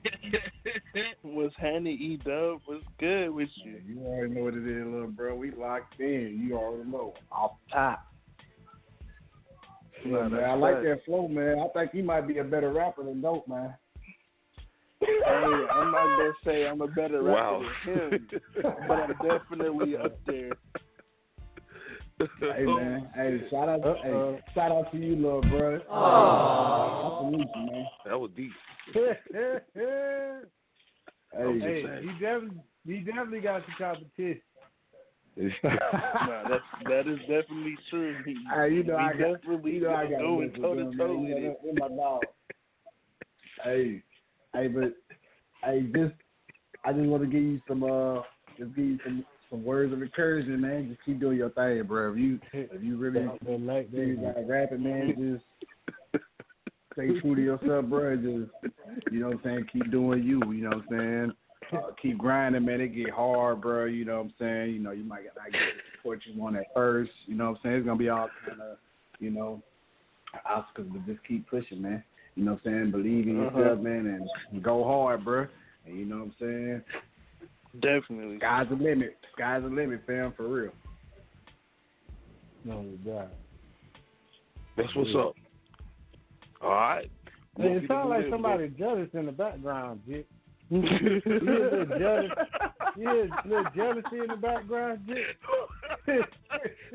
[1.25, 2.61] Was Hanny E Dub?
[2.69, 3.81] Was good with you?
[3.87, 5.35] You already know what it is, little bro.
[5.35, 6.45] We locked in.
[6.49, 7.15] You already know.
[7.33, 8.07] Off top.
[10.05, 11.59] Yeah, man, I like that flow, man.
[11.59, 13.75] I think he might be a better rapper than Dope, man.
[15.01, 17.63] Hey, I'm not gonna say I'm a better rapper Wow.
[17.85, 18.29] than him,
[18.89, 20.53] but I'm definitely up there.
[22.41, 24.01] Hey man, hey, shout out, Uh-oh.
[24.03, 25.79] hey, shout out to you, little bro.
[25.81, 25.93] Aww.
[25.93, 27.87] I salute you, man.
[28.07, 28.53] That was deep.
[31.37, 34.41] Hey, hey, he definitely, he definitely got some competition.
[35.63, 38.17] nah, that's that is definitely true.
[38.25, 40.85] He, Hey, you know he I got, definitely you know I got going toe to
[40.97, 41.59] toe with with it.
[41.63, 42.23] with my dog.
[43.63, 44.03] hey,
[44.55, 44.95] hey, but
[45.65, 46.15] hey, just
[46.85, 48.23] I just want to give you some uh,
[48.59, 50.89] just give you some some words of encouragement, man.
[50.89, 52.13] Just keep doing your thing, bro.
[52.13, 54.17] If you if you really like that.
[54.19, 55.41] about rapping, man,
[56.13, 56.25] just
[56.93, 58.17] stay true to yourself, bro.
[58.17, 58.75] Just
[59.13, 60.41] you know what I'm saying, keep doing you.
[60.53, 61.33] You know what I'm saying.
[61.73, 62.81] Uh, keep grinding, man.
[62.81, 63.87] It get hard, bro.
[63.87, 64.75] You know what I'm saying.
[64.75, 67.11] You know you might not get the support you want at first.
[67.27, 67.77] You know what I'm saying.
[67.77, 68.79] It's gonna be all kind of,
[69.19, 69.63] you know,
[70.49, 72.03] obstacles, but just keep pushing, man.
[72.37, 72.91] You know what I'm saying.
[72.93, 73.59] Believe in Uh-huh.
[73.59, 74.07] yourself, man,
[74.53, 75.47] and go hard, bro.
[75.87, 76.83] And you know what I'm saying.
[77.81, 78.39] Definitely.
[78.39, 79.17] Sky's the limit.
[79.35, 80.73] Sky's the limit, fam, for real.
[82.65, 83.33] No doubt.
[84.77, 85.35] That's what's up.
[86.61, 87.11] All right.
[87.59, 90.27] Hey, it get sounds like somebody jealous in the background, Jit.
[90.71, 92.31] you a little jealous.
[92.97, 95.37] You a little jealousy in the background, Jit.
[96.07, 96.27] look,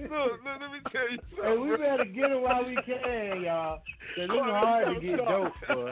[0.10, 1.44] look, let me tell you something.
[1.44, 3.82] Hey, we better get it while we can, y'all.
[4.16, 5.92] Cause it's hard to get dope, boy.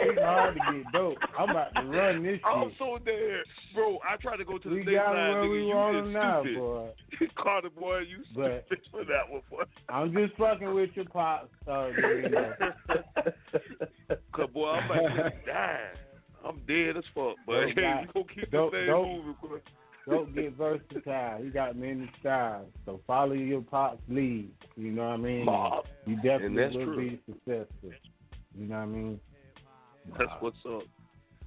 [0.00, 1.16] It's hard to get dope.
[1.38, 2.42] I'm about to run this shit.
[2.46, 3.42] I'm so dead,
[3.74, 3.98] bro.
[4.08, 5.50] I tried to go to the We got 'em line, where nigga.
[5.50, 6.58] we you want is 'em now, stupid.
[6.58, 6.88] boy.
[7.42, 9.62] Cata', boy, you But- stupid for that one, boy.
[9.88, 12.30] I'm just fucking with your pops, uh, you.
[14.32, 15.80] Cause boy, I'm about to die.
[16.46, 19.06] I'm dead as fuck, but hey, we gonna keep Dope- the thing dope.
[19.08, 19.58] moving, boy.
[20.08, 21.42] Don't get versatile.
[21.42, 22.68] He got many styles.
[22.86, 24.50] So follow your pop's lead.
[24.76, 25.44] You know what I mean?
[25.46, 25.84] Bob.
[26.06, 26.96] You definitely will true.
[27.10, 27.90] be successful.
[28.58, 29.20] You know what I mean?
[30.18, 30.82] That's what's up.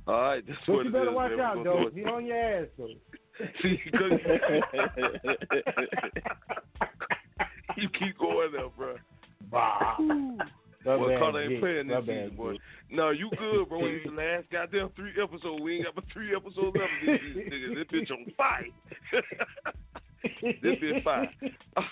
[0.08, 1.40] All right, that's But what you better is, watch man.
[1.40, 1.90] out, though.
[1.94, 2.88] He on your ass, though.
[3.62, 3.80] See,
[7.78, 8.96] you keep going there, bro.
[10.84, 10.98] Bah.
[10.98, 12.52] Boy, Rub Cata' ain't playing this Rub season, boy.
[12.54, 12.62] dick.
[12.90, 13.86] No, you good, bro.
[13.86, 15.62] It's the last goddamn three episodes.
[15.62, 17.76] We ain't got but three episodes left of this shit, nigga.
[17.76, 18.66] This bitch on fire.
[20.62, 21.32] this bitch fire.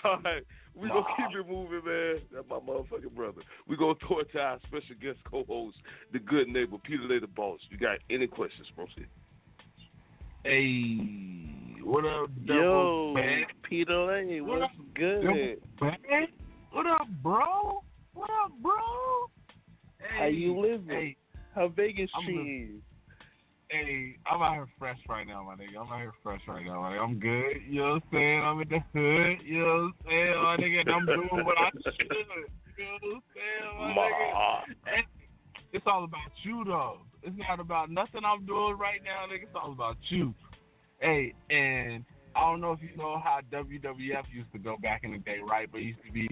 [0.04, 0.42] All right.
[0.74, 2.20] We gonna keep it moving, man.
[2.32, 3.42] That's my motherfucking brother.
[3.66, 5.76] We gonna throw it to our special guest co-host,
[6.12, 7.60] the good neighbor, Pedalay The Boss.
[7.70, 8.86] You got any questions, bro?
[10.44, 13.46] Hey, what up, Yo, Dubble Bagg?
[13.68, 15.60] Peter Lay, What what's up, good?
[16.72, 17.82] What up, bro?
[18.20, 18.72] What up, bro?
[20.18, 20.88] How you Hey, living?
[20.90, 21.16] Hey,
[21.54, 22.82] How Vegas I'm treating you?
[23.70, 25.80] hey, I'm out here fresh right now, my nigga.
[25.80, 27.00] I'm out here fresh right now, my nigga.
[27.00, 27.62] I'm good.
[27.66, 28.42] You know what I'm saying?
[28.42, 29.38] I'm in the hood.
[29.42, 30.80] You know what I'm saying, my nigga?
[30.80, 32.10] And I'm doing what I should.
[32.76, 34.96] You know what I'm saying, my nigga?
[34.98, 35.04] And
[35.72, 36.98] it's all about you, though.
[37.22, 39.44] It's not about nothing I'm doing right now, nigga.
[39.44, 40.34] It's all about you.
[40.98, 42.04] Hey, and
[42.36, 45.38] I don't know if you know how WWF used to go back in the day,
[45.42, 45.72] right?
[45.72, 46.28] But it used to be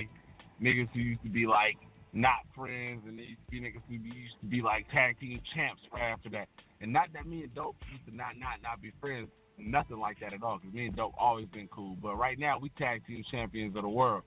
[0.62, 1.76] niggas who used to be like
[2.12, 5.18] not friends, and they used to be niggas who be- used to be like tag
[5.20, 6.48] team champs right after that.
[6.80, 9.28] And not that me and Dope used to not not not be friends,
[9.58, 10.58] nothing like that at all.
[10.58, 11.96] Cause me and Dope always been cool.
[12.00, 14.22] But right now we tag team champions of the world,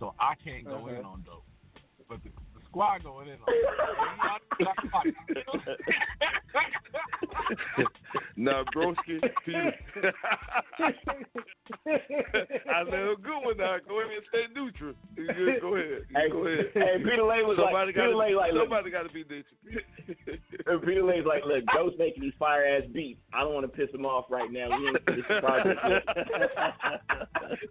[0.00, 1.08] so I can't go in Uh-huh.
[1.08, 1.44] on Dope.
[2.08, 2.30] But the
[2.76, 3.46] squad going in on.
[5.44, 5.60] Dope.
[8.36, 9.72] now, broski, Peter.
[10.78, 10.90] I
[12.84, 13.76] said a good one now.
[13.88, 14.92] Go ahead and stay neutral.
[15.16, 15.60] Good?
[15.62, 16.02] Go ahead.
[16.08, 16.66] You Hey, go ahead.
[16.74, 19.58] hey, Pedalay was like- somebody Peter gotta, Lay like, somebody got to be neutral.
[20.84, 23.20] Pedalay's like, look, Joe's making these fire ass beats.
[23.32, 24.68] I don't want to piss him off right now.
[24.78, 26.04] We ain't finished the project yet.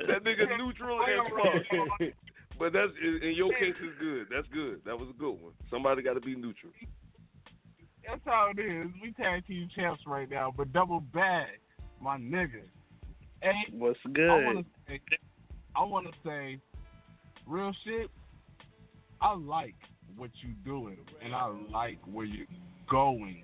[0.07, 1.61] that nigga neutral as fuck.
[2.57, 4.27] But that's in in your case is good.
[4.34, 4.82] That's good.
[4.86, 5.53] That was a good one.
[5.69, 6.72] Somebody got to be neutral.
[8.07, 8.88] That's how it is.
[9.02, 11.60] We tag team champs right now, but Dubble Bagg,
[11.99, 12.61] my nigga.
[13.41, 14.45] Hey, What's I good?
[14.45, 15.02] want to say,
[15.76, 16.60] I want to say,
[17.48, 18.10] real shit.
[19.22, 19.76] I like
[20.18, 22.48] what you doing, and I like where you're
[22.90, 23.44] going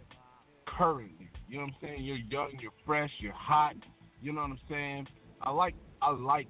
[0.68, 1.30] currently.
[1.50, 2.04] You know what I'm saying?
[2.04, 3.76] You're young, you're fresh, you're hot.
[4.22, 5.08] You know what I'm saying?
[5.42, 6.48] I like, I like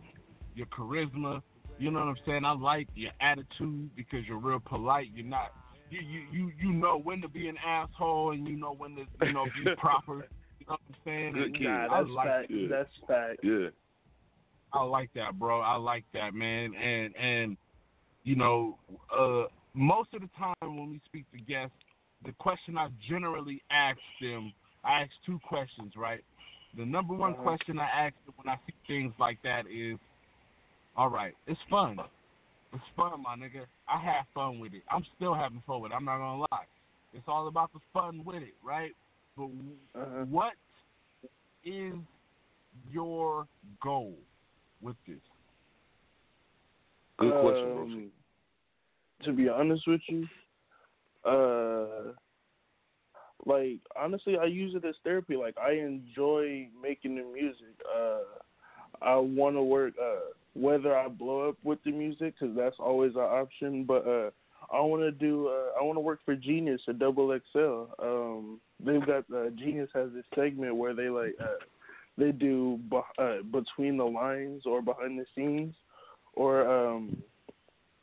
[0.53, 1.41] your charisma.
[1.81, 2.45] You know what I'm saying?
[2.45, 5.07] I like your attitude because you're real polite.
[5.15, 5.51] You're not.
[5.89, 9.05] You, you you you know when to be an asshole and you know when to
[9.25, 10.27] you know be proper.
[10.59, 11.33] You know what I'm saying?
[11.33, 11.67] Good kid.
[11.67, 12.51] I Nah, that's like fact.
[12.51, 12.67] Yeah.
[12.69, 13.39] That's fact.
[13.43, 13.67] Yeah.
[14.73, 15.59] I like that, bro.
[15.61, 16.75] I like that, man.
[16.75, 17.57] And and
[18.23, 18.77] you know,
[19.11, 21.75] uh, most of the time when we speak to guests,
[22.23, 24.53] the question I generally ask them,
[24.83, 26.23] I ask two questions, right?
[26.77, 27.41] The number one Uh-huh.
[27.41, 29.97] question I ask them when I see things like that is,
[31.01, 31.97] all right, it's fun.
[32.73, 33.65] It's fun, my nigga.
[33.89, 34.83] I have fun with it.
[34.91, 35.95] I'm still having fun with it.
[35.95, 36.67] I'm not gonna lie.
[37.11, 38.91] It's all about the fun with it, right?
[39.35, 39.45] But
[39.95, 40.25] Uh-huh.
[40.29, 40.53] what
[41.63, 41.95] is
[42.91, 43.47] your
[43.83, 44.13] goal
[44.79, 45.17] with this?
[47.17, 47.81] Good question, bro.
[47.81, 48.11] Um,
[49.23, 50.27] To be honest with you,
[51.25, 52.13] uh,
[53.47, 55.35] like honestly, I use it as therapy.
[55.35, 57.73] Like I enjoy making the music.
[57.91, 58.19] Uh,
[59.01, 59.95] I want to work.
[59.99, 63.83] Uh, whether I blow up with the music, because that's always an option.
[63.83, 64.29] But uh,
[64.71, 65.47] I want to do.
[65.47, 68.03] Uh, I want to work for Genius or Double XL.
[68.03, 71.63] Um, they've got uh, Genius has this segment where they like uh,
[72.17, 72.79] they do
[73.17, 75.73] uh, between the lines or behind the scenes,
[76.33, 77.17] or um,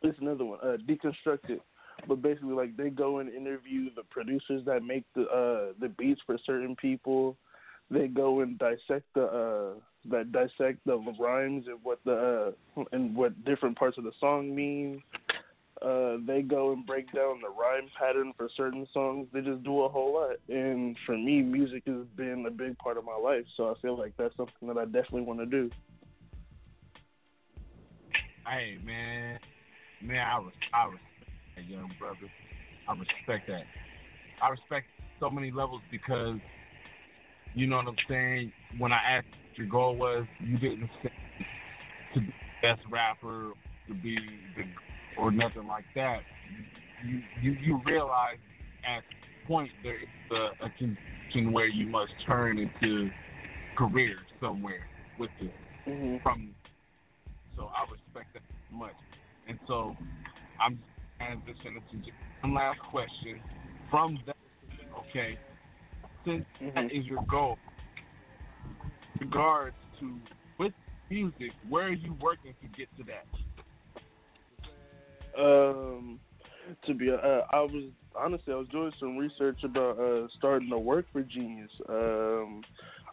[0.03, 1.61] it's another one, uh, deconstructed.
[2.07, 6.21] But basically, like they go and interview the producers that make the uh, the beats
[6.27, 7.37] for certain people.
[7.91, 13.17] They go and dissect the uh, that dissect the rhymes and what the uh, and
[13.17, 15.03] what different parts of the song mean.
[15.81, 19.29] Uh, they go and break down the rhyme pattern for certain songs.
[19.33, 20.37] They just do a whole lot.
[20.49, 23.45] And for me, music has been a big part of my life.
[23.57, 25.71] So I feel like that's something that I definitely want to do.
[28.45, 29.39] Hey man,
[30.03, 30.91] man, I was I
[31.57, 32.17] that young brother.
[32.89, 33.65] I respect that.
[34.43, 34.87] I respect
[35.21, 36.39] so many levels because
[37.59, 38.53] you know what I'm saying.
[38.79, 41.11] When I asked what your goal was, you didn't say
[42.15, 42.33] to be the
[42.63, 43.53] best rapper,
[43.89, 44.17] to be
[44.57, 44.63] the
[45.21, 46.21] or nothing like that.
[47.05, 48.39] You you you realize
[48.87, 49.03] as
[49.47, 53.11] point there is a, a condition where you must turn into
[53.77, 54.87] career somewhere
[55.19, 55.53] with it
[55.89, 56.23] Mhm.
[56.23, 56.55] from.
[57.57, 58.95] So I respect that much,
[59.49, 59.97] and so
[60.61, 60.79] I'm
[61.21, 62.13] transitioning to
[62.43, 63.43] one last question
[63.91, 64.37] from that.
[65.01, 65.37] Okay,
[66.29, 66.45] since
[66.75, 67.59] that is your goal,
[69.21, 70.19] regards to
[70.59, 70.73] with
[71.11, 73.27] music, where are you working to get to that?
[75.41, 76.19] Um,
[76.87, 77.17] to be, uh,
[77.51, 81.71] I was honestly I was doing some research about uh, starting to work for Genius.
[81.89, 82.63] Um,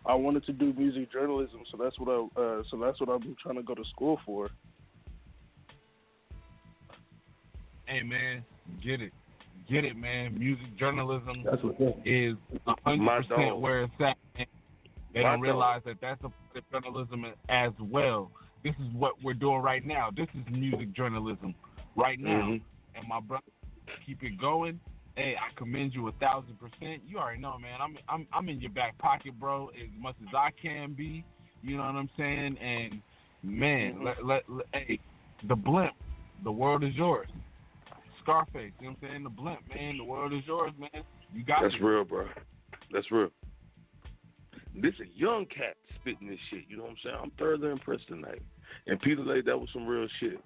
[0.06, 3.22] I wanted to do music journalism, so that's what I uh, so that's what I've
[3.22, 4.50] been trying to go to school for.
[7.86, 8.44] Hey man,
[8.84, 9.14] get it,
[9.70, 10.38] get it, man.
[10.38, 12.36] Music journalism That's what's is
[12.68, 14.18] a hundred percent where it's at.
[14.38, 14.48] man.
[15.14, 18.32] They My don't realize that that's a part of journalism as well.
[18.64, 20.10] This is what we're doing right now.
[20.16, 21.56] This is music journalism
[21.96, 22.42] right now.
[22.42, 22.62] Mhm.
[22.96, 23.44] And my brother,
[24.06, 24.80] keep it going.
[25.16, 27.02] Hey, I commend you a thousand percent.
[27.08, 27.80] You already know, man.
[27.82, 31.24] I'm I'm I'm in your back pocket, bro, as much as I can be.
[31.62, 32.58] You know what I'm saying?
[32.58, 33.02] And
[33.42, 35.00] man, let, let, let hey,
[35.48, 35.94] the blimp,
[36.44, 37.28] the world is yours.
[38.26, 39.24] Scarface, you know what I'm saying?
[39.24, 41.04] The blimp, man, the world is yours, man.
[41.32, 41.78] You got That's it.
[41.78, 42.28] That's real, bro.
[42.92, 43.30] That's real.
[44.74, 46.64] This a young cat spitting this shit.
[46.68, 47.16] You know what I'm saying?
[47.22, 48.42] I'm thoroughly impressed tonight.
[48.88, 50.40] And Pedalay, that was some real shit.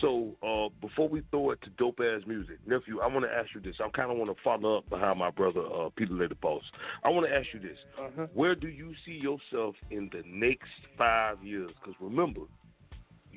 [0.00, 3.48] So uh, before we throw it to dope ass music, nephew, I want to ask
[3.54, 3.76] you this.
[3.80, 6.62] I kind of want to follow up behind my brother uh, Pedalay the boss.
[7.04, 8.26] I want to ask you this: Uh-huh.
[8.34, 11.70] Where do you see yourself in the next five years?
[11.80, 12.42] Because remember,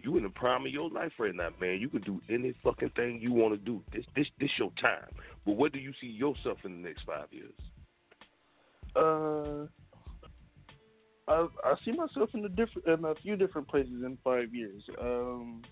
[0.05, 1.79] you in the prime of your life right now, man.
[1.79, 3.81] You can do any fucking thing you want to do.
[3.91, 5.09] This this this your time.
[5.45, 7.53] But what do you see yourself in the next five years?
[8.95, 9.67] Uh,
[11.27, 14.83] I I see myself in a different in a few different places in five years.
[15.01, 15.63] Um,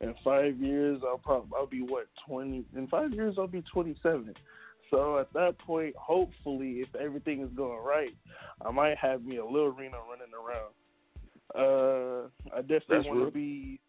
[0.00, 2.64] in five years, I'll probably I'll be what twenty.
[2.76, 4.34] In five years, I'll be twenty seven.
[4.90, 8.14] So at that point, hopefully, if everything is going right,
[8.64, 10.74] I might have me a little arena running around.
[11.54, 13.80] Uh, I definitely want to be.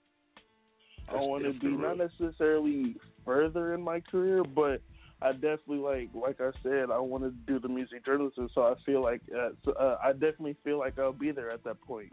[1.09, 2.95] I want to be not necessarily
[3.25, 4.81] further in my career, but
[5.21, 8.49] I definitely like, like I said, I want to do the music journalism.
[8.53, 11.63] So I feel like, uh, so, uh, I definitely feel like I'll be there at
[11.63, 12.11] that point.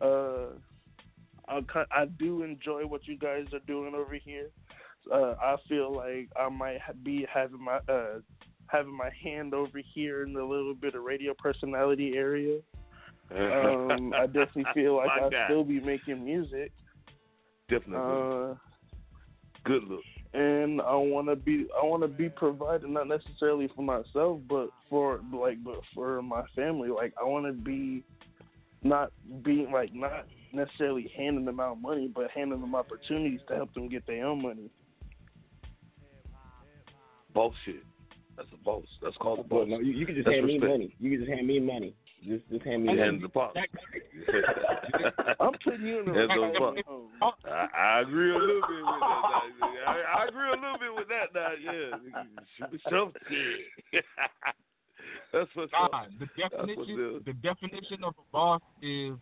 [0.00, 0.46] Uh,
[1.48, 1.60] I
[1.90, 4.48] I do enjoy what you guys are doing over here.
[5.12, 8.20] Uh, I feel like I might be having my uh
[8.68, 12.60] having my hand over here in the little bit of radio personality area.
[13.30, 15.46] Um, I definitely feel like I'll guy.
[15.46, 16.72] still be making music.
[17.68, 17.96] Definitely.
[17.96, 18.54] Uh,
[19.64, 20.00] Good look.
[20.34, 24.68] and I want to be I want to be provided not necessarily for myself, but
[24.90, 26.90] for like but for my family.
[26.90, 28.04] Like I want to be
[28.82, 29.10] not
[29.42, 33.88] being like not necessarily handing them out money, but handing them opportunities to help them
[33.88, 34.70] get their own money.
[37.32, 37.82] Bullshit.
[38.36, 38.84] That's a boss.
[39.02, 39.66] That's called a But boss.
[39.68, 40.94] no, you, you can just That's hand me money.
[41.00, 41.94] You can just hand me money.
[42.26, 43.10] Just just hand me You money.
[43.10, 43.54] hand the pop.
[45.40, 47.08] I'm putting you in the Hands right on
[47.44, 49.42] I, I agree a little bit with that.
[49.60, 49.92] now.
[49.92, 51.34] I, I agree a little bit with that.
[51.34, 51.96] Now, yeah,
[52.56, 53.20] shoot me something.
[55.32, 55.90] That's what's up.
[56.18, 57.24] The definition up.
[57.26, 59.14] the definition of a boss is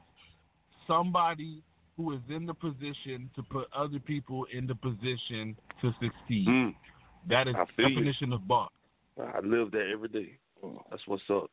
[0.87, 1.63] somebody
[1.97, 6.47] who is in the position to put other people in the position to succeed.
[6.49, 6.75] Mm,
[7.29, 7.95] That is the feel you.
[7.97, 8.71] definition of boss.
[9.21, 10.39] I live that every day.
[10.91, 11.51] That's what's up.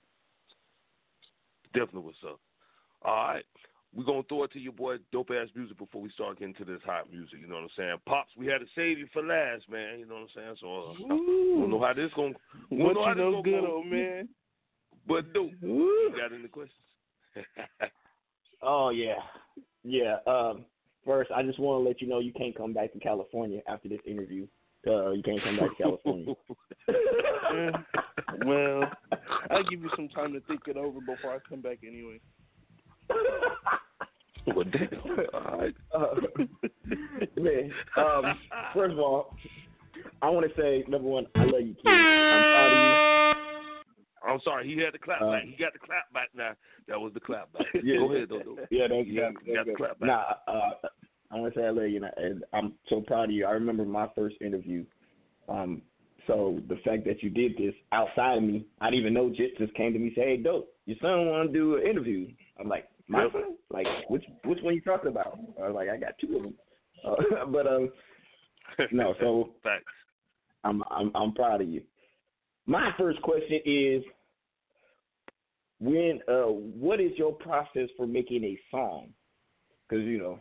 [1.74, 2.40] Definitely what's up.
[3.04, 3.46] All right.
[3.96, 6.54] We're going to throw it to your boy, dope ass music, before we start getting
[6.56, 7.40] to this hot music.
[7.42, 7.96] You know what I'm saying?
[8.06, 10.00] Pops, we had to save you for last, man.
[10.00, 10.56] You know what I'm saying?
[10.62, 12.40] So, uh, we don't know how this going to
[12.76, 13.76] What know how you this know good, go.
[13.78, 14.30] old man?
[15.08, 16.78] But, dude, you got any questions?
[18.62, 19.16] Oh yeah,
[19.86, 20.18] yeah.
[20.28, 20.66] Um,
[21.06, 23.88] first, I just want to let you know you can't come back to California after
[23.88, 24.48] this interview.
[24.88, 26.34] Uh, you can't come back to California.
[26.88, 27.72] Eh,
[28.46, 28.84] well,
[29.50, 32.20] I'll give you some time to think it over before I come back anyway.
[34.48, 34.90] well, damn.
[35.34, 35.76] All right.
[35.94, 36.16] Uh,
[37.42, 38.40] man, um,
[38.74, 39.36] first of all,
[40.22, 41.88] I want to say number one, I love you, kid.
[41.88, 43.36] I'm proud
[44.28, 44.68] I'm sorry.
[44.68, 45.44] He had the clap Uh, back.
[45.44, 46.52] He got the clap back now.
[46.88, 47.66] That was the clap back.
[47.84, 48.56] Yeah, Go ahead, Dodo.
[48.70, 50.08] Yeah, that's, You got, you got the clap back.
[50.08, 50.72] Nah, uh,
[51.32, 53.46] I want to say I love you, and, I, and I'm so proud of you.
[53.46, 54.84] I remember my first interview.
[55.48, 55.82] Um,
[56.28, 59.30] so the fact that you did this outside of me, I didn't even know.
[59.30, 62.28] Jit just came to me, say, "Hey, dope, your son want to do an interview."
[62.60, 63.56] I'm like, "My son?
[63.72, 66.54] Like, which which one you talking about?" I was like, "I got two of them."
[67.04, 67.92] Uh, but um,
[68.92, 69.92] no, so Thanks.
[70.64, 71.82] I'm I'm I'm proud of you.
[72.66, 74.04] My first question is
[75.80, 79.10] when uh what is your process for making a song?
[79.88, 80.40] Because you know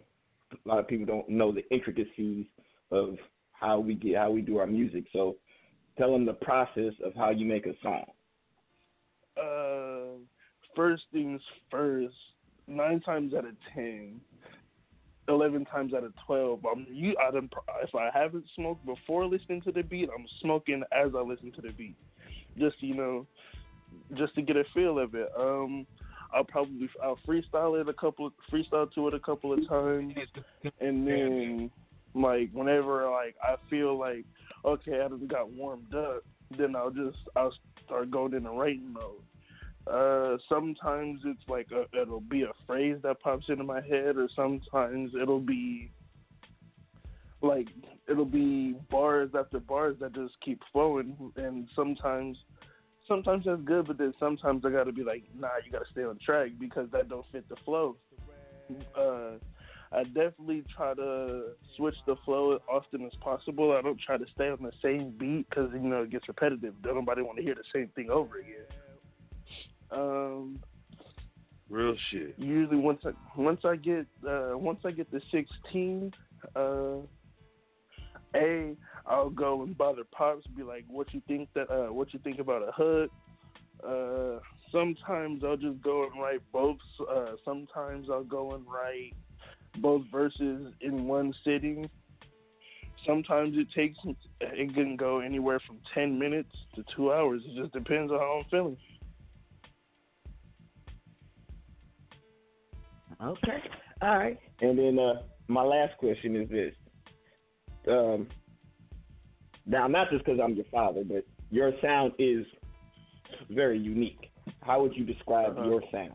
[0.52, 2.46] a lot of people don't know the intricacies
[2.90, 3.16] of
[3.52, 5.04] how we get how we do our music.
[5.12, 5.36] So
[5.96, 8.04] tell them the process of how you make a song.
[9.36, 10.18] Uh,
[10.74, 12.14] first things first.
[12.70, 14.20] Nine times out of ten,
[15.26, 17.16] eleven times out of twelve, I'm you.
[17.16, 17.48] I done,
[17.82, 21.62] if I haven't smoked before listening to the beat, I'm smoking as I listen to
[21.62, 21.96] the beat,
[22.58, 23.26] just you know,
[24.18, 25.30] just to get a feel of it.
[25.34, 25.86] Um,
[26.32, 30.14] I'll probably I'll freestyle it a couple, freestyle to it a couple of times,
[30.80, 31.70] and then
[32.14, 34.24] like whenever like I feel like
[34.64, 36.24] okay, I just got warmed up,
[36.56, 39.22] then I'll just I'll start going into writing mode.
[39.86, 44.28] Uh, sometimes it's like a, it'll be a phrase that pops into my head, or
[44.36, 45.90] sometimes it'll be
[47.40, 47.68] like
[48.08, 52.36] it'll be bars after bars that just keep flowing, and sometimes
[53.08, 56.18] sometimes that's good, but then sometimes I gotta be like, nah, you gotta stay on
[56.24, 57.96] track because that don't fit the flow.
[58.96, 59.38] Uh,
[59.90, 63.72] I definitely try to switch the flow as often as possible.
[63.72, 66.74] I don't try to stay on the same beat because you know it gets repetitive.
[66.82, 68.66] Don't nobody want to hear the same thing over again.
[69.90, 70.60] Um,
[71.70, 72.34] Real shit.
[72.38, 73.10] usually once I
[73.40, 76.12] once I get uh, once I get the sixteen,
[76.54, 76.98] uh,
[78.34, 78.76] a
[79.08, 81.70] I'll go and bother pops, be like, "What you think that?
[81.70, 83.10] Uh, what you think about a hood?"
[83.82, 84.40] Uh,
[84.70, 86.78] sometimes I'll just go and write both.
[87.08, 89.14] Uh, sometimes I'll go and write
[89.78, 91.88] both verses in one sitting.
[93.06, 93.96] Sometimes it takes
[94.40, 97.42] it can go anywhere from ten minutes to two hours.
[97.46, 98.76] It just depends on how I'm feeling.
[103.22, 103.62] Okay.
[104.02, 104.38] All right.
[104.60, 106.74] And then uh, my last question is this.
[107.88, 108.28] Um,
[109.68, 112.44] now, not just because I'm your father, but your sound is
[113.50, 114.30] very unique.
[114.62, 115.68] How would you describe Uh-huh.
[115.68, 116.14] your sound?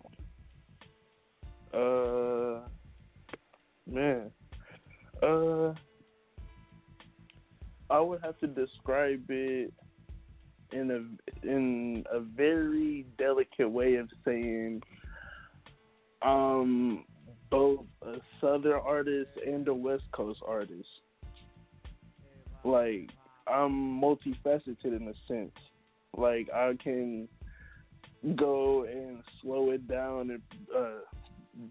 [1.74, 2.68] Uh,
[3.88, 4.32] man,
[5.22, 5.74] uh,
[7.90, 9.74] I would have to describe it
[10.72, 14.82] in a in a very delicate way of saying,
[16.24, 17.06] um,
[17.50, 20.90] both a southern artist and a west coast artist.
[22.64, 23.12] Like
[23.48, 25.52] I'm multifaceted in a sense.
[26.18, 27.28] Like I can
[28.36, 30.41] go and slow it down and
[30.76, 30.99] uh,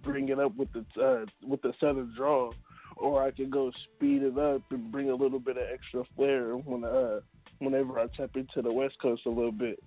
[0.03, 2.51] bring it up with the uh, with the southern draw,
[2.97, 6.55] or I can go speed it up and bring a little bit of extra flair
[6.57, 7.21] when uh
[7.61, 9.83] whenever I tap into the West Coast a little bit.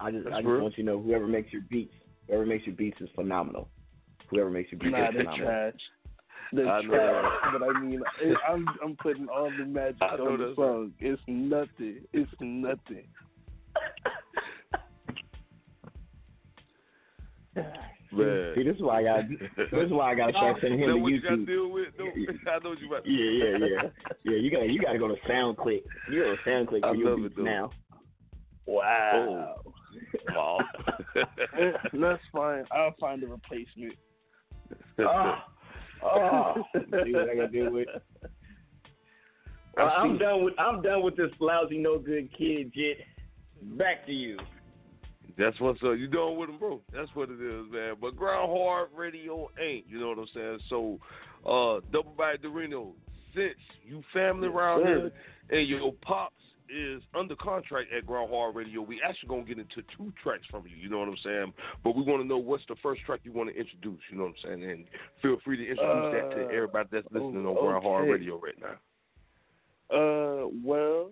[0.00, 0.62] I just, That's I just real.
[0.62, 1.94] want you to know whoever makes your beats,
[2.26, 3.68] whoever makes your beats is phenomenal.
[4.30, 5.46] Whoever makes your beats Nah, is they're phenomenal.
[5.46, 5.74] trash.
[6.52, 10.32] They're I know but I mean, it, I'm I'm putting all the magic I know
[10.32, 10.92] on the that's song.
[11.00, 12.00] It's nothing.
[12.12, 13.06] It's nothing.
[18.12, 18.52] Man.
[18.54, 19.28] See, this is why I got.
[19.56, 21.46] This is why I got to start sending him to what you got to YouTube.
[21.46, 21.88] deal with?
[21.98, 22.04] No,
[22.52, 23.06] I know what you about.
[23.06, 23.88] Yeah, yeah, yeah,
[24.24, 24.36] yeah.
[24.36, 25.82] You got, you got to go to SoundClick.
[26.10, 27.70] You go to SoundClick for your beats now.
[28.66, 29.62] Wow.
[30.34, 30.58] Wow.
[31.16, 32.64] Eh, That's fine.
[32.70, 33.94] I'll find a replacement.
[35.00, 35.46] Ah.
[36.02, 36.80] Oh, see
[37.12, 37.88] what I got to deal with.
[39.74, 42.98] Well, I'm done with I'm done with this lousy no good kid jit.
[43.78, 44.36] Back to you.
[45.38, 45.96] That's what's up.
[45.96, 46.80] You doing with them, bro?
[46.92, 47.94] That's what it is, man.
[48.00, 49.86] But Grind Hard Radio ain't.
[49.88, 50.58] You know what I'm saying?
[50.68, 50.98] So,
[51.46, 52.92] uh, Dubble Bagg Dorino,
[53.34, 55.10] since you family around here
[55.50, 56.34] and your pops
[56.72, 60.64] is under contract at Grind Hard Radio, we actually gonna get into two tracks from
[60.66, 60.76] you.
[60.76, 61.52] You know what I'm saying?
[61.84, 64.00] But we want to know what's the first track you want to introduce.
[64.10, 64.70] You know what I'm saying?
[64.70, 64.84] And
[65.20, 67.60] feel free to introduce that to Uh, everybody that's listening on okay.
[67.60, 68.76] Grind Hard Radio right now.
[69.94, 71.10] Uh, well,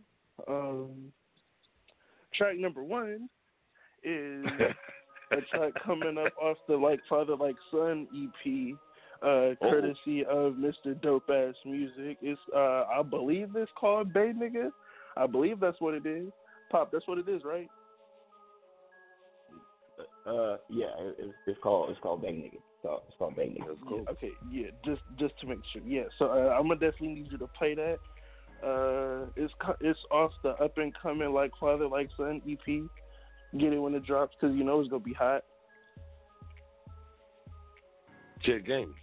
[0.49, 1.13] um,
[2.35, 3.29] track number one
[4.03, 4.47] is
[5.33, 8.79] a track coming up off the Like Father Like Son EP,
[9.23, 11.01] uh, courtesy of Mr.
[11.03, 12.17] Dope Ass Music.
[12.23, 14.71] It's uh, I believe it's called Bay Nigga.
[15.17, 16.29] I believe that's what it is.
[16.71, 17.69] Pop, that's what it is, right?
[20.27, 22.55] Uh, yeah, it- it's, it's called it's called Bang Nigga.
[22.55, 23.77] It's called, it's called Bang Nigga.
[23.91, 25.83] Yeah, okay, yeah, just just to make sure.
[25.83, 27.99] Yeah, so uh, I'm gonna definitely need you to play that.
[28.65, 32.83] Uh, it's it's off the up and coming like father like son EP.
[33.59, 35.45] Get it when it drops because you know it's gonna be hot.
[38.43, 38.95] Check game.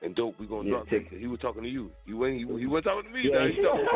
[0.00, 1.18] And dope, we gonna Yeah, drop check- that.
[1.18, 1.90] He was talking to you.
[2.06, 2.48] You ain't.
[2.48, 3.22] He, he wasn't talking to me.
[3.24, 3.38] Yeah.
[3.38, 3.86] Now he talking.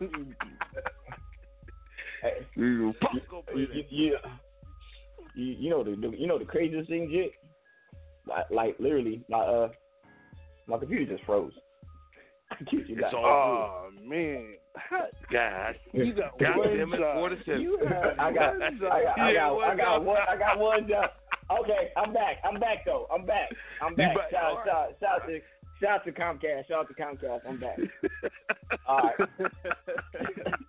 [0.00, 0.36] Goddamn.
[2.56, 3.92] You pop go play you, that.
[3.92, 4.16] you,
[5.34, 7.32] you, you know the, the you know the craziest thing, Jit?
[8.26, 9.68] Like, like literally, my uh,
[10.66, 11.52] my computer just froze.
[12.50, 13.14] I you It's not.
[13.14, 14.54] Oh man,
[15.32, 17.16] God, you got God one damn it, job.
[17.16, 17.60] forty seven.
[17.60, 20.88] You have I got, I one got, I got, I got one, I got one
[20.88, 21.10] job.
[21.50, 22.36] Okay, I'm back.
[22.44, 23.06] I'm back though.
[23.14, 23.48] I'm back.
[23.80, 24.16] I'm back.
[24.16, 24.66] back, Shout, right.
[24.66, 25.40] shout, shout to
[25.80, 26.66] shout to Comcast.
[26.68, 27.40] Shout out to Comcast.
[27.48, 27.78] I'm back.
[28.88, 29.28] All right.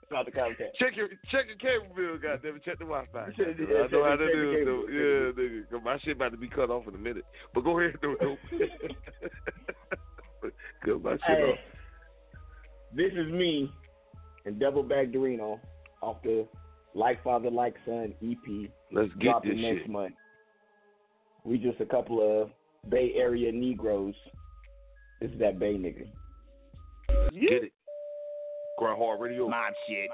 [0.09, 0.73] shout out to Comcast.
[0.79, 2.63] Check your check your cable bill, goddamn it.
[2.63, 3.29] Check the Wi-Fi.
[3.37, 4.85] Yeah, I know how to do it, though.
[4.87, 5.69] Yeah, nigga.
[5.69, 7.25] 'cause my shit about to be cut off in a minute.
[7.55, 8.37] But go ahead, though.
[10.85, 11.57] Cut my shit Hey, off.
[12.93, 13.71] this is me
[14.45, 15.59] and Dubble Bagg Dorino
[16.01, 16.47] off the
[16.93, 18.69] Like Father Like Son EP.
[18.91, 19.89] Let's get this next shit.
[19.89, 20.13] month.
[21.47, 22.49] We just a couple of
[22.89, 24.15] Bay Area Negroes.
[25.21, 26.05] This is that Bay nigga.
[27.31, 27.71] Get it.
[28.77, 29.47] Grind Hard Radio.
[29.47, 30.09] Mob shit.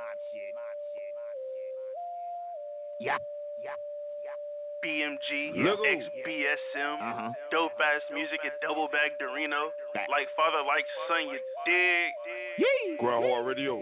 [3.01, 3.17] Yeah.
[4.83, 5.79] BMG, Lego.
[5.81, 7.31] XBSM, Uh-huh.
[7.51, 9.71] dope ass music at Dubble Bagg Dorino.
[10.11, 12.99] Like father, like son, you dig?
[12.99, 13.81] Grind Hard Radio.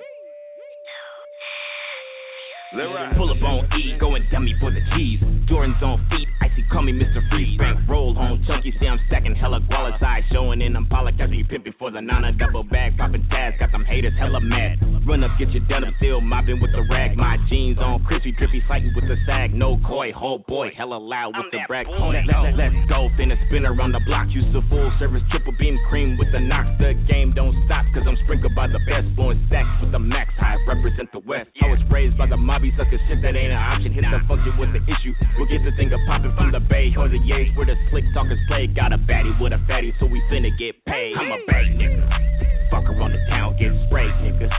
[2.73, 5.19] Let Pull up on E, going dummy for the cheese.
[5.51, 7.19] Jordan's on feet, icy call me Mr.
[7.29, 7.57] Freeze.
[7.57, 10.23] Bank roll home, chunky, see I'm stacking hella guala size.
[10.31, 12.97] Showing in Impala, catch me pimping for the Nana double bag.
[12.97, 14.79] Popping tags, got them haters hella mad.
[15.05, 17.17] Run up, get your denim, still mopping with the rag.
[17.17, 19.53] My jeans on crispy, drippy, fighting with the sag.
[19.53, 21.85] No koi, whole boy, hella loud with the brag.
[21.89, 24.27] Let, let, let's go, finna spin around the block.
[24.29, 26.79] Use the full service triple beam cream with the knocks.
[26.79, 29.13] The game don't stop, cause I'm sprinkled by the best.
[29.17, 31.49] Blowing stacks with the max high, represent the west.
[31.61, 33.91] I was raised by the mobby sucker shit that ain't an option.
[33.91, 35.11] Hit the function with the issue.
[35.41, 38.05] We'll get the thing a poppin' from the bay or the yates where the slick
[38.13, 38.67] talking slay.
[38.67, 41.17] Got a baddie with a fatty, so we finna get paid.
[41.17, 42.69] I'm a bay nigga.
[42.69, 44.53] Fuck around the town, get sprayed, nigga.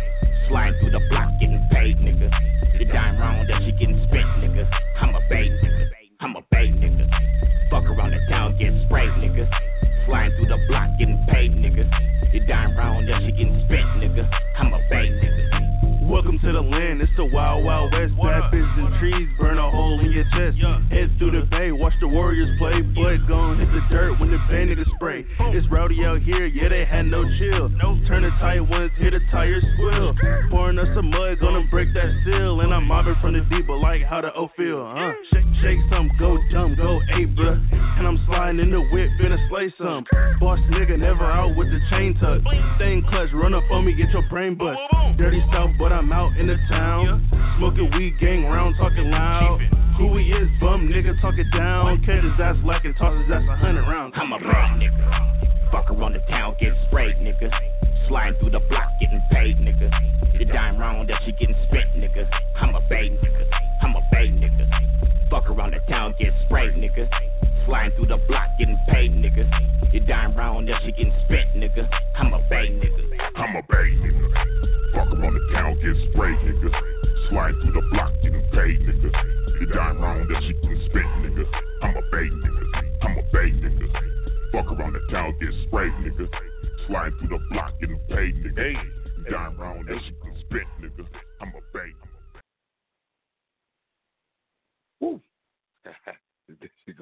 [0.48, 2.26] Sliding through the block, getting paid, nigga.
[2.74, 4.66] You dying wrong, that shit getting spent, nigga.
[4.98, 5.86] I'm a bay nigga.
[6.18, 7.06] I'm a bay nigga.
[7.70, 9.46] Fuck around the town, get sprayed, nigga.
[10.06, 11.86] Sliding through the block, getting paid, nigga.
[12.34, 14.28] You dying wrong, that shit getting spent, nigga.
[14.58, 15.61] I'm a bay nigga.
[16.12, 18.12] Welcome to the land, it's the wild, wild west.
[18.20, 20.60] Bad bitches and trees, burn a hole in your chest.
[20.92, 22.84] Head through the bay, watch the warriors play.
[22.84, 25.24] But gon' hit the dirt when the bandit is spray.
[25.56, 27.72] It's rowdy out here, yeah, they had no chill.
[28.04, 30.12] Turn the tight ones, hear the tires squill.
[30.50, 32.60] Pouring us some mud, gonna break that seal.
[32.60, 35.16] And I'm mobbing from the deep, but like how the O feel, huh?
[35.32, 37.56] Shake, shake some, go jump, go ape, bruh.
[37.72, 40.04] And I'm sliding in the whip, finna slay some.
[40.40, 42.44] Boss nigga, never out with the chain tuck.
[42.76, 44.76] Staying clutch, run up on me, get your brain bust.
[45.16, 47.28] Dirty South, but I'm out in the town.
[47.58, 49.60] Smoking weed, gang round, talking loud.
[49.98, 52.02] Who he is, bum nigga, talk it down.
[52.04, 54.14] Cat his ass black and toss his ass a hundred rounds.
[54.16, 55.70] I'm a bay nigga.
[55.70, 57.52] Fuck around the town, get sprayed, nigga.
[58.08, 59.92] Sliding through the block, getting paid, nigga.
[60.38, 62.26] The dime round that she getting spent, nigga.
[62.56, 63.44] I'm a bay nigga.
[63.82, 64.64] I'm a bay nigga.
[65.30, 67.08] Fuck around the town, get sprayed, nigga.
[67.66, 69.46] Sliding through the block, getting paid, nigga.
[69.92, 71.88] You dying wrong, that shit getting spent, nigga.
[72.16, 73.04] I'm a bay nigga.
[73.36, 74.26] I'm a bay nigga.
[74.92, 76.70] Fuck around the town, get sprayed, nigga.
[77.28, 79.10] Slide through the block, getting paid, nigga.
[79.60, 81.44] You dying wrong, that shit getting spent, nigga.
[81.82, 82.64] I'm a bay nigga.
[83.02, 83.86] I'm a bay nigga.
[84.52, 86.28] Fuck around the town, get sprayed, nigga.
[86.88, 88.74] Slide through the block, getting paid, nigga.
[89.18, 91.06] You dying wrong, that shit getting spent, nigga.
[91.40, 91.92] I'm a bay.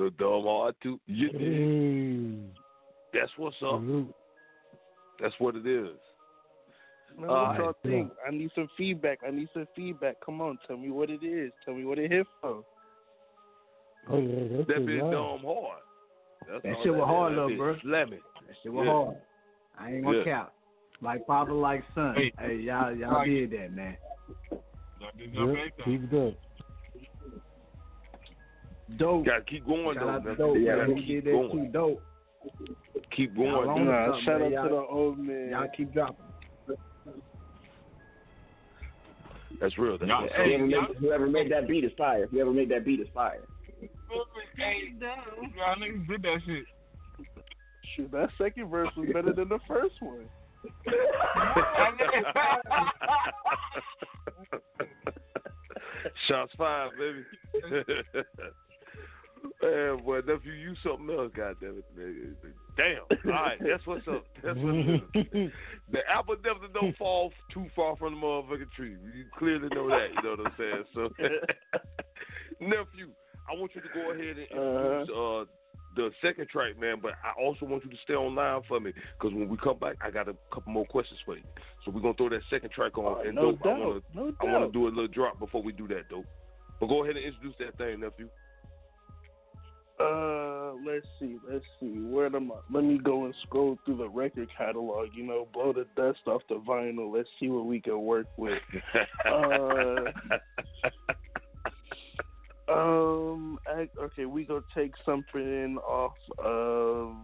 [0.01, 0.99] There you dumb hard too.
[1.07, 2.49] Yeah.
[3.13, 3.83] That's what's up.
[5.21, 5.91] That's what it is.
[7.19, 8.11] Man, Uh, y'all think?
[8.27, 9.19] I need some feedback.
[9.27, 10.17] I need some feedback.
[10.25, 11.53] Come on, tell me what it is.
[11.67, 12.65] Tell me what it hit for.
[14.09, 15.11] Oh, yeah, that's That it, bitch yeah.
[15.11, 15.83] dumb hard.
[16.49, 17.37] That's That all shit was hard, is.
[17.37, 17.79] though, That bitch bro.
[17.83, 18.21] Slamming.
[18.47, 18.93] That shit was Yeah.
[18.93, 19.17] hard.
[19.79, 20.25] I ain't gonna Yeah.
[20.25, 20.55] cap.
[21.03, 22.15] Like father, like son.
[22.15, 22.33] Hey.
[22.39, 23.27] Hey, y'all, y'all Right.
[23.27, 23.99] did that, man.
[24.51, 26.35] Yeah, keep it up.
[28.97, 29.27] Dope.
[29.27, 30.29] Gotta keep going Shout though.
[30.31, 30.39] man.
[30.39, 30.57] Dope.
[30.61, 31.51] Yeah, gotta keep going.
[31.67, 31.71] too.
[31.73, 32.03] Dope.
[33.17, 33.51] Keep going.
[33.51, 33.87] on dude.
[33.89, 34.55] to something, shout man.
[34.59, 35.49] out to the old man.
[35.51, 36.17] Y'all keep dropping.
[39.61, 39.99] That's real.
[39.99, 40.69] That's Y'all- what's whoever, up.
[40.71, 42.27] made, whoever made that beat is fire.
[42.29, 43.43] Whoever made that beat is fire.
[44.57, 46.65] Hey, y'all niggas did that shit.
[47.97, 50.25] Shoot, that second verse was better than the first one.
[56.29, 57.25] Shots fired, baby.
[59.63, 61.99] Man, boy, nephew, you something else, goddamn it.
[61.99, 62.35] nigga.
[62.77, 63.33] Damn.
[63.33, 64.25] All right, that's what's up.
[64.43, 65.25] That's what's up.
[65.93, 68.91] The apple definitely don't fall too far from the motherfucking tree.
[68.93, 70.09] You clearly know that.
[70.15, 70.85] You know what I'm saying?
[70.95, 71.09] So,
[72.61, 73.11] nephew,
[73.51, 75.45] I want you to go ahead and introduce uh,
[75.97, 76.97] the second track, man.
[77.03, 79.97] But I also want you to stay online for me because when we come back,
[80.01, 81.43] I got a couple more questions for you.
[81.85, 83.27] So we're gonna throw that second track on.
[83.27, 85.89] and no dope, I wanna, no I wanna do a little drop before we do
[85.89, 86.25] that, though.
[86.79, 88.29] But go ahead and introduce that thing, nephew.
[90.01, 92.01] Uh, let's see, let's see.
[92.01, 92.57] Where am I?
[92.73, 95.09] Let me go and scroll through the record catalog.
[95.13, 97.15] You know, blow the dust off the vinyl.
[97.15, 98.63] Let's see what we can work with.
[99.27, 100.05] Uh,
[102.71, 103.59] Um.
[104.01, 107.17] Okay, we gonna take something off of.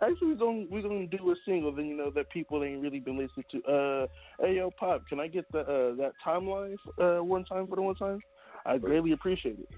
[0.00, 1.74] Actually, we're gonna we're gonna do a single.
[1.74, 3.62] Then you know that people ain't really been listening to.
[3.64, 4.06] Uh,
[4.40, 7.82] hey yo, pop, can I get the uh, that timeline uh one time for the
[7.82, 8.20] one time?
[8.64, 9.68] I greatly appreciate it.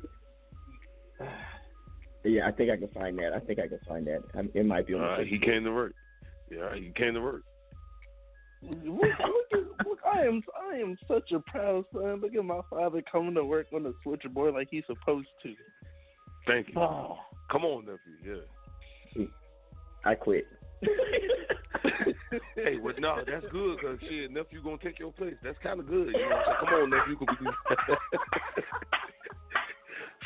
[2.25, 3.33] Yeah, I think I can find that.
[3.33, 4.19] I think I can find that.
[4.35, 5.25] I, it might be on the.
[5.25, 5.95] He came to work.
[6.51, 7.43] Yeah, he came to work.
[8.61, 9.09] Look, look,
[9.53, 12.21] at- look, I am I am such a proud son.
[12.21, 15.55] Look at my father coming to work on the switchboard like he's supposed to.
[16.47, 16.81] Thank you.
[16.81, 17.19] Oh.
[17.51, 18.43] Come on, nephew.
[19.17, 19.25] Yeah.
[20.05, 20.47] I quit.
[22.57, 25.35] hey, well, no, that's good because shit, nephew gonna take your place.
[25.43, 26.09] That's kind of good.
[26.09, 27.17] You know what Come on, nephew.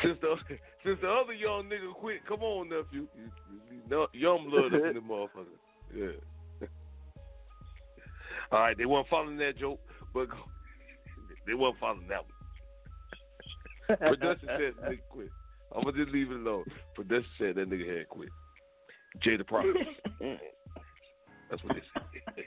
[0.03, 0.35] Since the
[0.85, 3.07] since the other young nigga quit, come on, nephew.
[3.17, 3.31] You,
[3.71, 5.59] you, you, young blood up in the motherfucker.
[5.95, 6.67] Yeah.
[8.51, 9.81] All right, they weren't following that joke,
[10.13, 10.37] but go-
[11.47, 13.99] they weren't following that one.
[13.99, 15.31] Production said nigga quit.
[15.75, 16.65] I'm gonna just leave it alone.
[16.95, 18.29] Production said that nigga had quit.
[19.23, 19.77] Jay the Prophet.
[21.51, 22.45] That's what they said.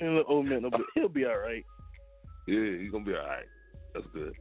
[0.00, 0.62] And the old man,
[0.94, 1.64] he'll be all right.
[2.46, 3.44] Yeah, he's gonna be all right.
[3.94, 4.32] That's good.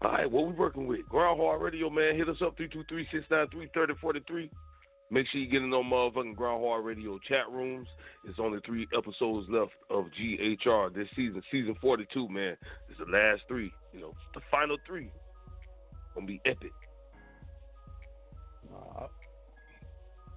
[0.00, 1.08] All right, what we working with?
[1.08, 2.16] Grind Hard Radio, man.
[2.16, 4.48] Hit us up 323-693-3043.
[5.10, 7.88] Make sure you get in on motherfucking Grind Hard Radio chat rooms.
[8.24, 12.56] It's only three episodes left of GHR this season, season 42, man.
[12.88, 15.10] It's the last three, you know, the final three.
[16.14, 16.72] Gonna be epic.
[18.72, 19.06] Uh,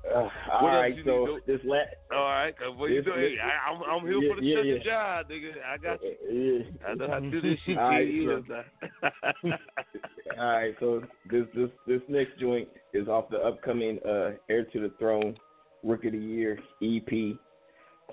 [0.03, 1.89] What all right, you so this last.
[2.11, 3.19] All right, uh, what you This- doing?
[3.19, 4.83] Hey, I, I'm, I'm here Yeah, for the yeah, second yeah.
[4.83, 5.51] job, nigga.
[5.63, 6.15] I got you.
[6.31, 6.87] Yeah.
[6.87, 7.77] I know how to do this shit.
[7.77, 9.49] All right, so-
[10.39, 14.79] All right, so this this this next joint is off the upcoming uh, Heir to
[14.79, 15.35] the Throne
[15.83, 17.37] Rook of the Year EP.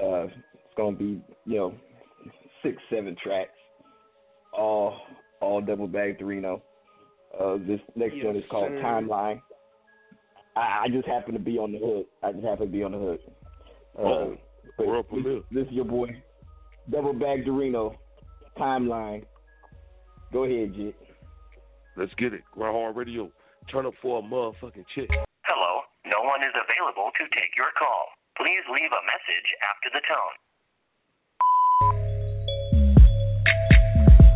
[0.00, 1.74] Uh, it's gonna be you know
[2.62, 3.50] six seven tracks,
[4.52, 4.96] all
[5.40, 6.60] all Dubble Bagg Dorino.
[7.38, 8.80] Uh, this next Yes, one is called sir.
[8.82, 9.40] Timeline.
[10.58, 12.06] I, I just happen to be on the hook.
[12.22, 13.20] I just happen to be on the hook.
[13.98, 14.36] Uh, Oh,
[14.76, 15.40] but world this, premiere.
[15.50, 16.08] this is your boy,
[16.90, 17.96] Dubble Bagg Dorino,
[18.58, 19.24] Timeline.
[20.32, 20.94] Go ahead, Jit.
[21.96, 22.42] Let's get it.
[22.52, 23.30] Grind Hard Radio.
[23.72, 25.10] Turn up for a motherfucking chick.
[25.44, 28.06] Hello, no one is available to take your call.
[28.36, 30.36] Please leave a message after the tone.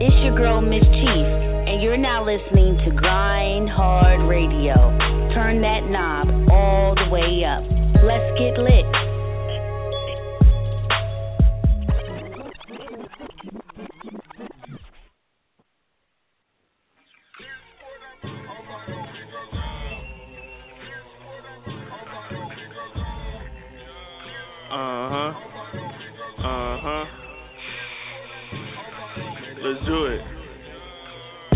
[0.01, 1.41] It's your girl Miss Chief, and
[1.83, 4.73] you're now listening to Grind Hard Radio.
[5.35, 7.65] Turn that knob all the way up.
[8.05, 8.85] Let's get lit.
[24.71, 25.33] Uh huh.
[26.39, 27.05] Uh huh.
[29.65, 30.32] Let's do it.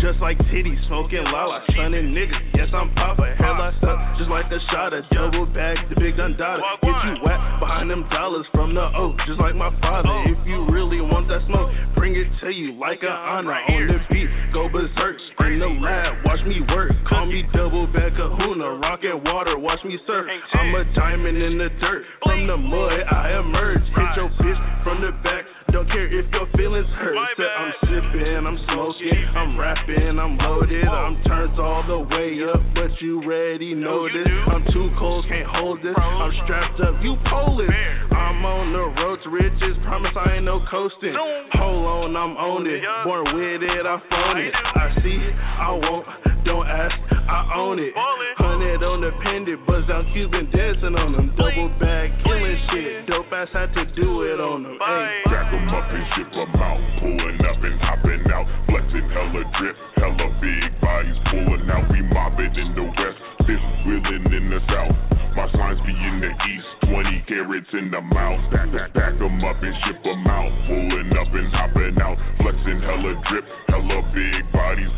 [0.07, 2.39] Just like titties, smoking lala, stunning niggas.
[2.55, 3.35] Yes, I'm Papa.
[3.37, 6.63] Hairline stuck, just like a shot of double bag, the big Dundada.
[6.81, 10.07] Get you wet behind them dollars from the O, just like my father.
[10.31, 13.99] If you really want that smoke, bring it to you like an honor on the
[14.09, 14.29] beat.
[14.53, 16.93] Go berserk in the lab, watch me work.
[17.09, 20.25] Call me double bag kahuna, rockin' water, watch me surf.
[20.53, 23.83] I'm a diamond in the dirt, from the mud I emerge.
[23.83, 25.43] Hit your bitch from the back.
[25.71, 27.15] Don't care if your feelings hurt.
[27.17, 30.87] I'm sipping, I'm smoking, I'm rapping, I'm loaded.
[30.87, 34.27] I'm turned all the way up, but you already know this.
[34.47, 35.93] I'm too cold, can't hold this.
[35.97, 37.69] I'm strapped up, you Polish.
[38.11, 41.13] I'm on the road to riches, promise I ain't no coasting.
[41.53, 42.81] Hold on, I'm on it.
[43.03, 44.53] Born with it, I phone it.
[44.55, 46.05] I see, it, I won't,
[46.47, 47.91] don't ask, I own it.
[48.39, 51.35] Hundred on the pendant, buzz down Cuban dancing on them.
[51.35, 53.05] Dubble Bagg, killing shit.
[53.05, 54.79] Dope ass had to do it on them.
[54.79, 55.27] Hey.
[55.27, 56.79] Stack 'em up and ship out.
[57.03, 58.47] Pulling up and hopping out.
[58.71, 61.91] Flexing hella drip, hella big bodies pulling out.
[61.91, 64.95] We mobbing in the west, fifth wheeling in the south.
[65.35, 68.39] My signs be in the east, 20 carats in the mouth.
[68.49, 70.51] Stack, stack, stack 'em up and ship 'em out.
[70.65, 72.17] Pulling up and hopping out.
[72.39, 74.91] Flexing hella drip, hella big bodies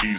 [0.00, 0.16] be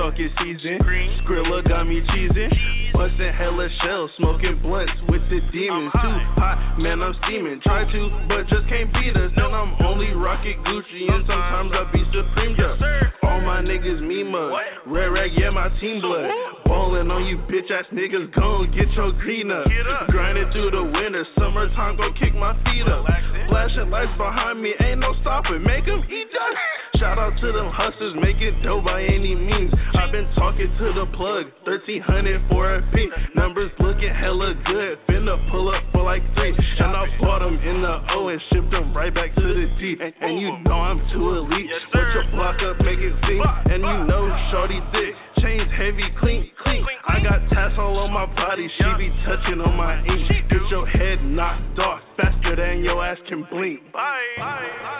[0.00, 0.78] Bag stalking season.
[1.24, 2.92] Skrilla got me cheesing.
[2.92, 5.92] Busting hella shells, smoking blunts with the demons.
[5.92, 7.60] Too hot, man, I'm steaming.
[7.60, 9.30] Try to, but just can't beat us.
[9.36, 12.82] Then I'm only rocking Gucci, and sometimes I be Supreme just.
[13.22, 14.52] All my niggas me mug.
[14.86, 16.30] Red rag, yeah, my team blood.
[16.64, 19.66] Ballin' on you bitch ass niggas, gon' get your green up.
[20.08, 23.04] Grinding through the winter, summertime, gon' kick my feet up.
[23.48, 25.62] Flashing lights behind me, ain't no stopping.
[25.62, 26.56] Make 'em eat dust.
[27.00, 29.72] Shout out to them hustlers, make it dope by any means.
[29.94, 33.08] I've been talking to the plug, 1300 for a fee.
[33.34, 36.54] Numbers looking hella good, finna pull up for like three.
[36.78, 39.96] And I bought them in the O and shipped them right back to the D.
[40.20, 41.70] And, you know I'm too elite.
[41.92, 43.42] Put your block up, make it sing.
[43.66, 46.84] And you know Shorty thick, chains heavy, clean, clean.
[47.08, 50.28] I got tassel on my body, she be touching on my ink.
[50.50, 53.80] Get your head knocked off faster than your ass can blink.
[53.92, 54.18] Bye.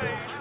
[0.03, 0.40] Woo.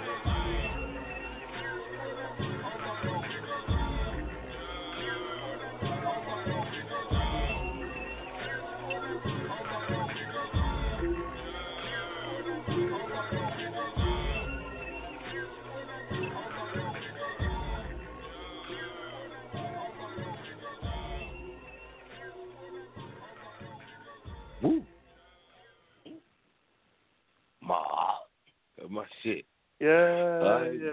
[28.89, 29.45] That's my shit.
[29.79, 30.73] Yeah, Alright.
[30.81, 30.89] yeah.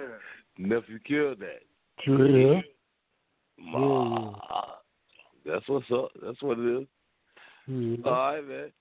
[0.58, 1.62] Nephew killed that.
[2.06, 2.60] Yeah.
[3.58, 4.34] Ma.
[5.44, 6.10] That's what's up.
[6.22, 6.86] That's what it is.
[7.66, 7.96] Yeah.
[8.04, 8.72] All right, man.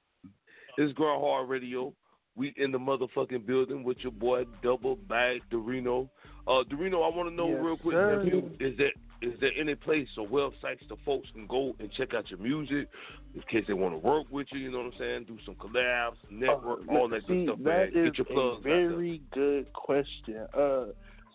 [0.77, 1.93] It's Grind Hard Radio.
[2.35, 6.09] We in the motherfucking building with your boy Dubble Bagg Dorino.
[6.47, 8.23] Uh, Dorino, I want to know Yes, real quick, sir.
[8.23, 8.91] nephew, is there
[9.33, 12.87] is there any place or websites the folks can go and check out your music
[13.33, 14.59] in case they want to work with you?
[14.59, 15.25] You know what I'm saying?
[15.27, 18.05] Do some collabs, network, all that Oh, See, good stuff, that man.
[18.05, 20.47] is Get your a plugs very good question.
[20.53, 20.85] Uh,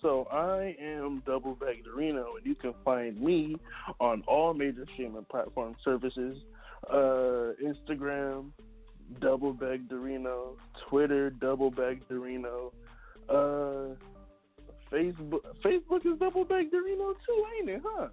[0.03, 3.57] so I am Dubble Bagg Dorino, and you can find me
[4.01, 6.39] on all major streaming platform services:
[6.91, 8.47] uh, Instagram,
[9.21, 10.57] Dubble Bagg Dorino,
[10.89, 12.73] Twitter, Dubble Bagg Dorino,
[13.29, 13.95] uh,
[14.93, 15.41] Facebook.
[15.65, 17.83] Facebook is Dubble Bagg Dorino too, ain't it?
[17.85, 18.09] Huh?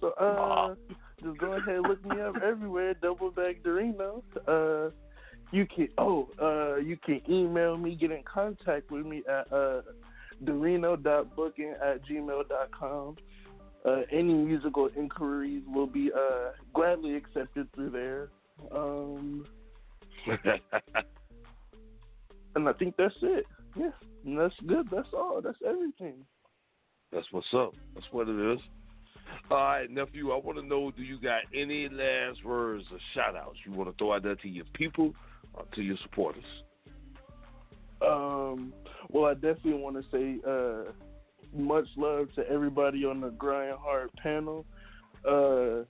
[0.00, 0.74] So uh,
[1.22, 4.22] just go ahead and look me up everywhere, Dubble Bagg Dorino.
[4.46, 4.90] Uh,
[5.50, 9.82] you can oh uh you can email me get in contact with me at uh
[10.44, 13.16] dorino.booking at gmail.com
[13.84, 18.28] uh any musical inquiries will be uh gladly accepted through there
[18.72, 19.46] um
[22.54, 23.90] and i think that's it yeah
[24.24, 26.24] and that's good that's all that's everything
[27.12, 27.74] That's what's up.
[27.94, 28.60] That's what it is.
[29.50, 33.36] All right, nephew, I want to know do you got any last words or shout
[33.36, 35.14] outs you want to throw out there to your people
[35.54, 36.44] or to your supporters?
[38.06, 38.72] Um,
[39.10, 40.92] well, I definitely want to say uh,
[41.58, 44.64] much love to everybody on the Grind Hard panel.
[45.26, 45.84] Uh,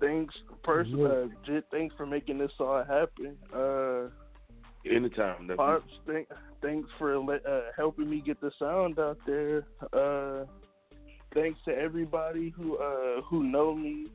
[0.00, 1.26] thanks, pers- uh,
[1.70, 3.36] thanks for making this all happen.
[3.54, 4.10] Uh,
[4.90, 5.50] Anytime.
[5.56, 6.28] Pops, thank,
[6.62, 9.66] thanks for uh, helping me get the sound out there.
[9.92, 10.44] Uh,
[11.34, 14.06] thanks to everybody who uh, who know me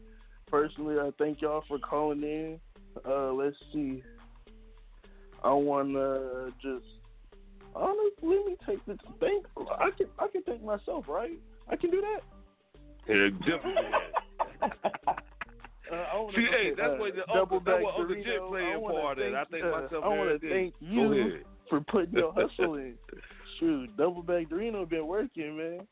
[0.47, 0.95] personally.
[0.99, 2.59] I thank y'all for calling in.
[3.07, 4.03] Uh, let's see.
[5.43, 6.85] I want to just
[7.75, 9.45] honestly let me take the thank.
[9.79, 11.37] I can I can thank myself, right?
[11.69, 12.21] I can do that.
[13.07, 13.91] Yeah, definitely.
[15.93, 18.15] Uh, See, hey, that's uh, where the double Uncle, that's back where Uncle.
[18.15, 19.35] Jit playing part in.
[19.35, 21.39] I think uh, myself I want to thank you
[21.69, 22.95] for putting your hustle in.
[23.59, 25.87] Shoot, Dubble Bagg Dorino been working, man.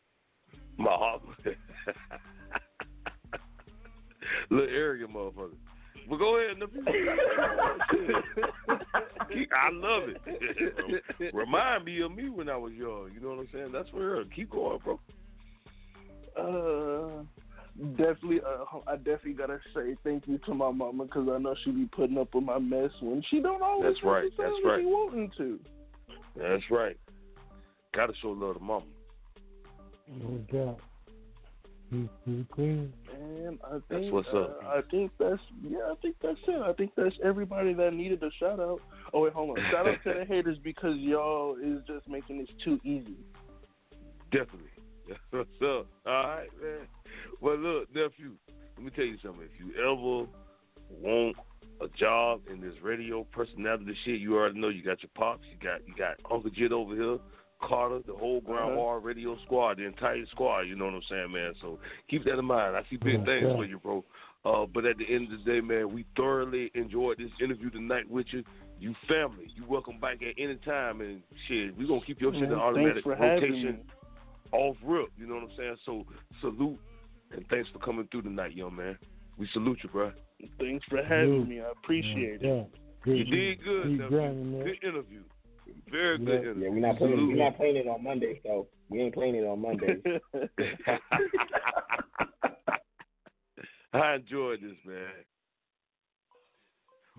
[0.78, 1.22] My heart.
[4.50, 5.52] Little arrogant motherfucker.
[6.10, 6.58] But go ahead.
[9.52, 11.34] I love it.
[11.34, 13.12] Remind me of me when I was young.
[13.14, 13.72] You know what I'm saying?
[13.72, 14.24] That's real.
[14.36, 15.00] Keep going, bro.
[16.38, 17.24] Uh,
[17.98, 18.42] definitely.
[18.42, 21.90] Uh, I definitely gotta say thank you to my mama because I know she be
[21.96, 24.80] putting up with my mess when she don't always That's right, that's right.
[24.80, 25.60] be wanting to.
[26.38, 26.98] That's right.
[27.94, 28.86] Gotta show love to mama.
[30.08, 30.80] No doubt.
[31.92, 32.94] He's pretty clean.
[33.14, 34.60] And I think That's what's uh, up.
[34.66, 35.92] I think that's yeah.
[35.92, 36.62] I think that's it.
[36.62, 38.80] I think that's everybody that needed a shout out.
[39.14, 39.66] Oh wait, hold on.
[39.72, 43.18] Shout out to the haters because y'all is just making this too easy.
[44.32, 44.70] Definitely.
[45.10, 45.88] That's what's up.
[46.06, 46.88] All right, man.
[47.42, 48.34] Well, look, nephew,
[48.78, 49.42] let me tell you something.
[49.44, 50.30] If you ever
[51.02, 51.36] want
[51.82, 55.58] a job in this radio personality shit, you already know you got your pops, you
[55.62, 57.18] got you got Uncle Jit over here,
[57.62, 59.00] Cata', the whole Grind Uh-huh.
[59.00, 60.62] Radio Squad, the entire squad.
[60.62, 61.54] You know what I'm saying, man?
[61.62, 62.76] So keep that in mind.
[62.78, 63.56] I see big Yeah, things yeah.
[63.56, 64.06] for you, bro.
[64.46, 68.10] Uh, but at the end of the day, man, we thoroughly enjoyed this interview tonight
[68.10, 68.44] with you.
[68.80, 72.44] You family, you welcome back at any time, and shit, we gonna keep your shit
[72.44, 73.80] in automatic thanks for having rotation
[74.52, 75.10] off rip.
[75.18, 75.78] You know what I'm saying?
[75.86, 76.06] So
[76.42, 76.80] salute
[77.34, 78.98] and thanks for coming through tonight, young man.
[79.38, 80.12] We salute you, bro.
[80.60, 81.48] Thanks for having Salute.
[81.48, 81.62] me.
[81.62, 82.44] I appreciate it.
[82.44, 82.64] Yeah.
[83.04, 83.18] Good.
[83.18, 83.84] You did good.
[83.84, 84.10] Keep nephew.
[84.10, 84.64] grinding, man.
[84.66, 85.24] Good interview.
[85.90, 86.36] Very good Yeah.
[86.40, 86.64] interview.
[86.64, 87.28] Yeah, we're not playing.
[87.28, 90.02] We're not playing it on Monday, so we ain't playing it on Monday.
[93.94, 95.10] I enjoyed this, man.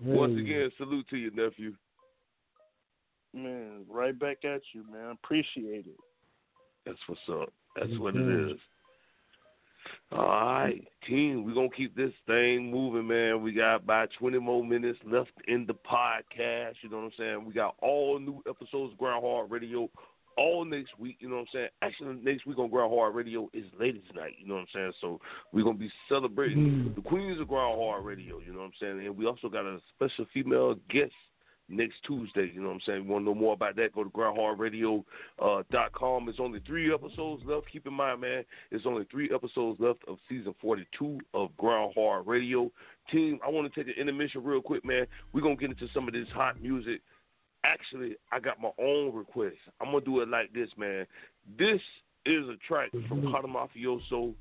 [0.03, 1.73] Once again, salute to you, nephew.
[3.33, 5.11] Man, right back at you, man.
[5.23, 5.97] Appreciate it.
[6.85, 7.53] That's what's up.
[7.75, 8.59] That's what it is.
[10.11, 13.41] All right, team, we're gonna keep this thing moving, man.
[13.41, 16.75] We got about twenty more minutes left in the podcast.
[16.81, 17.45] You know what I'm saying?
[17.45, 19.89] We got all new episodes of Grind Hard Radio
[20.35, 21.67] all next week, you know what I'm saying?
[21.83, 24.93] Actually next week on Grind Hard Radio is ladies night, you know what I'm saying?
[24.99, 26.95] So we're gonna be celebrating Mm.
[26.95, 29.05] the Queens of Grind Hard Radio, you know what I'm saying?
[29.05, 31.13] And we also got a special female guest
[31.69, 32.51] next Tuesday.
[32.53, 33.07] You know what I'm saying?
[33.07, 33.93] Want to know more about that?
[33.93, 35.03] Go to grindhardradio
[35.41, 35.63] uh.
[35.71, 37.71] It's only three episodes left.
[37.71, 42.27] Keep in mind, man, it's only three episodes left of season 42 of Grind Hard
[42.27, 42.71] Radio.
[43.11, 45.05] Team, I want to take an intermission real quick, man.
[45.33, 47.01] We're going to get into some of this hot music.
[47.65, 49.55] Actually, I got my own request.
[49.81, 51.05] I'm going to do it like this, man.
[51.57, 51.79] This
[52.25, 54.33] is a track from Cata' Mafioso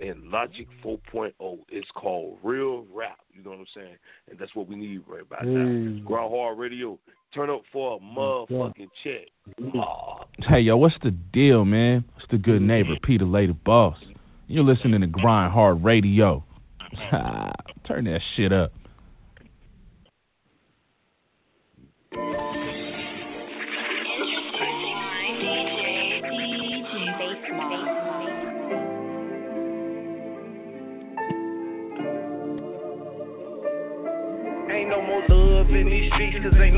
[0.00, 1.32] and Logic 4.0.
[1.68, 3.18] It's called Real Rap.
[3.32, 3.96] You know what I'm saying?
[4.30, 5.60] And that's what we need right about now.
[5.60, 6.04] Mm.
[6.04, 6.98] Grind Hard Radio.
[7.34, 9.28] Turn up for a motherfucking check.
[9.74, 10.24] Aw.
[10.48, 12.04] Hey, yo, what's the deal, man?
[12.16, 12.66] It's the good mm-hmm.
[12.66, 13.96] neighbor, Pedalay The Boss.
[14.48, 16.44] You're listening to Grind Hard Radio.
[17.86, 18.72] Turn that shit up.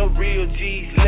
[0.02, 1.01] No real G's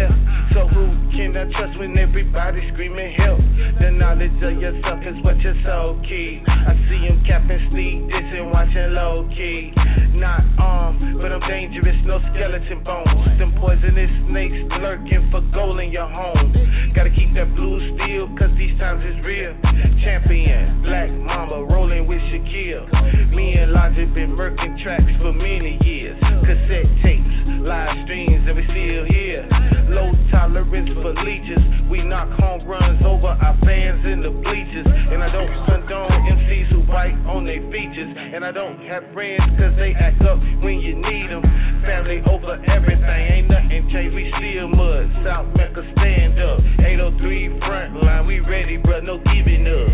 [1.34, 3.40] can I trust when everybody screaming help?
[3.80, 6.40] The knowledge of yourself is what your soul key.
[6.46, 9.72] I see him capping sneak and watching low key.
[10.14, 13.38] Not armed, but I'm dangerous, no skeleton bones.
[13.38, 16.54] Them poisonous snakes lurking for gold in your home.
[16.94, 19.58] Gotta keep that blue steel cause these times is real.
[20.06, 22.86] Champion, Black Mamba rolling with Shaquille.
[23.34, 26.14] Me and Logic been murking tracks for many years.
[26.46, 27.34] Cassette tapes,
[27.66, 29.42] live streams, and we still here.
[29.90, 31.64] Low tolerance for leeches.
[31.88, 34.86] We knock home runs over our fans in the bleachers.
[34.86, 38.12] And I don't condone MCs who bite on their features.
[38.12, 41.42] And I don't have friends cause they act up when you need them.
[41.82, 44.14] Family over everything, ain't nothing changed.
[44.14, 45.08] We still mud.
[45.24, 46.60] South Mecca stand up.
[46.84, 49.88] 803 front line, we ready, bruh, no giving up.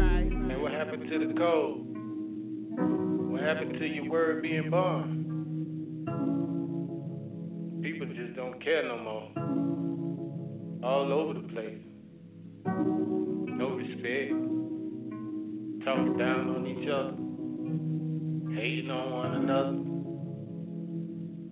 [0.00, 1.84] And what happened to the code?
[3.30, 5.20] What happened to your word being bond?
[7.82, 9.83] People just don't care no more.
[10.84, 11.80] All over the place.
[12.66, 14.36] No respect.
[15.82, 17.16] Talking down on each other.
[18.54, 19.72] Hating on one another.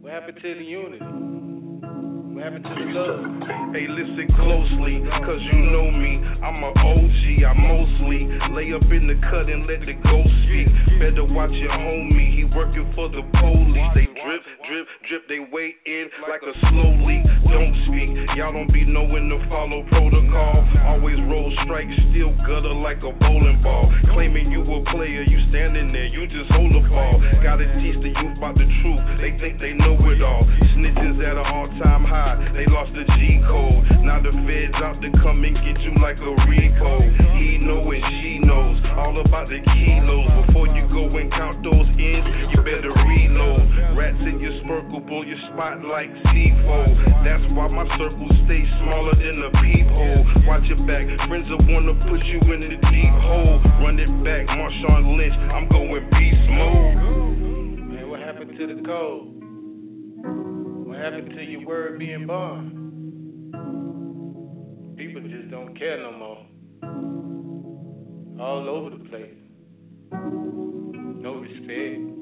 [0.02, 1.00] What happened to the unity?
[2.36, 3.72] What happened to the love?
[3.72, 6.20] Hey, listen closely, cause you know me.
[6.44, 10.68] I'm a OG, I mostly lay up in the cut and let the ghost speak.
[11.00, 13.96] Better watch your homie, he working for the police.
[13.96, 14.11] They
[14.72, 17.20] drip, drip, they wait in like a slow leak.
[17.44, 18.08] Don't speak,
[18.40, 20.64] y'all don't be knowing to follow protocol.
[20.88, 23.92] Always roll strikes, still gutter like a bowling ball.
[24.16, 27.20] Claiming you a player, you standing there, you just hold the ball.
[27.44, 30.48] Gotta teach the youth about the truth, they think they know it all.
[30.72, 33.84] Snitches at an all time high, they lost the G code.
[34.08, 37.04] Now the feds out to come and get you like a Rico.
[37.36, 40.46] He know and she knows all about the kilos.
[40.46, 42.26] Before you go and count those ends,
[42.56, 43.68] you better reload.
[43.92, 47.24] Rats in your spurkle, blow your spot like C4.
[47.24, 50.24] That's why my circle stays smaller than a peephole.
[50.46, 53.60] Watch your back, friends will wanna put you in the deep hole.
[53.82, 56.96] Run it back, Marshawn Lynch, I'm going beast mode.
[57.90, 59.28] Man, what happened to the code?
[60.86, 62.78] What happened to your word being bond?
[64.96, 66.46] People just don't care no more.
[68.40, 69.34] All over the place.
[70.12, 72.21] No respect.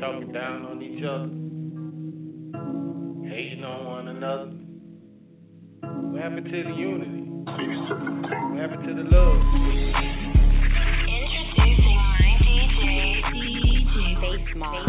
[0.00, 1.28] Talking down on each other.
[3.28, 4.50] Hating on one another.
[6.12, 7.22] What happened to the unity?
[7.46, 9.40] What happened to the love?
[11.08, 12.84] Introducing my DJ,
[13.24, 14.86] DJ Bass Mob.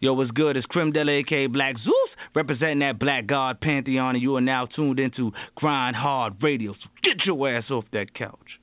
[0.00, 0.56] Yo, what's good?
[0.56, 4.66] It's Crim Della, aka Black Zeus, representing that Black God Pantheon, and you are now
[4.66, 6.74] tuned into Grind Hard Radio.
[6.74, 8.60] So get your ass off that couch.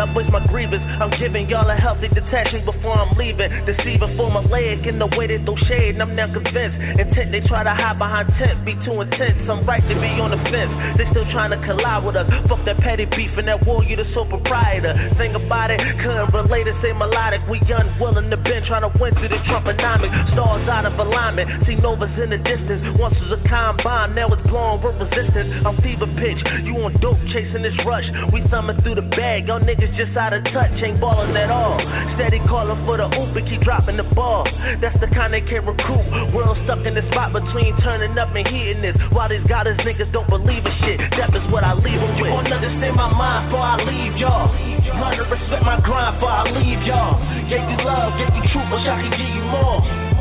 [0.00, 0.82] I voice my grievance.
[1.00, 3.50] I'm giving y'all a healthy detachment before I'm leaving.
[3.66, 6.76] Deceiving for my leg in the way they throw shade, and I'm now convinced.
[6.98, 9.38] Intent they try to hide behind tent, be too intense.
[9.48, 10.72] I'm right to be on the fence.
[10.98, 12.26] They still trying to collide with us.
[12.48, 14.94] Fuck that petty beef and that war, you the sole proprietor.
[15.18, 17.42] Think about it, couldn't relate it, say melodic.
[17.50, 20.32] We unwilling to bend, trying to win through the Trumponomics.
[20.32, 22.82] Stars out of alignment, see novas in the distance.
[22.98, 25.66] Once was a combine, now it's blowing with resistance.
[25.66, 28.06] I'm fever pitch, you on dope chasing this rush.
[28.32, 31.78] We thumbing through the bag, y'all niggas just out of touch, ain't ballin' at all.
[32.16, 34.44] Steady callin' for the oop and keep dropping the ball.
[34.80, 36.34] That's the kind they can recruit.
[36.34, 38.96] World stuck in the spot between turning up and heating this.
[39.12, 42.28] While these goddess niggas don't believe in shit, that is what I leave them with.
[42.28, 44.50] You gon' understand my mind before I leave y'all.
[44.52, 47.20] Learn to respect my grind before I leave y'all.
[47.46, 50.17] Gave you love, gave you truth, wish I could give you more.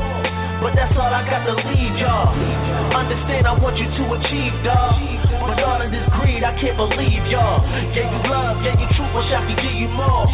[0.62, 2.34] But that's all I got to leave y'all.
[2.90, 4.98] Understand I want you to achieve, dog.
[5.46, 7.62] But all of this greed, I can't believe y'all.
[7.94, 10.26] Gave you love, gave you truth, wish I could give you more.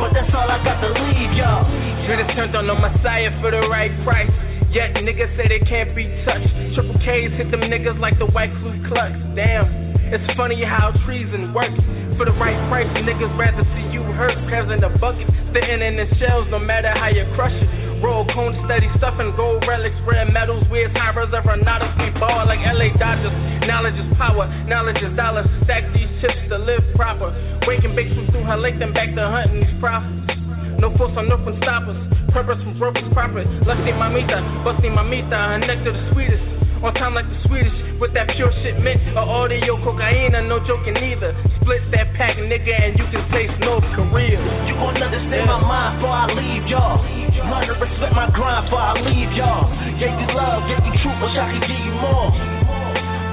[0.00, 1.62] But that's all I got to leave y'all.
[2.08, 4.47] Traders turned on the Messiah for the right price.
[4.70, 6.52] Yet niggas say they can't be touched.
[6.74, 9.12] Triple K's hit them niggas like the white Ku Klux.
[9.34, 11.78] Damn, it's funny how treason works.
[12.18, 14.34] For the right price, niggas rather see you hurt.
[14.50, 17.68] Crabs in the bucket, sitting in the shells, no matter how you crush it.
[18.02, 21.86] Roll cone steady stuffing gold relics, rare metals, weird towers of Renato.
[21.98, 23.34] We ball like LA Dodgers.
[23.66, 25.46] Knowledge is power, knowledge is dollars.
[25.64, 27.30] Stack these chips to live proper.
[27.66, 30.37] Waking bake from through her lake, then back to hunting these profits.
[30.78, 31.98] No force on no one stop us.
[32.30, 33.46] Purpose from is profit.
[33.66, 36.58] Lusty mamita, busty mamita, her nectar the sweetest.
[36.78, 40.94] On time like the Swedish, with that pure shit mint or audio cocaine, no joking
[40.94, 41.34] either.
[41.58, 44.38] Split that pack, nigga, and you can taste North Korea.
[44.70, 47.02] You gon' understand my mind before I leave y'all.
[47.02, 49.66] Learn to respect my grind before I leave y'all.
[49.98, 52.67] Gave you love, gave you truth, wish I could give you more.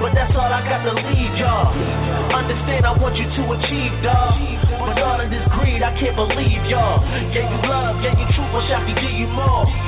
[0.00, 1.72] But that's all I got to leave y'all.
[2.32, 4.36] Understand I want you to achieve, dog.
[4.84, 7.00] But all of this greed, I can't believe y'all.
[7.32, 9.85] Gave you love, gave you truth, wish I could give you more.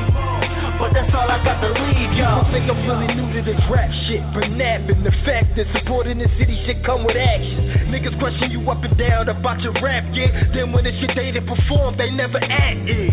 [0.78, 2.46] But that's all I got to leave y'all.
[2.46, 4.22] People think I'm really new to this rap shit.
[4.30, 7.90] But napping the fact that supporting the city shit come with action.
[7.90, 10.30] Niggas question you up and down about your rap gig.
[10.54, 13.10] Then when it's your day to perform, they never act it.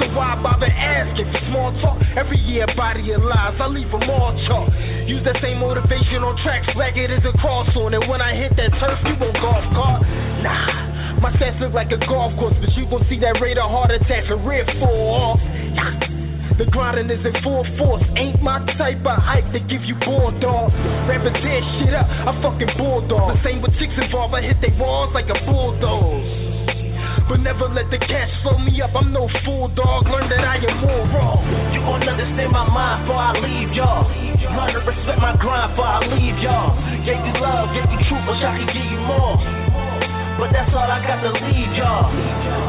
[0.00, 2.00] So why bother asking for small talk?
[2.16, 4.72] Every year, body and lies, I leave them all chalk.
[5.04, 7.92] Use that same motivation on tracks like it is a cross on.
[7.92, 10.00] And when I hit that turf, you won't golf cart.
[10.40, 11.20] Nah.
[11.20, 14.26] My stats look like a golf course, but you gon' see that of heart attacks
[14.28, 16.23] and rib fall off.
[16.58, 18.02] The grinding is in full force.
[18.16, 20.70] Ain't my type of hype to give you ball dog.
[21.08, 23.36] Rappers tear shit up, I fucking bulldog.
[23.36, 26.54] The same with chicks involved, I hit they walls like a bulldoze.
[27.28, 30.06] But never let the cash slow me up, I'm no fool dog.
[30.06, 31.40] Learn that I am more raw.
[31.72, 34.06] You gon' understand my mind before I leave y'all.
[34.06, 36.76] Learn to respect my grind before I leave y'all.
[37.02, 39.73] Gave you love, gave you truth, wish I could give you more.
[40.38, 42.10] But that's all I got to leave y'all.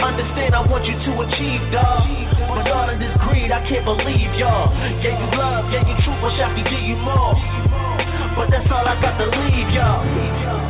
[0.01, 2.05] Understand I want you to achieve, dog.
[2.55, 4.69] But all of this greed, I can't believe y'all.
[5.01, 7.33] Gave you love, gave you truth, wish I could give you more.
[8.37, 10.64] But that's all I got to leave y'all.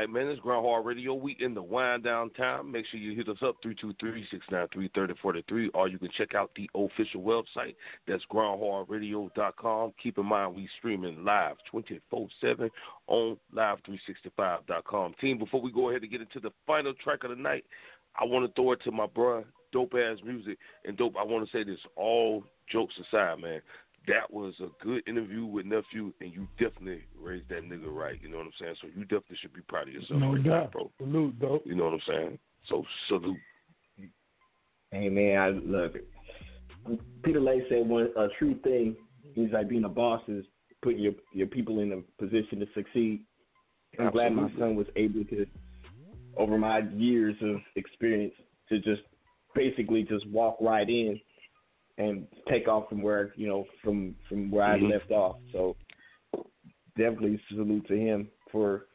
[0.00, 0.28] Right, man.
[0.28, 1.12] it's is Grind Radio.
[1.12, 2.72] We in the wind down time.
[2.72, 7.74] Make sure you hit us up 323-693-3043, or you can check out the official website.
[8.08, 9.92] That's grindhardradio.com.
[10.02, 12.70] Keep in mind we streaming live 24/7
[13.08, 15.14] on live365.com.
[15.20, 17.66] Team, before we go ahead and get into the final track of the night,
[18.18, 19.44] I want to throw it to my bruh,
[19.74, 20.56] Dopeazzmuzik.
[20.86, 23.60] And dope, I want to say this all jokes aside, man
[24.06, 28.18] that was a good interview with nephew, and you definitely raised that nigga right.
[28.22, 28.74] You know what I'm saying?
[28.80, 30.20] So you definitely should be proud of yourself.
[30.20, 30.64] No right doubt.
[30.64, 30.90] now, bro.
[30.98, 31.62] Salute, dope.
[31.66, 32.38] You know what I'm saying?
[32.68, 33.36] So salute.
[34.90, 35.96] Hey man, I look.
[37.22, 38.96] Pedalay said one a true thing.
[39.34, 40.44] He's like being a boss is
[40.82, 43.22] putting your your people in a position to succeed.
[43.98, 45.46] I'm glad my son was able to,
[46.36, 48.32] over my years of experience,
[48.68, 49.02] to just
[49.54, 51.20] basically just walk right in
[51.98, 54.86] and take off from where you know from from where Mhm.
[54.86, 55.36] I left off.
[55.52, 55.76] So
[56.96, 58.86] definitely salute to him for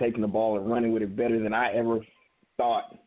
[0.00, 2.00] taking the ball and running with it better than I ever
[2.56, 2.98] thought.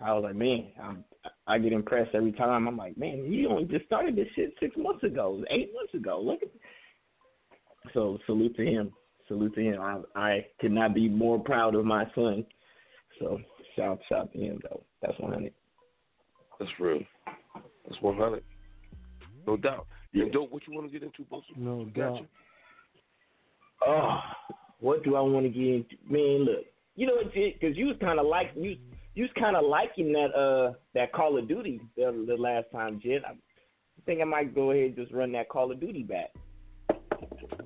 [0.00, 1.04] I was like, man, I'm,
[1.46, 2.66] I get impressed every time.
[2.66, 6.20] I'm like, man, you only just started this shit six months ago, eight months ago.
[6.20, 6.48] Look at.
[7.92, 8.92] So salute to him.
[9.28, 9.80] Salute to him.
[9.80, 12.46] I I could not be more proud of my son.
[13.18, 13.40] So
[13.76, 14.82] shout shout to him though.
[15.02, 15.54] That's one hundred.
[16.58, 17.00] That's real.
[17.86, 18.42] That's one hundred.
[19.46, 19.86] No doubt.
[20.14, 21.52] And dope, what you want to get into, Buster?
[21.56, 22.20] No doubt.
[22.20, 22.26] you.
[23.86, 24.18] Oh,
[24.80, 25.96] what do I want to get into?
[26.08, 26.64] Man, look,
[26.96, 28.76] you know what, because you was kind of like you,
[29.14, 33.00] you was kind of liking that uh that Call of Duty the, the last time,
[33.02, 33.22] Jit.
[33.26, 33.32] I
[34.06, 36.30] think I might go ahead and just run that Call of Duty back.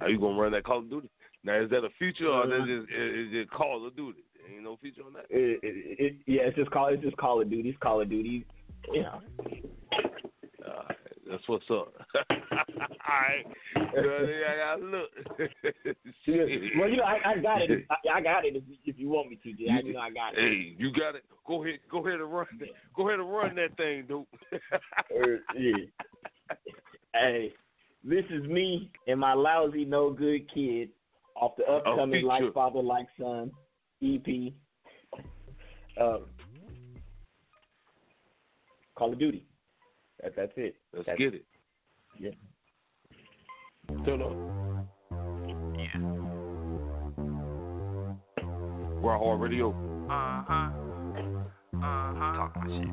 [0.01, 1.11] Are you gonna run that Call of Duty?
[1.43, 2.63] Now is that a feature or Uh-huh.
[2.65, 4.21] is it, is it Call of Duty?
[4.53, 5.25] Ain't no feature on that.
[5.31, 7.71] It, it, it, yeah, it's just call it's just Call of Duty.
[7.71, 8.45] It's Call of Duty.
[8.93, 9.19] Yeah.
[11.35, 11.93] Uh, that's what's up.
[12.31, 13.45] All right.
[13.77, 15.11] Well, I gotta look.
[16.27, 17.87] Well, you know, I, I got it.
[17.91, 19.69] I, I got it if, if you want me to, Jit.
[19.71, 20.41] I, you know, I got it.
[20.41, 21.25] Hey, you got it.
[21.47, 21.81] Go ahead.
[21.91, 22.47] Go ahead and run.
[22.59, 22.69] That.
[22.97, 24.25] Go ahead and run that thing, dude.
[25.17, 26.57] Er, yeah.
[27.15, 27.53] Hey,
[28.03, 30.89] this is me and my lousy, no good kid
[31.37, 32.27] off the upcoming feature.
[32.27, 33.51] Like Father, Like Son
[34.03, 34.53] EP.
[36.01, 36.25] Um,
[38.97, 39.47] Call of Duty.
[40.25, 40.75] That, that's it.
[40.93, 41.45] Let's That's- get it.
[42.19, 42.31] Yeah.
[44.07, 44.33] Turn up.
[49.03, 49.71] Raw Hard Radio.
[49.71, 50.71] Uh huh.
[51.75, 52.33] Uh huh.
[52.37, 52.89] Talk my shit.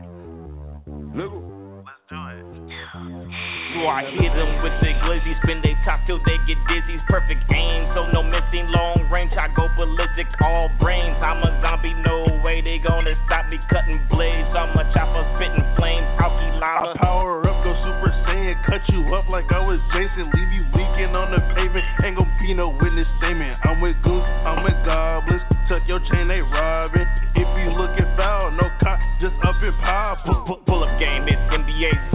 [1.16, 1.86] Nigga.
[1.86, 3.51] Let's do it.
[3.72, 7.00] I hit them with the glizzy, spin they top till they get dizzy.
[7.08, 9.32] Perfect aim, so no missing long range.
[9.40, 11.16] I go ballistic, all brains.
[11.24, 14.52] I'm a zombie, no way they gonna stop me cutting blades.
[14.52, 19.30] I'm a chopper spitting flames, alky I power up, go super saiyan, cut you up
[19.30, 21.86] like I was Jason, leave you leaking on the pavement.
[22.04, 23.58] Ain't gon' be no witness statement.
[23.64, 25.42] I'm with goose, I'm with goblins,
[25.72, 27.08] tuck your chain, they robbing.
[27.40, 30.26] If you looking foul, no cop, just up and pop.
[30.26, 32.11] Pull, pull, pull up game, it's NBA.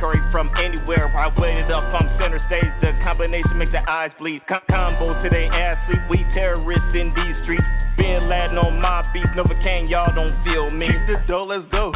[0.00, 1.12] Stephen Curry from anywhere.
[1.14, 2.72] I waited up on center stage.
[2.80, 4.40] The combination make the eyes bleed.
[4.48, 6.00] Com- combo to they ass sleep.
[6.10, 7.64] We terrorists in these streets.
[7.96, 9.26] Bin Laden on my beat.
[9.36, 10.86] Novocaine, y'all don't feel me.
[10.86, 11.92] Keep the dough, let's go.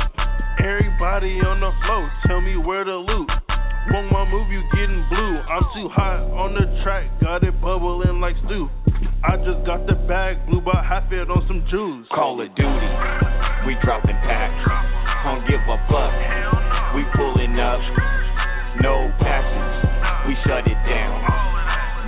[0.59, 3.29] Everybody on the floor, tell me where to loot.
[3.93, 5.37] One more move, you getting blue.
[5.45, 8.69] I'm too hot on the track, got it bubbling like stew.
[9.25, 12.07] I just got the bag, blew about half it on some Jews.
[12.15, 12.91] Call of Duty,
[13.67, 14.65] we dropping packs.
[15.25, 16.64] Don't give a fuck.
[16.95, 17.81] We pulling up,
[18.81, 20.29] no passes.
[20.29, 21.27] We shut it down.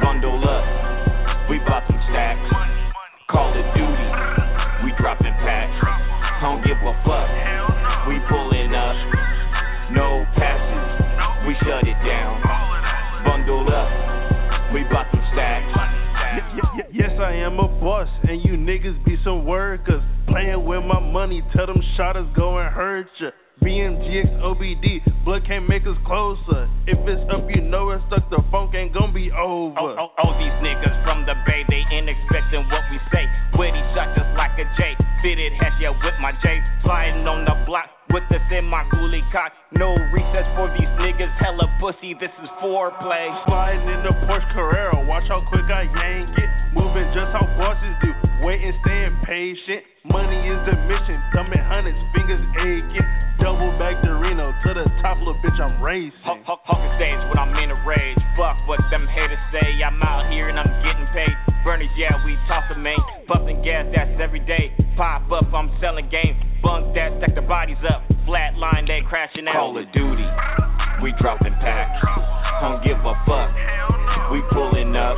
[0.00, 2.46] Bundle up, we bought some stacks.
[3.28, 4.08] Call of Duty,
[4.84, 5.74] we dropping packs.
[6.40, 7.28] Don't give a fuck.
[8.06, 8.96] We pulling up,
[9.90, 11.46] no passes.
[11.48, 12.40] We shut it down.
[13.26, 15.66] Bundle up, we bought some stacks.
[16.92, 20.02] Yes, I am a boss, and you niggas be some workers.
[20.28, 23.30] Playing with my money, tell them shotters go and hurt ya.
[23.62, 26.68] BMGX OBD, blood can't make us closer.
[26.86, 29.80] If it's up, you know it's stuck, the funk ain't gonna be over.
[29.80, 33.24] Oh, oh, oh, these niggas from the bay, they ain't expecting what we say.
[33.56, 34.92] Witty shot just like a J.
[35.22, 36.60] Fitted hash, yeah, with my J.
[36.84, 39.52] Sliding on the block with the semi coolie cock.
[39.72, 43.28] No recess for these niggas, hella pussy, this is foreplay.
[43.46, 46.50] Sliding in the Porsche Carrera, watch how quick I yank it.
[46.72, 48.12] Moving just how bosses do,
[48.44, 49.82] waiting, staying patient.
[50.04, 53.08] Money is the mission, thumbing hundreds, fingers aching.
[53.47, 56.10] Dubble Bagg Dorino to the top, little bitch, I'm racing.
[56.27, 58.18] Hawk, hawk, hawking stage when I'm in a rage.
[58.35, 59.78] Fuck what them haters say.
[59.86, 61.31] I'm out here and I'm getting paid.
[61.62, 62.98] Burners, yeah, we toss them, man.
[63.28, 64.74] Puffing gas, that's every day.
[64.97, 66.35] Pop up, I'm selling game.
[66.60, 68.02] Bunk that, stack the bodies up.
[68.27, 69.55] Flatline, they crashing out.
[69.55, 70.27] Call of Duty,
[71.01, 72.02] we dropping packs.
[72.59, 73.55] Don't give a fuck.
[74.35, 75.14] We pulling up,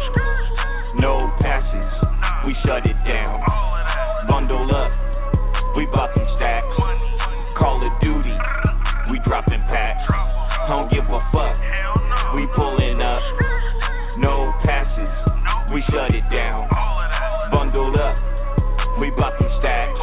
[1.00, 1.90] no passes.
[2.44, 3.40] We shut it down.
[4.28, 4.92] Bundle up,
[5.80, 6.68] we bought some stacks.
[7.56, 8.07] Call of Duty,
[9.18, 10.12] we dropping packs.
[10.68, 11.56] Don't give a fuck.
[12.34, 13.22] We pulling up,
[14.18, 15.72] no passes.
[15.72, 16.68] We shut it down.
[17.50, 18.16] Bundled up,
[19.00, 19.98] we some stacks.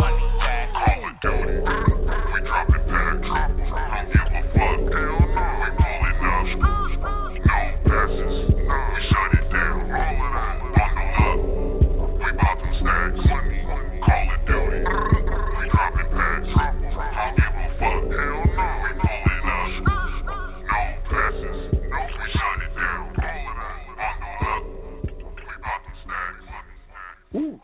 [27.36, 27.60] Ooh.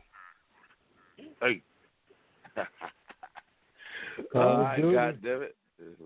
[1.42, 1.62] Hey.
[4.34, 4.94] Call All of right, Duty.
[4.94, 5.56] God damn it.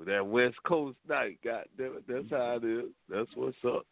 [0.06, 2.04] That West Coast night, God damn it.
[2.08, 2.86] That's how it is.
[3.10, 3.86] That's what's up.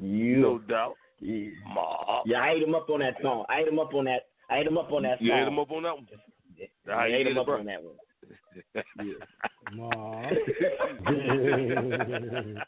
[0.00, 0.38] You.
[0.38, 0.96] No doubt.
[1.20, 1.50] Yeah.
[1.72, 2.22] Ma.
[2.24, 3.44] Yeah, I ate him up on that song.
[3.48, 4.22] I ate him up on that.
[4.50, 5.26] I ate him up on that song.
[5.26, 6.06] You ate him up on that one?
[6.56, 7.58] Yeah, I ate him up bro?
[7.58, 7.96] on that one.
[9.80, 10.30] Aw.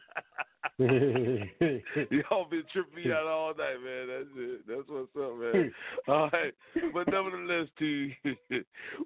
[0.80, 4.06] Y'all been tripping me out all night, man.
[4.06, 4.60] That's it.
[4.68, 5.72] That's what's up, man.
[6.06, 6.54] All right.
[6.94, 8.14] But nevertheless, T,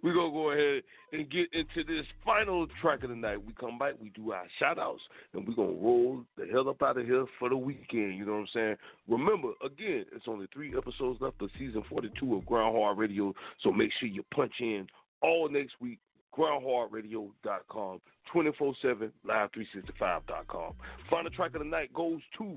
[0.02, 0.82] we're going to go ahead
[1.14, 3.42] and get into this final track of the night.
[3.42, 5.00] We come back, we do our shout outs,
[5.32, 8.18] and we're going to roll the hell up out of here for the weekend.
[8.18, 8.76] You know what I'm saying?
[9.08, 13.32] Remember, again, it's only three episodes left of season 42 of Grind Hard Radio,
[13.62, 14.86] so make sure you punch in
[15.22, 16.00] all next week
[16.36, 18.00] grindhardradio.com,
[18.34, 20.72] 24-7, live365.com.
[21.10, 22.56] Final track of the night goes to,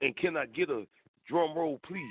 [0.00, 0.84] and can I get a
[1.28, 2.02] drum roll, please?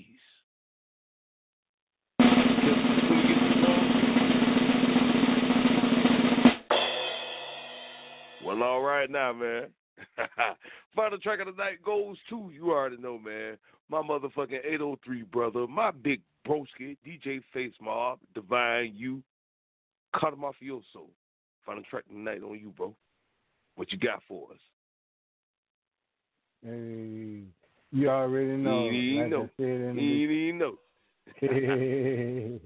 [8.46, 9.66] Well, all right now, man.
[10.96, 13.58] Final track of the night goes to, you already know, man,
[13.90, 19.22] my motherfucking 803 brother, my big broski, DJ Face Mob, Divine You,
[20.20, 21.08] Cata' Mafioso.
[21.66, 22.96] Final track tonight on you, bro.
[23.76, 24.60] What you got for us?
[26.64, 27.44] Hey,
[27.92, 28.90] you already know.
[28.90, 29.44] He like know.
[29.44, 30.78] I said in the know.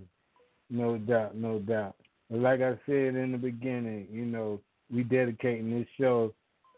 [0.70, 1.96] no doubt, no doubt.
[2.30, 4.60] But like I said in the beginning, you know,
[4.92, 6.34] we dedicating this show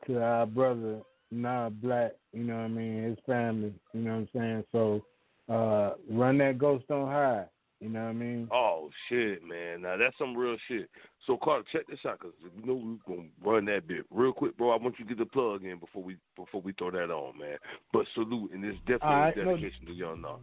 [0.07, 4.17] to our brother, Nah Black, you know what I mean, his family, you know what
[4.17, 4.63] I'm saying?
[4.71, 5.01] So
[5.51, 7.45] uh run that ghost on high,
[7.81, 8.47] you know what I mean?
[8.53, 9.81] Oh shit, man!
[9.81, 10.87] Now that's some real shit.
[11.25, 14.55] So Cata', check this out, cause you know we're gonna run that bit real quick,
[14.55, 14.69] bro.
[14.69, 17.39] I want you to get the plug in before we before we throw that on,
[17.39, 17.57] man.
[17.91, 20.39] But salute, and it's definitely right, a no- dedication to y'all now.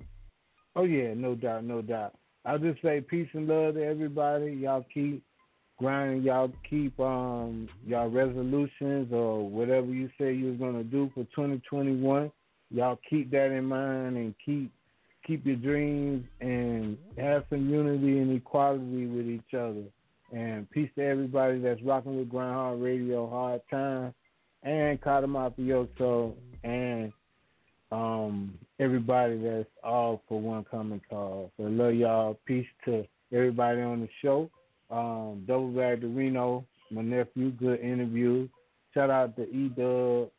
[0.74, 2.14] Oh yeah, no doubt, no doubt.
[2.44, 4.52] I'll just say peace and love to everybody.
[4.52, 5.22] Y'all keep
[5.78, 6.22] grinding.
[6.22, 12.32] Y'all keep um y'all resolutions or whatever you say you was gonna do for 2021.
[12.70, 14.72] Y'all keep that in mind and keep
[15.28, 19.84] keep your dreams and have some unity and equality with each other.
[20.32, 24.14] And peace to everybody that's rocking with Grind Hard Radio, Hard Time,
[24.62, 26.34] and Cata' Mafioso,
[26.64, 27.12] and
[27.92, 31.50] um, everybody that's all for one common cause.
[31.56, 32.38] So love y'all.
[32.46, 34.50] Peace to everybody on the show.
[34.90, 38.48] Um, Dubble Bagg Dorino, my nephew, good interview.
[38.94, 40.30] Shout out to E Dub,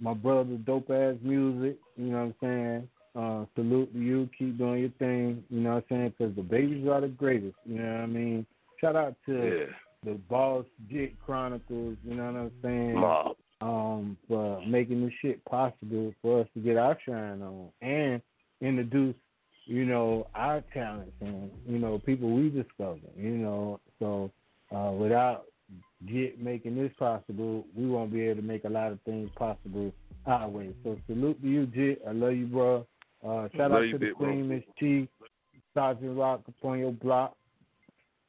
[0.00, 1.76] my brother, Dopeazzmuzik.
[1.96, 2.88] You know what I'm saying?
[3.16, 4.28] Uh, salute to you.
[4.38, 5.42] Keep doing your thing.
[5.50, 6.14] You know what I'm saying?
[6.16, 7.56] Because the babies are the greatest.
[7.64, 8.46] You know what I mean?
[8.80, 9.74] Shout out to Yeah.
[10.04, 11.96] the Boss Jit Chronicles.
[12.04, 12.94] You know what I'm saying?
[12.94, 13.36] Mob.
[13.62, 18.22] um, for making this shit possible for us to get our shine on and
[18.62, 19.14] introduce,
[19.66, 23.00] you know, our talents and you know people we discover.
[23.18, 24.30] You know, so
[24.74, 25.44] uh, without
[26.06, 29.92] Jit making this possible, we won't be able to make a lot of things possible
[30.26, 30.70] our way.
[30.82, 32.00] So salute to you, Jit.
[32.08, 32.86] I love you, bro.
[33.24, 34.14] Uh, shout Love out to the big.
[34.14, 35.08] Queen, Miss T,
[35.74, 37.36] Sergeant Rock upon your block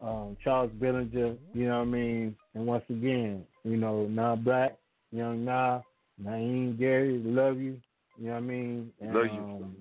[0.01, 2.35] um, Charles Billinger, you know what I mean?
[2.55, 4.77] And once again, you know, Nah Black,
[5.11, 5.81] Young Nah,
[6.23, 7.79] Naeem Gary, love you.
[8.17, 8.91] You know what I mean?
[8.99, 9.39] And, Love you.
[9.39, 9.75] Um,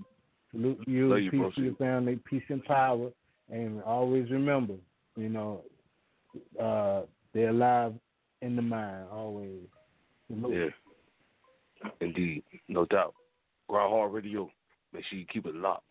[0.50, 1.50] salute you, Love you, peace bro.
[1.52, 3.10] to your family, peace and power.
[3.50, 4.74] And always remember,
[5.16, 5.62] you know,
[6.60, 7.02] uh,
[7.34, 7.94] they're alive
[8.42, 9.58] in the mind, always.
[10.28, 10.72] Salute.
[11.82, 13.14] Yeah, indeed, no doubt.
[13.68, 14.50] Grind Hard Radio.
[14.92, 15.86] Make sure you keep it locked.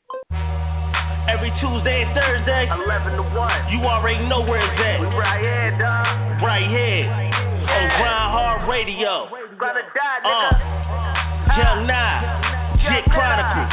[1.32, 3.72] Every Tuesday and Thursday, 11 to 1.
[3.72, 5.00] You already know where it's at.
[5.00, 6.44] We right here, dog.
[6.44, 7.08] Right here.
[7.08, 9.32] On Grind Hard Radio.
[9.56, 10.52] Gonna die, nigga.
[10.52, 12.76] Uh, Young Nah.
[12.84, 13.72] Jit Chronicles.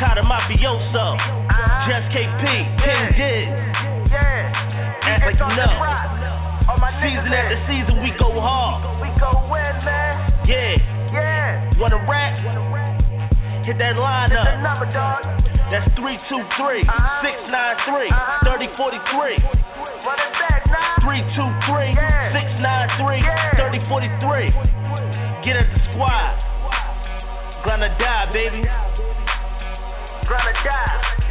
[0.00, 1.20] Cata' Mafioso.
[1.84, 2.44] Just KP.
[2.80, 3.44] Pin Dig.
[5.04, 6.08] Act like you know.
[7.02, 9.02] Season after season, we go hard.
[9.02, 10.32] We go win, man.
[10.48, 10.80] Yeah.
[11.12, 11.80] Yeah.
[11.80, 12.91] Wanna rap?
[13.62, 14.58] Hit that line up.
[15.70, 18.10] That's 323 693
[18.42, 19.38] 3043.
[21.06, 21.94] 323
[22.34, 23.22] 693
[23.86, 25.46] 3043.
[25.46, 26.34] Get at the squad.
[27.64, 28.66] Gonna die, baby.
[30.26, 31.21] Gonna die.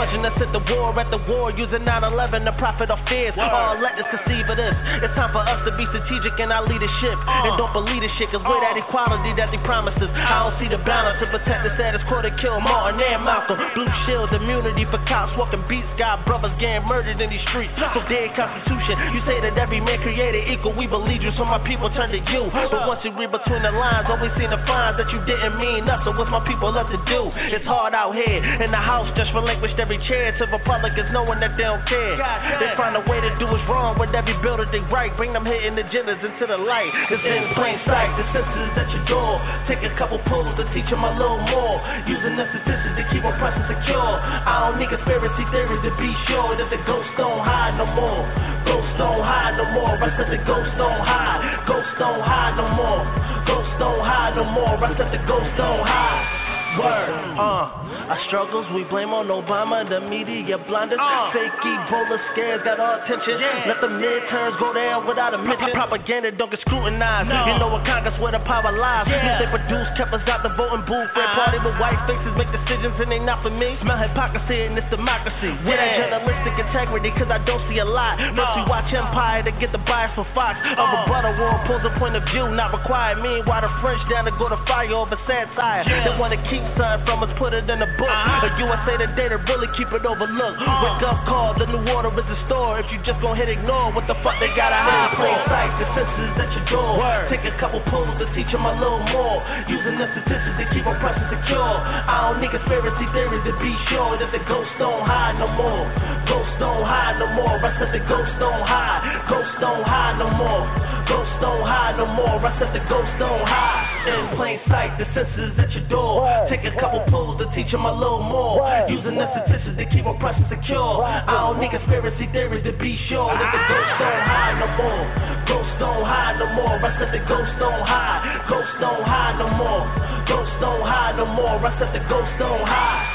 [0.00, 3.36] Punching us at the war, at the war, using 9/11 to profit off fears.
[3.36, 4.72] All let us conceive of this.
[5.04, 8.32] It's time for us to be strategic in our leadership and don't believe this shit,
[8.32, 11.68] cause we're that equality that they promised us, I don't see the balance to protect
[11.68, 13.60] the status quo to kill Martin and Malcolm.
[13.76, 17.76] Blue shield immunity for cops walking beats, got brothers getting murdered in these streets.
[17.92, 21.60] So dead constitution, you say that every man created equal, we believe you, so my
[21.68, 22.48] people turn to you.
[22.48, 25.84] But once you read between the lines, always seen the fines that you didn't mean
[25.84, 25.98] nothing.
[26.00, 27.28] So what's my people left to do?
[27.52, 31.56] It's hard out here in the house, just relinquished every chair to Republicans knowing that
[31.56, 32.14] they don't care.
[32.60, 35.32] They find a way to do what's wrong with every bill that they write, bring
[35.32, 36.90] them hitting agendas into the light.
[37.10, 39.40] It's in plain sight, the senses at your door.
[39.66, 41.80] Take a couple pulls to teach them a little more.
[42.06, 44.12] Using the statistics to keep them pressing secure.
[44.20, 48.22] I don't need conspiracy theories to be sure that the ghosts don't hide no more.
[48.68, 49.96] Ghosts don't hide no more.
[49.96, 51.66] I said the ghosts don't hide.
[51.66, 53.02] Ghosts don't hide no more.
[53.48, 54.76] Ghosts don't hide no more.
[54.76, 56.39] I said the ghosts don't hide.
[56.78, 61.02] Word, uh, our struggles we blame on Obama, the media blinders.
[61.02, 61.34] Uh.
[61.34, 63.42] Fake Ebola scares got our attention.
[63.66, 65.74] Let the midterms go down without a mention.
[65.74, 67.26] Propaganda don't get scrutinized.
[67.26, 69.10] You know what Congress where the power lies.
[69.10, 71.10] News they produce kept us out the voting booth.
[71.10, 71.38] Red uh.
[71.42, 73.74] party with white faces make decisions and they not for me.
[73.82, 75.50] Smell hypocrisy in this democracy.
[75.66, 78.14] With that journalistic integrity, cause I don't see a lot.
[78.38, 80.54] First we watch Empire to get the bias for Fox.
[80.54, 81.02] A uh.
[81.02, 83.18] rebuttal war pulls a point of view not required.
[83.18, 85.84] Meanwhile the French down to go to fire over sad satire.
[85.84, 88.10] They wanna keep something from us, put it in a book.
[88.10, 90.60] A USA Today to really keep it overlooked.
[90.60, 92.80] Wake up call, the new order is in store.
[92.80, 95.24] If you just gon' hit ignore, what the fuck they gotta hide for?
[95.24, 97.00] Plain sight, the senses at your door.
[97.32, 99.40] Take a couple pulls to teach them a little more.
[99.72, 101.74] Using the statistics to keep them pressing secure.
[101.80, 105.84] I don't need conspiracy theories to be sure that the ghosts don't hide no more.
[106.28, 107.56] Ghosts don't hide no more.
[107.56, 109.00] I said the ghosts don't hide.
[109.32, 110.64] Ghosts don't hide no more.
[111.08, 112.36] Ghosts don't hide no more.
[112.36, 113.90] I said the ghosts don't hide.
[114.00, 116.28] In plain sight, the senses at your door.
[116.50, 118.58] Take a couple pulls to teach them a little more.
[118.90, 120.98] Using the statistics to keep them pressing secure.
[120.98, 124.34] I don't need conspiracy theories to be sure that the ghosts don't ah.
[124.34, 125.02] hide no more.
[125.46, 126.74] Ghosts don't hide no more.
[126.74, 128.50] I said the ghosts don't hide.
[128.50, 129.86] Ghosts don't hide no more.
[130.26, 131.54] Ghosts don't hide no more.
[131.54, 133.06] I said the ghosts don't hide.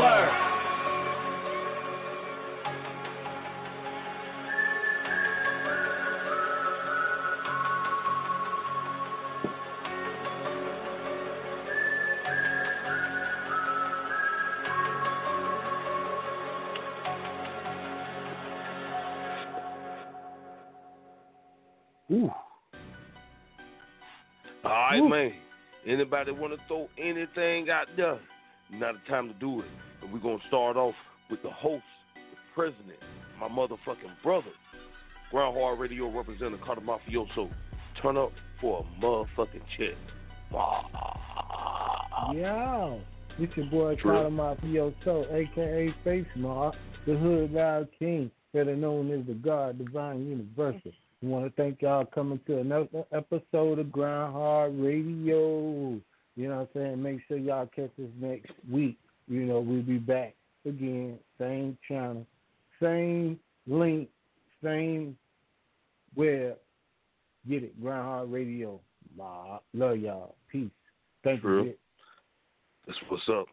[0.00, 0.47] Word.
[22.10, 22.30] Ooh.
[24.64, 25.32] All right, man.
[25.86, 28.18] Anybody want to throw anything out there?
[28.72, 29.66] Not the time to do it.
[30.02, 30.94] And we're gonna start off
[31.30, 32.98] with the host, the president,
[33.40, 34.50] my motherfucking brother,
[35.30, 37.50] Grind Hard Radio representative Cata' Mafioso.
[38.02, 39.96] Turn up for a motherfucking check.
[42.34, 43.00] Yo,
[43.38, 43.96] this your boy.
[43.96, 46.74] Cata' Mafioso, aka Face Mark,
[47.06, 50.92] the Hood Loud King, better known as the God Divine Universal.
[51.20, 56.00] We want to thank y'all coming to another episode of Grind Hard Radio.
[56.36, 57.02] You know what I'm saying?
[57.02, 58.96] Make sure y'all catch us next week.
[59.26, 60.34] You know, we'll be back
[60.64, 62.24] again, same channel,
[62.80, 64.08] same link,
[64.62, 65.16] same
[66.14, 66.56] web.
[67.48, 68.80] Get it, Grind Hard Radio.
[69.18, 70.36] Love y'all.
[70.52, 70.70] Peace.
[71.24, 71.64] Thank True.
[71.64, 71.74] you.
[72.86, 73.46] That's what's up.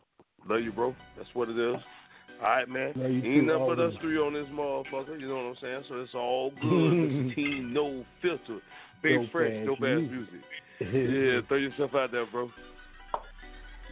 [0.47, 0.95] Love you, bro.
[1.17, 1.81] That's what it is.
[2.41, 2.93] All right, man.
[2.95, 5.19] Love you Ain't nothing but us three on this motherfucker.
[5.19, 5.83] You know what I'm saying?
[5.89, 7.27] So it's all good.
[7.29, 8.61] This team, no filter.
[9.01, 10.11] Big Dope fresh, no bad music.
[10.11, 10.41] music.
[10.79, 12.49] yeah, throw yourself out there, bro.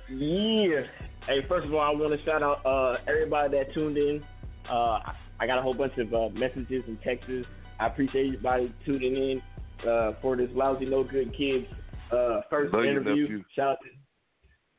[0.10, 0.82] Yeah.
[1.28, 4.22] Hey, first of all, I want to shout out uh, everybody that tuned in.
[4.70, 4.99] Uh,
[5.40, 7.32] I got a whole bunch of uh, messages and texts.
[7.80, 9.41] I appreciate everybody tuning in
[9.90, 11.65] uh, for this lousy no good kids
[12.11, 13.24] uh, first Love interview.
[13.24, 13.44] nephew.
[13.56, 13.78] Shout out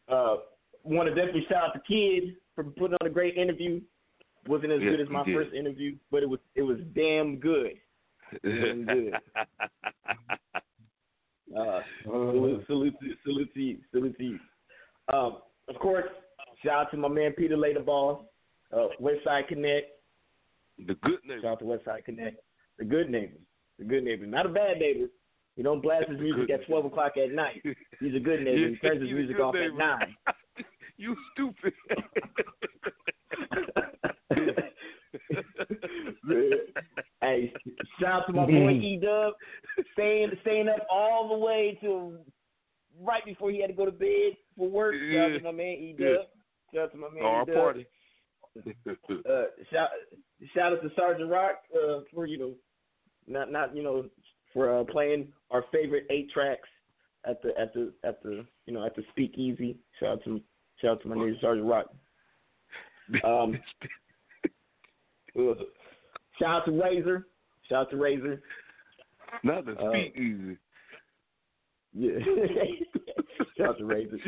[0.08, 0.36] to uh,
[0.84, 3.80] want to definitely shout out to kids for putting on a great interview.
[4.46, 5.42] Wasn't as Yes, good as my he did.
[5.44, 7.72] first interview, but it was it was damn good.
[8.42, 9.12] Damn good.
[11.56, 14.38] Uh, salute, salute, salute to you, salute to you.
[15.12, 16.06] Um, of course,
[16.64, 18.28] shout out to my man Peter Later Ball,
[18.76, 19.86] uh, Westside Connect.
[20.78, 21.42] The good neighbor.
[21.42, 22.38] Shout out to Westside Connect.
[22.78, 23.38] The good neighbors.
[23.78, 24.28] The good neighbors.
[24.30, 25.06] Not a bad neighbor.
[25.54, 27.62] He don't blast his music at 12 o'clock at night.
[28.00, 28.70] He's a good neighbor.
[28.70, 29.66] He turns his music off neighbor.
[29.80, 30.16] at 9.
[30.96, 31.72] you stupid.
[37.20, 37.52] hey,
[38.00, 39.34] shout out to my boy E Dub,
[39.92, 42.14] staying staying up all the way till
[43.00, 44.94] right before he had to go to bed for work.
[45.12, 46.26] Shout out to my man E Dub.
[46.72, 47.54] Shout out to my man Our E Dub.
[47.54, 47.86] party.
[48.56, 49.88] Uh, shout
[50.54, 52.52] shout out to Sergeant Rock uh, for you know
[53.26, 54.06] not not you know
[54.52, 56.68] for uh, playing our favorite eight tracks
[57.26, 59.76] at the at the at the you know at the Speakeasy.
[59.98, 60.40] Shout out to
[60.84, 61.86] shout out to my nigga Sergeant Rock.
[63.24, 63.58] Um,
[65.38, 65.54] uh,
[66.38, 67.26] shout out to Razor.
[67.68, 68.42] Shout out to Razor.
[69.42, 70.56] Not the Uh, speakeasy.
[71.94, 72.18] Yeah.
[73.56, 74.18] shout out to Razor.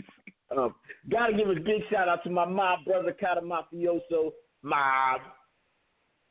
[0.56, 0.74] Um,
[1.10, 5.20] gotta give a big shout out to my mob brother, Cata' Mafioso Mob.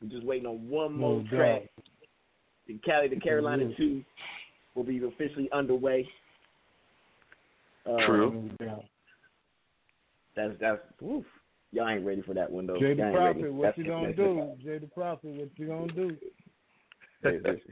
[0.01, 1.61] We're just waiting on one more No track.
[1.61, 1.85] doubt.
[2.67, 3.77] The Cali to Carolina Mhm.
[3.77, 4.05] 2
[4.73, 6.09] will be officially underway.
[7.85, 8.49] Uh, True.
[10.37, 10.57] No doubt.
[10.59, 11.25] That's that's oof.
[11.71, 12.79] Y'all ain't ready for that one though.
[12.79, 13.39] Jay the Y'all ain't ready.
[13.41, 14.55] Prophet, what That's- you gonna that's do?
[14.63, 16.17] Jay the Prophet, what you gonna do?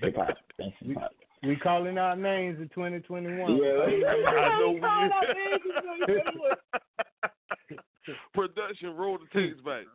[0.01, 0.37] Hip hop.
[0.83, 0.95] We,
[1.47, 3.37] we calling out names in 2021.
[3.37, 3.45] Yeah.
[3.45, 5.71] I know Calling out we names in
[6.07, 6.57] 2021.
[8.33, 9.85] Production, roll the tapes back.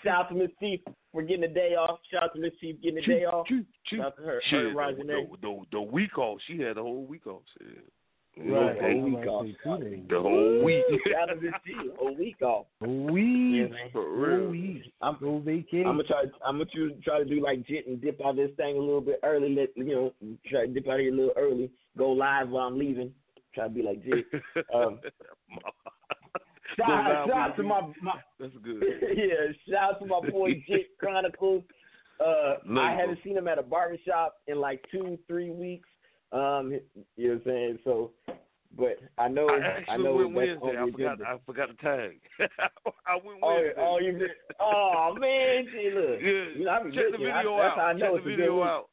[0.03, 0.81] Shout out to Miss Chief
[1.13, 2.01] for getting a day off.
[2.11, 3.47] Shout out to Miss Chief getting the day off.
[3.87, 4.41] Shout out to her.
[4.49, 6.39] Shit, her the, rising the, the, the week off.
[6.47, 7.43] She had a whole week off.
[7.59, 7.85] Shit.
[8.37, 8.93] Right, Okay.
[9.01, 9.47] whole week off.
[10.09, 10.85] The whole week.
[11.07, 11.93] Shout out to Miss Chief.
[12.01, 12.67] A week off.
[12.81, 14.49] We, For real.
[14.51, 15.87] we, I'm, go vacation.
[15.87, 16.23] I'm gonna try.
[16.45, 18.81] I'm gonna try- try to do like Jit and dip out of this thing a
[18.81, 19.55] little bit early.
[19.55, 19.85] Let you
[20.21, 21.71] know, try to dip out of here a little early.
[21.97, 23.13] Go live while I'm leaving.
[23.55, 24.25] Try to be like Jit.
[24.75, 24.99] Um,
[26.77, 28.83] shout out, shout out to my, my That's good.
[29.17, 29.53] yeah.
[29.71, 31.63] Shout out to my boy Jit Chronicles.
[32.21, 35.89] Uh, Love I haven't seen him at a barbershop in like two, three weeks.
[36.35, 36.73] Um,
[37.17, 37.79] you know what I'm saying?
[37.85, 38.11] So,
[38.77, 40.79] but I know, I I, know went that's Wednesday.
[40.81, 41.19] I forgot.
[41.27, 42.19] I forgot to tag.
[43.07, 43.73] I went Oh, Wednesday.
[43.79, 44.31] oh, you did.
[44.59, 46.19] Oh man, see, look.
[46.21, 46.59] Yeah.
[46.59, 47.27] You know, I Check the looking.
[47.29, 47.79] I- video that's out.
[47.79, 48.89] I know Check it's the video out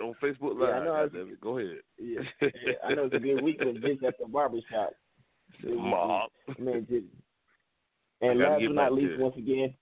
[0.00, 0.74] on Facebook Yeah, Live.
[0.82, 1.28] I know I was-.
[1.40, 1.78] Go ahead.
[1.98, 4.90] Yeah, yeah, I know it's a good week when Jit's at the barbershop.
[5.64, 6.30] Mob.
[6.58, 7.02] Man, Jit.
[8.20, 9.24] And last but not least, there.
[9.24, 9.74] once again,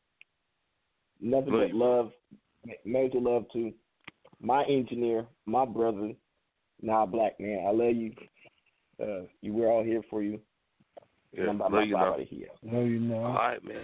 [1.20, 2.12] nothing but love,
[2.84, 3.72] major love to
[4.40, 6.12] my engineer, my brother,
[6.82, 7.64] now black man.
[7.66, 8.12] I love you.
[9.00, 10.40] Uh, you we're all here for you.
[11.32, 12.26] Yeah, and I'm about love you, side man.
[12.28, 12.48] here.
[12.62, 13.24] No, you know.
[13.24, 13.82] All right, man.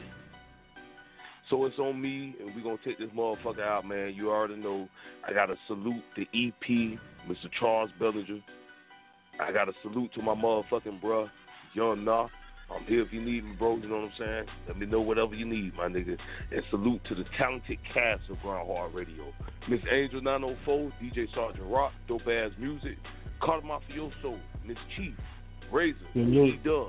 [1.51, 4.15] So it's on me, and we're gonna take this motherfucker out, man.
[4.15, 4.89] You already know.
[5.29, 6.99] I gotta salute the EP,
[7.29, 7.51] Mr.
[7.61, 8.41] Charles Bellinger.
[9.41, 11.29] I gotta salute to my motherfucking bruh,
[11.75, 12.29] Young Nah.
[12.75, 13.77] I'm here if you need me, bro.
[13.77, 14.45] You know what I'm saying?
[14.69, 16.17] Let me know whatever you need, my nigga.
[16.51, 19.33] And salute to the talented cast of Grind Hard Radio.
[19.69, 22.97] Miss Angel 904, DJ Sergeant Rock, Dope Ass Music,
[23.41, 25.15] Cata' Mafioso, Miss Chief,
[25.71, 25.97] Razor.
[26.15, 26.89] E Dub.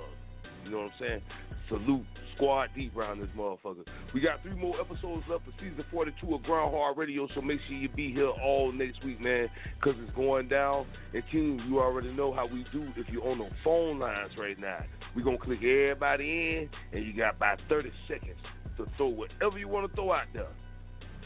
[0.63, 1.21] You know what I'm saying?
[1.69, 2.05] Salute.
[2.35, 3.85] Squad deep around this motherfucker.
[4.13, 7.59] We got three more episodes left for season 42 of Grind Hard Radio, so make
[7.67, 9.49] sure you be here all next week, man,
[9.79, 10.85] because it's going down.
[11.13, 14.59] And team, you already know how we do if you're on the phone lines right
[14.59, 14.79] now.
[15.15, 18.37] We're going to click everybody in, and you got about 30 seconds
[18.77, 20.47] to throw whatever you want to throw out there.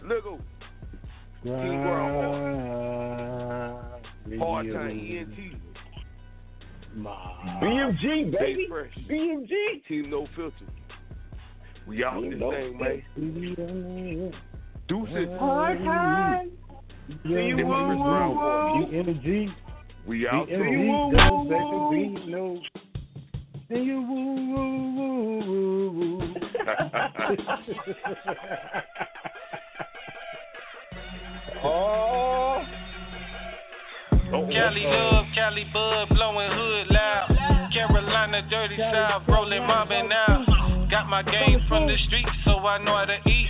[0.03, 0.39] Let go.
[1.43, 3.97] Team Grind Hard.
[4.39, 5.38] Hard time ENT.
[6.97, 8.67] BMG, Stay baby.
[9.09, 9.88] BMG.
[9.88, 10.55] Team No Filter.
[11.88, 13.01] We out Team this No thing, man.
[14.88, 15.27] Deuces.
[15.39, 16.51] Hard time.
[17.23, 18.88] See you, The woo, woo, woo.
[18.93, 19.49] energy.
[20.05, 20.68] We out The there.
[20.68, 22.59] energy goes back to beat no.
[23.69, 26.22] And you woo woo woo woo woo.
[31.64, 32.61] oh.
[34.30, 37.27] Cali love, Cali bud, blowing hood loud.
[37.73, 40.27] Carolina dirty south, rolling mobbing out.
[40.98, 43.45] Got my game from the streets, so I know how to eat.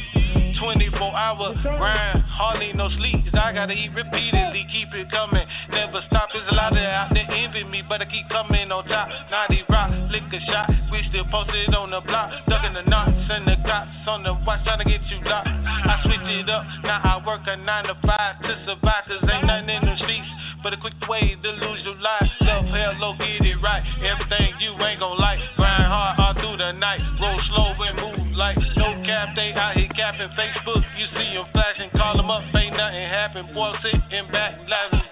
[0.60, 3.24] 24 hour grind, hardly no sleep.
[3.40, 5.48] I gotta eat repeatedly, keep it coming.
[5.72, 8.84] Never stop, there's a lot of out there envy me, but I keep coming on
[8.92, 9.08] top.
[9.32, 12.36] Naughty rock, lick a shot, we still posted on the block.
[12.52, 15.48] Ducking the knots and the cops on the watch, trying to get you locked.
[15.48, 19.48] I switched it up, now I work a 9 to 5 to survive, cause ain't
[19.48, 20.28] nothing in the streets.
[20.64, 22.30] But a quick way to lose your life.
[22.42, 23.84] Love, hell, low, get it right.
[24.02, 25.40] Everything you ain't gon' like.
[25.56, 27.02] Grind hard all through the night.
[27.22, 29.36] Roll slow and move like no cap.
[29.36, 30.82] They out here capping Facebook.
[30.98, 32.44] You see them flashing, call them up.
[32.56, 33.54] Ain't nothing happen.
[33.54, 35.06] Boy, sitting back, laughing.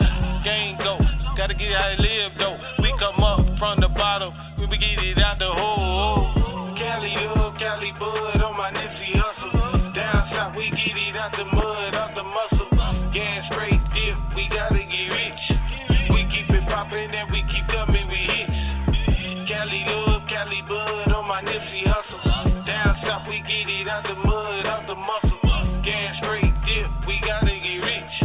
[0.44, 0.98] Game go.
[1.38, 2.58] Gotta get how they live though.
[2.82, 4.32] We come up from the bottom.
[4.58, 6.32] We be get it out the hole.
[6.80, 9.96] Cali up, Cali bud on my Nipsey Hussle.
[9.96, 11.55] Down south, we get it out out the
[21.28, 22.66] my Nipsey Hussle.
[22.66, 25.82] Down south, we get it out the mud, out the muscle.
[25.82, 28.16] Gas straight dip, we gotta get rich.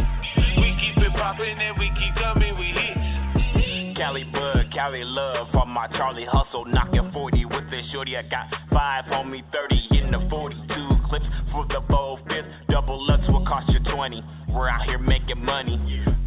[0.61, 3.97] We keep it poppin' and we keep coming with hits.
[3.97, 8.17] Cali Bud, Cali Love for my Charlie Hustle, knocking 40 with this shorty.
[8.17, 12.45] I got five on me, 30 in the 42 clips for the bowl fifth.
[12.69, 14.23] Double Lux will cost you 20.
[14.53, 15.77] We're out here making money.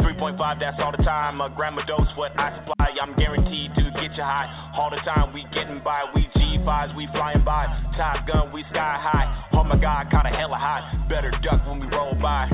[0.00, 1.40] 3.5, that's all the time.
[1.40, 2.94] A gram of dose, what I supply.
[3.00, 4.46] I'm guaranteed to get you high.
[4.78, 6.28] All the time we getting by, we
[6.64, 7.66] G5s, we flying by.
[7.96, 9.48] Top gun, we sky high.
[9.52, 11.08] Oh my god, kinda hella hot.
[11.08, 12.48] Better duck when we roll by.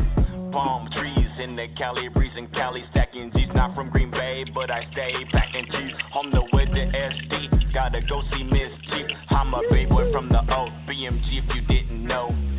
[0.53, 3.55] Palm trees in the Cali breeze in Cali, stacking G's.
[3.55, 5.95] Not from Green Bay, but I stay packing cheese.
[6.11, 9.07] Home the with the SD, gotta go see Miss Chief.
[9.31, 12.50] I'm a big boy from the O, BMG if you didn't know.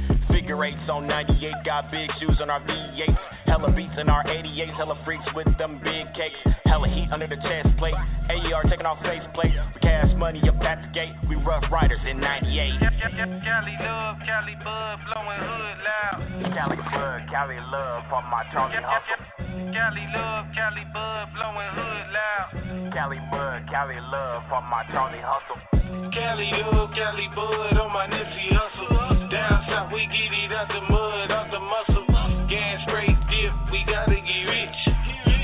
[0.51, 3.15] Figure eights on 98, got big shoes on our V8s.
[3.47, 6.35] Hella beats in our 88s, hella freaks with them big cakes.
[6.67, 7.95] Hella heat under the chest plate.
[8.27, 9.55] AER taking off face plate.
[9.55, 11.15] We cash money up at the gate.
[11.31, 12.83] We rough riders in 98.
[12.83, 16.19] Cali love, Cali bud, blowing hood loud.
[16.51, 19.23] Cali bud, Cali love for my Charlie hustle.
[19.71, 22.91] Cali love, Cali bud, blowing hood loud.
[22.91, 25.63] Cali bud, Cali love for my Charlie hustle.
[26.11, 29.20] Cali love, Cali bud, on my Nipsey Hussle.
[29.31, 32.03] Down south, we get it out the mud, out the muscle.
[32.51, 34.79] Gas straight dip, we gotta get rich.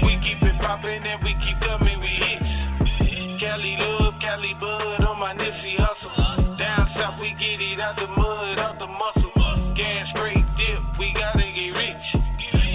[0.03, 3.39] We keep it poppin' and we keep coming with hits.
[3.39, 6.59] Cali love, Cali bud, on my Nipsey Hussle.
[6.59, 9.31] Down south, we get it out the mud, out the muscle.
[9.79, 12.07] Gas straight dip, we gotta get rich.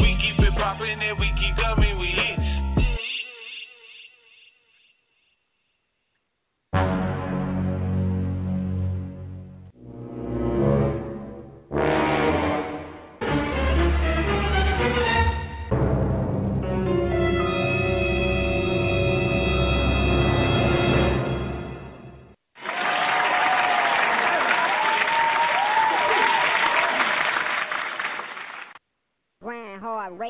[0.01, 1.92] We keep it poppin' and we keep coming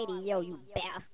[0.09, 0.11] hits.
[0.11, 1.12] Radio, you bastard.